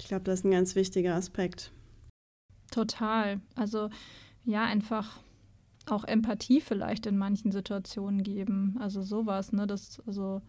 Ich 0.01 0.09
glaube, 0.09 0.25
das 0.25 0.41
ist 0.41 0.45
ein 0.45 0.51
ganz 0.51 0.75
wichtiger 0.75 1.15
Aspekt. 1.15 1.71
Total. 2.75 3.41
Also 3.55 3.89
ja, 4.45 4.65
einfach 4.65 5.21
auch 5.87 6.03
Empathie 6.03 6.61
vielleicht 6.61 7.07
in 7.07 7.17
manchen 7.17 7.53
Situationen 7.53 8.25
geben. 8.25 8.77
Also 8.81 9.03
sowas, 9.03 9.53
ne? 9.53 9.69
Das, 9.69 10.03
also 10.07 10.43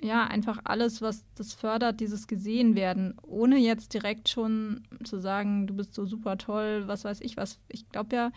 ja, 0.00 0.26
einfach 0.26 0.58
alles, 0.64 1.02
was 1.02 1.24
das 1.36 1.54
fördert, 1.54 2.00
dieses 2.00 2.26
gesehen 2.26 2.74
werden, 2.74 3.14
ohne 3.22 3.58
jetzt 3.58 3.94
direkt 3.94 4.28
schon 4.28 4.82
zu 5.04 5.20
sagen, 5.20 5.68
du 5.68 5.74
bist 5.74 5.94
so 5.94 6.04
super 6.04 6.36
toll, 6.36 6.82
was 6.86 7.04
weiß 7.04 7.20
ich 7.20 7.36
was. 7.36 7.60
Ich 7.68 7.88
glaube 7.90 8.16
ja, 8.16 8.32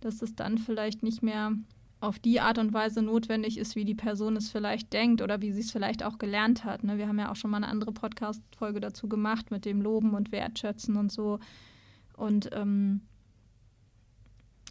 dass 0.00 0.22
es 0.22 0.34
dann 0.34 0.56
vielleicht 0.56 1.02
nicht 1.02 1.22
mehr 1.22 1.52
auf 2.00 2.18
die 2.18 2.40
Art 2.40 2.56
und 2.56 2.72
Weise 2.72 3.02
notwendig 3.02 3.58
ist, 3.58 3.76
wie 3.76 3.84
die 3.84 3.94
Person 3.94 4.36
es 4.36 4.50
vielleicht 4.50 4.94
denkt 4.94 5.20
oder 5.20 5.42
wie 5.42 5.52
sie 5.52 5.60
es 5.60 5.70
vielleicht 5.70 6.02
auch 6.02 6.16
gelernt 6.16 6.64
hat. 6.64 6.82
Ne? 6.82 6.96
Wir 6.96 7.08
haben 7.08 7.18
ja 7.18 7.30
auch 7.30 7.36
schon 7.36 7.50
mal 7.50 7.58
eine 7.58 7.68
andere 7.68 7.92
Podcast-Folge 7.92 8.80
dazu 8.80 9.06
gemacht 9.06 9.50
mit 9.50 9.66
dem 9.66 9.82
Loben 9.82 10.14
und 10.14 10.32
Wertschätzen 10.32 10.96
und 10.96 11.12
so. 11.12 11.40
Und 12.16 12.50
ähm, 12.52 13.02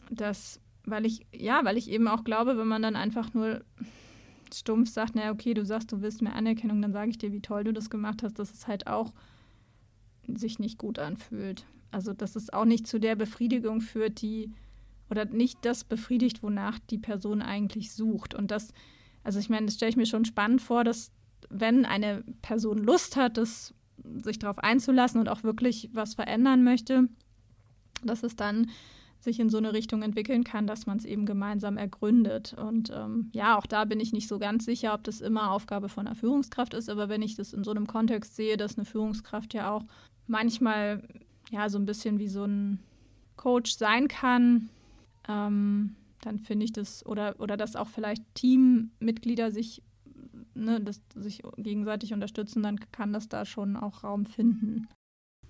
das, 0.10 0.60
weil 0.84 1.06
ich, 1.06 1.26
ja, 1.34 1.64
weil 1.64 1.78
ich 1.78 1.90
eben 1.90 2.08
auch 2.08 2.24
glaube, 2.24 2.58
wenn 2.58 2.68
man 2.68 2.82
dann 2.82 2.96
einfach 2.96 3.34
nur 3.34 3.64
stumpf 4.54 4.90
sagt, 4.90 5.16
naja, 5.16 5.32
okay, 5.32 5.54
du 5.54 5.66
sagst, 5.66 5.92
du 5.92 6.02
willst 6.02 6.22
mehr 6.22 6.36
Anerkennung, 6.36 6.82
dann 6.82 6.94
sage 6.94 7.10
ich 7.12 7.18
dir, 7.18 7.32
wie 7.32 7.42
toll 7.42 7.64
du 7.64 7.74
das 7.74 7.90
gemacht 7.90 8.24
hast, 8.24 8.40
dass 8.40 8.54
es 8.54 8.68
halt 8.68 8.88
auch 8.88 9.14
sich 10.28 10.60
nicht 10.60 10.78
gut 10.78 11.00
anfühlt. 11.00 11.66
Also, 11.92 12.14
dass 12.14 12.36
es 12.36 12.52
auch 12.52 12.66
nicht 12.66 12.88
zu 12.88 13.00
der 13.00 13.16
Befriedigung 13.16 13.82
führt, 13.82 14.22
die, 14.22 14.52
oder 15.10 15.26
nicht 15.26 15.64
das 15.64 15.84
befriedigt, 15.84 16.44
wonach 16.44 16.80
die 16.80 16.98
Person 16.98 17.42
eigentlich 17.42 17.94
sucht. 17.94 18.34
Und 18.34 18.52
das, 18.52 18.74
also 19.24 19.40
ich 19.40 19.50
meine, 19.50 19.68
das 19.68 19.76
stelle 19.76 19.92
ich 19.92 19.98
mir 19.98 20.06
schon 20.06 20.26
spannend 20.26 20.62
vor, 20.62 20.84
dass 20.84 21.12
wenn 21.50 21.86
eine 21.86 22.24
Person 22.42 22.80
Lust 22.80 23.16
hat, 23.16 23.38
das, 23.38 23.74
sich 24.24 24.40
darauf 24.40 24.60
einzulassen 24.60 25.20
und 25.20 25.30
auch 25.30 25.44
wirklich 25.44 25.90
was 25.94 26.16
verändern 26.16 26.64
möchte, 26.64 27.08
dass 28.04 28.24
es 28.24 28.36
dann 28.36 28.70
sich 29.26 29.40
in 29.40 29.50
so 29.50 29.58
eine 29.58 29.74
Richtung 29.74 30.04
entwickeln 30.04 30.44
kann, 30.44 30.68
dass 30.68 30.86
man 30.86 30.98
es 30.98 31.06
eben 31.06 31.26
gemeinsam 31.26 31.78
ergründet. 31.78 32.54
Und 32.54 32.92
ähm, 32.96 33.30
ja, 33.34 33.58
auch 33.58 33.66
da 33.66 33.86
bin 33.86 34.00
ich 34.00 34.14
nicht 34.14 34.28
so 34.28 34.40
ganz 34.40 34.66
sicher, 34.66 34.94
ob 34.94 35.04
das 35.04 35.20
immer 35.20 35.52
Aufgabe 35.52 35.90
von 35.90 36.08
einer 36.08 36.16
Führungskraft 36.16 36.74
ist, 36.74 36.90
aber 36.90 37.10
wenn 37.10 37.22
ich 37.22 37.36
das 37.36 37.52
in 37.52 37.64
so 37.64 37.72
einem 37.72 37.88
Kontext 37.88 38.36
sehe, 38.36 38.56
dass 38.56 38.78
eine 38.78 38.86
Führungskraft 38.86 39.54
ja 39.54 39.72
auch 39.72 39.84
manchmal 40.28 41.04
ja 41.52 41.70
so 41.70 41.78
ein 41.78 41.86
bisschen 41.86 42.20
wie 42.20 42.28
so 42.28 42.46
ein 42.46 42.80
Coach 43.36 43.76
sein 43.76 44.08
kann, 44.08 44.70
ähm, 45.28 45.96
dann 46.22 46.40
finde 46.40 46.66
ich 46.66 46.72
das, 46.72 47.06
oder, 47.06 47.36
oder 47.40 47.58
dass 47.58 47.76
auch 47.76 47.88
vielleicht 47.88 48.24
Teammitglieder 48.34 49.52
sich, 49.52 49.84
ne, 50.54 50.82
das, 50.82 51.02
sich 51.16 51.44
gegenseitig 51.58 52.14
unterstützen, 52.14 52.64
dann 52.64 52.80
kann 52.92 53.14
das 53.14 53.30
da 53.30 53.46
schon 53.46 53.76
auch 53.76 54.04
Raum 54.04 54.26
finden. 54.26 54.88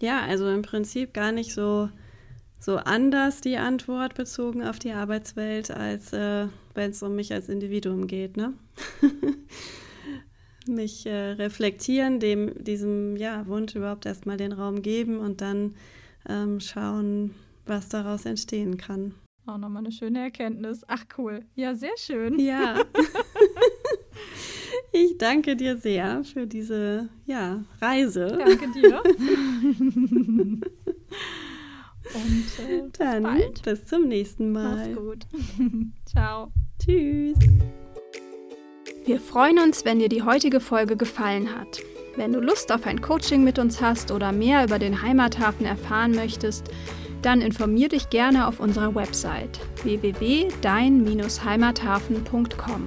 Ja, 0.02 0.22
also 0.22 0.50
im 0.50 0.62
Prinzip 0.62 1.14
gar 1.14 1.32
nicht 1.32 1.54
so 1.54 1.90
so 2.66 2.78
anders 2.78 3.42
die 3.42 3.58
Antwort 3.58 4.16
bezogen 4.16 4.64
auf 4.64 4.80
die 4.80 4.92
Arbeitswelt, 4.92 5.70
als 5.70 6.14
äh, 6.14 6.48
wenn 6.74 6.90
es 6.90 7.04
um 7.04 7.16
mich 7.16 7.32
als 7.32 7.48
Individuum 7.48 8.08
geht. 8.08 8.38
Ne? 8.38 8.54
mich 10.68 11.06
äh, 11.06 11.34
reflektieren, 11.34 12.20
dem, 12.20 12.64
diesem 12.64 13.18
ja, 13.18 13.46
Wunsch 13.46 13.76
überhaupt 13.76 14.08
erstmal 14.08 14.38
den 14.38 14.52
Raum 14.52 14.82
geben 14.82 15.20
und 15.20 15.42
dann 15.42 15.76
ähm, 16.28 16.60
schauen, 16.60 17.36
was 17.68 17.88
daraus 17.88 18.26
entstehen 18.26 18.78
kann. 18.78 19.14
Auch 19.46 19.60
nochmal 19.60 19.84
eine 19.84 19.92
schöne 19.92 20.22
Erkenntnis. 20.22 20.82
Ach 20.88 21.06
cool. 21.20 21.46
Ja, 21.54 21.76
sehr 21.76 21.96
schön. 21.98 22.40
Ja. 22.40 22.82
ich 24.92 25.20
danke 25.20 25.56
dir 25.56 25.78
sehr 25.78 26.24
für 26.24 26.48
diese 26.48 27.10
ja, 27.28 27.64
Reise. 27.80 28.40
Danke 28.40 28.72
dir. 28.72 29.04
Und 32.16 32.46
äh, 32.66 32.82
bis 32.88 32.92
Dann 32.98 33.24
bald. 33.24 33.62
bis 33.64 33.86
zum 33.86 34.08
nächsten 34.08 34.52
Mal. 34.52 34.78
Mach's 34.78 34.96
gut. 34.96 35.28
Ciao. 36.06 36.52
Tschüss. 36.84 37.38
Wir 39.06 39.20
freuen 39.20 39.60
uns, 39.60 39.86
wenn 39.86 40.00
dir 40.00 40.10
die 40.10 40.24
heutige 40.24 40.60
Folge 40.60 40.98
gefallen 40.98 41.56
hat. 41.56 41.80
Wenn 42.16 42.34
du 42.34 42.40
Lust 42.40 42.72
auf 42.72 42.88
ein 42.88 43.02
Coaching 43.02 43.44
mit 43.44 43.60
uns 43.60 43.82
hast 43.82 44.10
oder 44.12 44.32
mehr 44.32 44.64
über 44.64 44.80
den 44.80 45.02
Heimathafen 45.02 45.66
erfahren 45.66 46.16
möchtest, 46.16 46.70
dann 47.22 47.42
informier 47.42 47.90
dich 47.90 48.10
gerne 48.10 48.48
auf 48.48 48.60
unserer 48.60 48.96
Website 48.96 49.60
www.dein-heimathafen.com. 49.84 52.82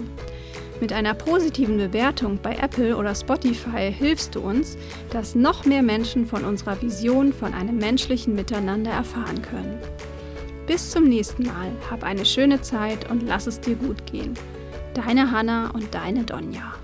Mit 0.81 0.93
einer 0.93 1.15
positiven 1.15 1.77
Bewertung 1.77 2.39
bei 2.41 2.55
Apple 2.55 2.97
oder 2.97 3.15
Spotify 3.15 3.93
hilfst 3.93 4.37
du 4.37 4.41
uns, 4.41 4.77
dass 5.11 5.35
noch 5.35 5.65
mehr 5.65 5.83
Menschen 5.83 6.25
von 6.25 6.45
unserer 6.45 6.81
Vision 6.81 7.33
von 7.33 7.53
einem 7.53 7.79
menschlichen 7.79 8.37
Miteinander 8.37 8.93
erfahren 8.93 9.43
können. 9.43 9.79
Bis 10.69 10.91
zum 10.91 11.05
nächsten 11.05 11.45
Mal, 11.45 11.73
hab 11.91 12.05
eine 12.05 12.25
schöne 12.25 12.61
Zeit 12.61 13.11
und 13.11 13.27
lass 13.27 13.49
es 13.49 13.61
dir 13.61 13.75
gut 13.75 14.07
gehen. 14.07 14.35
Deine 14.95 15.33
Hanna 15.33 15.71
und 15.71 15.95
deine 15.95 16.25
Donja. 16.25 16.75